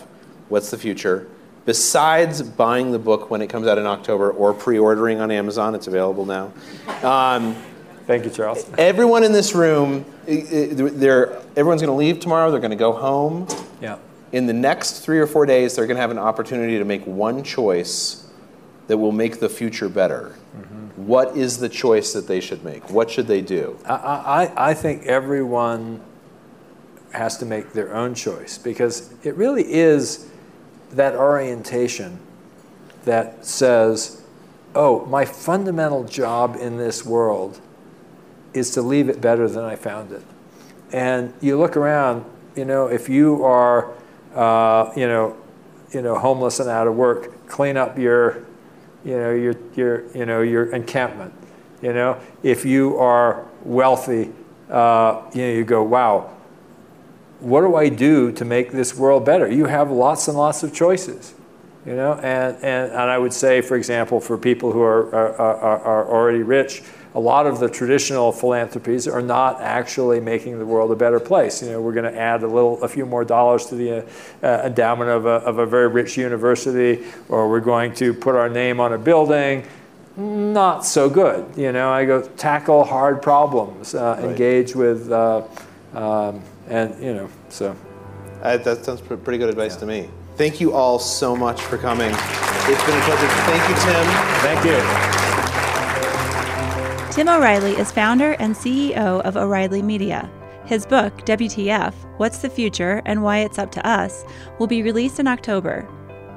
What's 0.49 0.71
the 0.71 0.77
future? 0.77 1.27
Besides 1.67 2.41
buying 2.41 2.91
the 2.91 2.97
book 2.97 3.29
when 3.29 3.41
it 3.41 3.47
comes 3.47 3.67
out 3.67 3.77
in 3.77 3.85
October 3.85 4.31
or 4.31 4.53
pre-ordering 4.53 5.19
on 5.19 5.31
Amazon, 5.31 5.75
it's 5.75 5.87
available 5.87 6.25
now. 6.25 6.53
Um, 7.03 7.57
Thank 8.05 8.23
you, 8.23 8.31
Charles. 8.31 8.65
Everyone 8.77 9.25
in 9.25 9.33
this 9.33 9.53
room, 9.53 10.05
they're, 10.25 11.35
everyone's 11.57 11.81
going 11.81 11.91
to 11.91 11.91
leave 11.91 12.21
tomorrow. 12.21 12.51
They're 12.51 12.61
going 12.61 12.71
to 12.71 12.77
go 12.77 12.93
home. 12.93 13.47
Yeah. 13.81 13.97
In 14.31 14.45
the 14.45 14.53
next 14.53 15.01
three 15.01 15.19
or 15.19 15.27
four 15.27 15.45
days, 15.45 15.75
they're 15.75 15.85
going 15.85 15.97
to 15.97 16.01
have 16.01 16.09
an 16.09 16.17
opportunity 16.17 16.77
to 16.77 16.85
make 16.85 17.05
one 17.05 17.43
choice 17.43 18.29
that 18.87 18.97
will 18.97 19.11
make 19.11 19.41
the 19.41 19.49
future 19.49 19.89
better. 19.89 20.35
What 20.95 21.35
is 21.35 21.57
the 21.57 21.67
choice 21.67 22.13
that 22.13 22.29
they 22.29 22.39
should 22.39 22.63
make? 22.63 22.89
What 22.89 23.11
should 23.11 23.27
they 23.27 23.41
do? 23.41 23.77
I, 23.85 23.93
I, 23.93 24.69
I 24.69 24.73
think 24.73 25.03
everyone 25.03 25.99
has 27.11 27.37
to 27.39 27.45
make 27.45 27.73
their 27.73 27.93
own 27.93 28.15
choice 28.15 28.57
because 28.57 29.13
it 29.23 29.35
really 29.35 29.65
is 29.69 30.31
that 30.97 31.15
orientation 31.15 32.19
that 33.05 33.45
says, 33.45 34.21
oh, 34.75 35.05
my 35.05 35.25
fundamental 35.25 36.03
job 36.03 36.57
in 36.59 36.77
this 36.77 37.05
world 37.05 37.61
is 38.53 38.71
to 38.71 38.81
leave 38.81 39.09
it 39.09 39.21
better 39.21 39.47
than 39.47 39.63
I 39.63 39.75
found 39.75 40.11
it. 40.11 40.23
and 40.91 41.33
you 41.41 41.57
look 41.57 41.75
around, 41.75 42.23
you 42.55 42.65
know, 42.65 42.87
if 42.87 43.09
you 43.09 43.43
are, 43.43 43.91
uh, 44.35 44.91
you 44.95 45.07
know, 45.07 45.35
you 45.91 46.01
know, 46.01 46.17
homeless 46.17 46.59
and 46.59 46.69
out 46.69 46.87
of 46.87 46.95
work, 46.95 47.47
clean 47.47 47.77
up 47.77 47.97
your, 47.97 48.45
you 49.05 49.17
know, 49.17 49.31
your, 49.31 49.53
your, 49.75 50.05
you 50.15 50.25
know, 50.25 50.41
your 50.41 50.73
encampment. 50.73 51.33
You 51.81 51.93
know, 51.93 52.19
if 52.43 52.65
you 52.65 52.97
are 52.97 53.45
wealthy, 53.63 54.31
uh, 54.69 55.29
you 55.33 55.41
know, 55.41 55.51
you 55.53 55.63
go, 55.63 55.83
wow, 55.83 56.35
what 57.39 57.61
do 57.61 57.75
I 57.75 57.89
do 57.89 58.31
to 58.33 58.45
make 58.45 58.71
this 58.71 58.95
world 58.95 59.25
better? 59.25 59.49
You 59.49 59.65
have 59.65 59.91
lots 59.91 60.27
and 60.27 60.37
lots 60.37 60.63
of 60.63 60.73
choices, 60.73 61.33
you 61.85 61.95
know, 61.95 62.13
and, 62.13 62.55
and, 62.57 62.91
and 62.91 63.01
I 63.01 63.17
would 63.17 63.33
say, 63.33 63.61
for 63.61 63.75
example, 63.77 64.19
for 64.19 64.37
people 64.37 64.71
who 64.71 64.81
are, 64.81 65.13
are, 65.13 65.35
are, 65.35 65.79
are 65.79 66.09
already 66.09 66.43
rich, 66.43 66.83
a 67.15 67.19
lot 67.19 67.47
of 67.47 67.59
the 67.59 67.69
traditional 67.69 68.31
philanthropies 68.31 69.07
are 69.07 69.21
not 69.21 69.59
actually 69.61 70.19
making 70.19 70.59
the 70.59 70.65
world 70.65 70.91
a 70.91 70.95
better 70.95 71.19
place. 71.19 71.63
You 71.63 71.71
know, 71.71 71.81
we're 71.81 71.93
going 71.93 72.11
to 72.11 72.19
add 72.19 72.43
a 72.43 72.47
little, 72.47 72.83
a 72.83 72.87
few 72.87 73.05
more 73.05 73.25
dollars 73.25 73.65
to 73.67 73.75
the 73.75 74.05
uh, 74.43 74.61
endowment 74.65 75.09
of 75.09 75.25
a, 75.25 75.29
of 75.29 75.57
a 75.57 75.65
very 75.65 75.87
rich 75.87 76.15
university, 76.17 77.05
or 77.29 77.49
we're 77.49 77.59
going 77.59 77.93
to 77.95 78.13
put 78.13 78.35
our 78.35 78.49
name 78.49 78.79
on 78.79 78.93
a 78.93 78.97
building. 78.99 79.63
Not 80.15 80.85
so 80.85 81.09
good. 81.09 81.45
You 81.55 81.71
know, 81.71 81.91
I 81.91 82.05
go 82.05 82.21
tackle 82.21 82.83
hard 82.83 83.21
problems, 83.21 83.95
uh, 83.95 84.17
Right. 84.19 84.29
engage 84.29 84.75
with, 84.75 85.11
uh, 85.11 85.43
um, 85.93 86.41
and 86.67 87.01
you 87.03 87.13
know, 87.13 87.29
so. 87.49 87.75
Uh, 88.41 88.57
that 88.57 88.85
sounds 88.85 89.01
pretty 89.01 89.37
good 89.37 89.49
advice 89.49 89.75
to 89.77 89.85
me. 89.85 90.09
Thank 90.35 90.61
you 90.61 90.73
all 90.73 90.99
so 90.99 91.35
much 91.35 91.59
for 91.61 91.77
coming. 91.77 92.11
It's 92.11 92.83
been 92.85 92.97
a 92.97 93.01
pleasure. 93.01 93.27
Thank 93.47 93.69
you, 93.69 93.75
Tim. 93.83 94.05
Thank 94.43 94.65
you. 94.65 95.17
Tim 97.13 97.29
O'Reilly 97.29 97.71
is 97.71 97.91
founder 97.91 98.33
and 98.33 98.53
CEO 98.53 99.21
of 99.21 99.35
O'Reilly 99.35 99.81
Media. 99.81 100.29
His 100.65 100.85
book, 100.85 101.17
WTF 101.25 101.93
What's 102.17 102.39
the 102.39 102.49
Future 102.49 103.01
and 103.05 103.23
Why 103.23 103.39
It's 103.39 103.57
Up 103.57 103.71
to 103.71 103.87
Us, 103.87 104.23
will 104.59 104.67
be 104.67 104.83
released 104.83 105.19
in 105.19 105.27
October. 105.27 105.87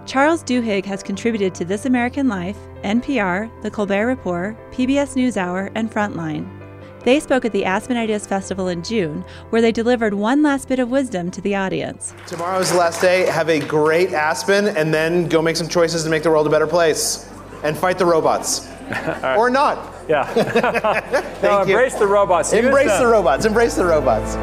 Charles 0.06 0.42
Duhigg 0.42 0.86
has 0.86 1.02
contributed 1.02 1.54
to 1.56 1.64
This 1.64 1.84
American 1.84 2.28
Life, 2.28 2.56
NPR, 2.82 3.50
The 3.62 3.70
Colbert 3.70 4.06
Report, 4.06 4.56
PBS 4.72 5.16
NewsHour, 5.16 5.70
and 5.74 5.90
Frontline. 5.90 6.59
They 7.04 7.18
spoke 7.18 7.44
at 7.44 7.52
the 7.52 7.64
Aspen 7.64 7.96
Ideas 7.96 8.26
Festival 8.26 8.68
in 8.68 8.82
June, 8.82 9.24
where 9.48 9.62
they 9.62 9.72
delivered 9.72 10.14
one 10.14 10.42
last 10.42 10.68
bit 10.68 10.78
of 10.78 10.90
wisdom 10.90 11.30
to 11.30 11.40
the 11.40 11.54
audience. 11.54 12.14
Tomorrow's 12.26 12.70
the 12.72 12.78
last 12.78 13.00
day. 13.00 13.26
Have 13.26 13.48
a 13.48 13.58
great 13.60 14.12
Aspen, 14.12 14.68
and 14.68 14.92
then 14.92 15.26
go 15.28 15.40
make 15.40 15.56
some 15.56 15.68
choices 15.68 16.04
to 16.04 16.10
make 16.10 16.22
the 16.22 16.30
world 16.30 16.46
a 16.46 16.50
better 16.50 16.66
place, 16.66 17.30
and 17.64 17.76
fight 17.76 17.96
the 17.98 18.04
robots, 18.04 18.68
or 19.36 19.48
not. 19.48 19.94
Yeah. 20.08 20.24
Thank 20.34 21.42
no, 21.42 21.62
you. 21.64 21.74
embrace 21.74 21.94
the 21.94 22.06
robots. 22.06 22.52
Use 22.52 22.64
Embrace 22.64 22.88
them. 22.88 23.02
the 23.02 23.08
robots. 23.08 23.44
Embrace 23.46 23.74
the 23.76 23.84
robots. 23.86 24.36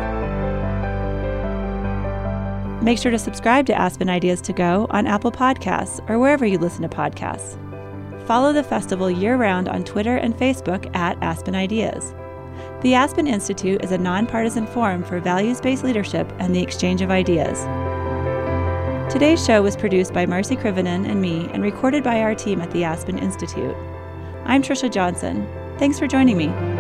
Make 2.84 2.98
sure 2.98 3.12
to 3.12 3.20
subscribe 3.20 3.66
to 3.68 3.74
Aspen 3.78 4.10
Ideas 4.10 4.40
to 4.42 4.54
Go 4.54 4.88
on 4.92 5.08
Apple 5.08 5.32
Podcasts 5.32 6.00
or 6.10 6.20
wherever 6.20 6.46
you 6.46 6.58
listen 6.58 6.84
to 6.84 6.90
podcasts. 6.90 7.58
Follow 8.26 8.54
the 8.54 8.64
festival 8.64 9.12
year 9.12 9.36
round 9.36 9.68
on 9.68 9.84
Twitter 9.84 10.16
and 10.16 10.34
Facebook 10.36 10.94
at 10.96 11.22
Aspen 11.22 11.54
Ideas. 11.56 12.14
The 12.82 12.94
Aspen 12.94 13.26
Institute 13.26 13.84
is 13.84 13.92
a 13.92 13.98
nonpartisan 13.98 14.68
forum 14.68 15.04
for 15.04 15.20
values 15.20 15.60
based 15.60 15.84
leadership 15.84 16.32
and 16.38 16.54
the 16.54 16.62
exchange 16.62 17.02
of 17.02 17.10
ideas. 17.10 17.58
Today's 19.12 19.44
show 19.44 19.64
was 19.64 19.76
produced 19.76 20.14
by 20.14 20.28
Marcy 20.28 20.56
Krivenin 20.56 21.10
and 21.10 21.20
me 21.20 21.50
and 21.54 21.64
recorded 21.64 22.04
by 22.04 22.22
our 22.22 22.36
team 22.36 22.62
at 22.62 22.70
the 22.70 22.84
Aspen 22.84 23.18
Institute. 23.18 23.76
I'm 24.46 24.62
Trisha 24.62 24.92
Johnson. 24.92 25.48
Thanks 25.80 25.98
for 25.98 26.06
joining 26.06 26.38
me. 26.38 26.77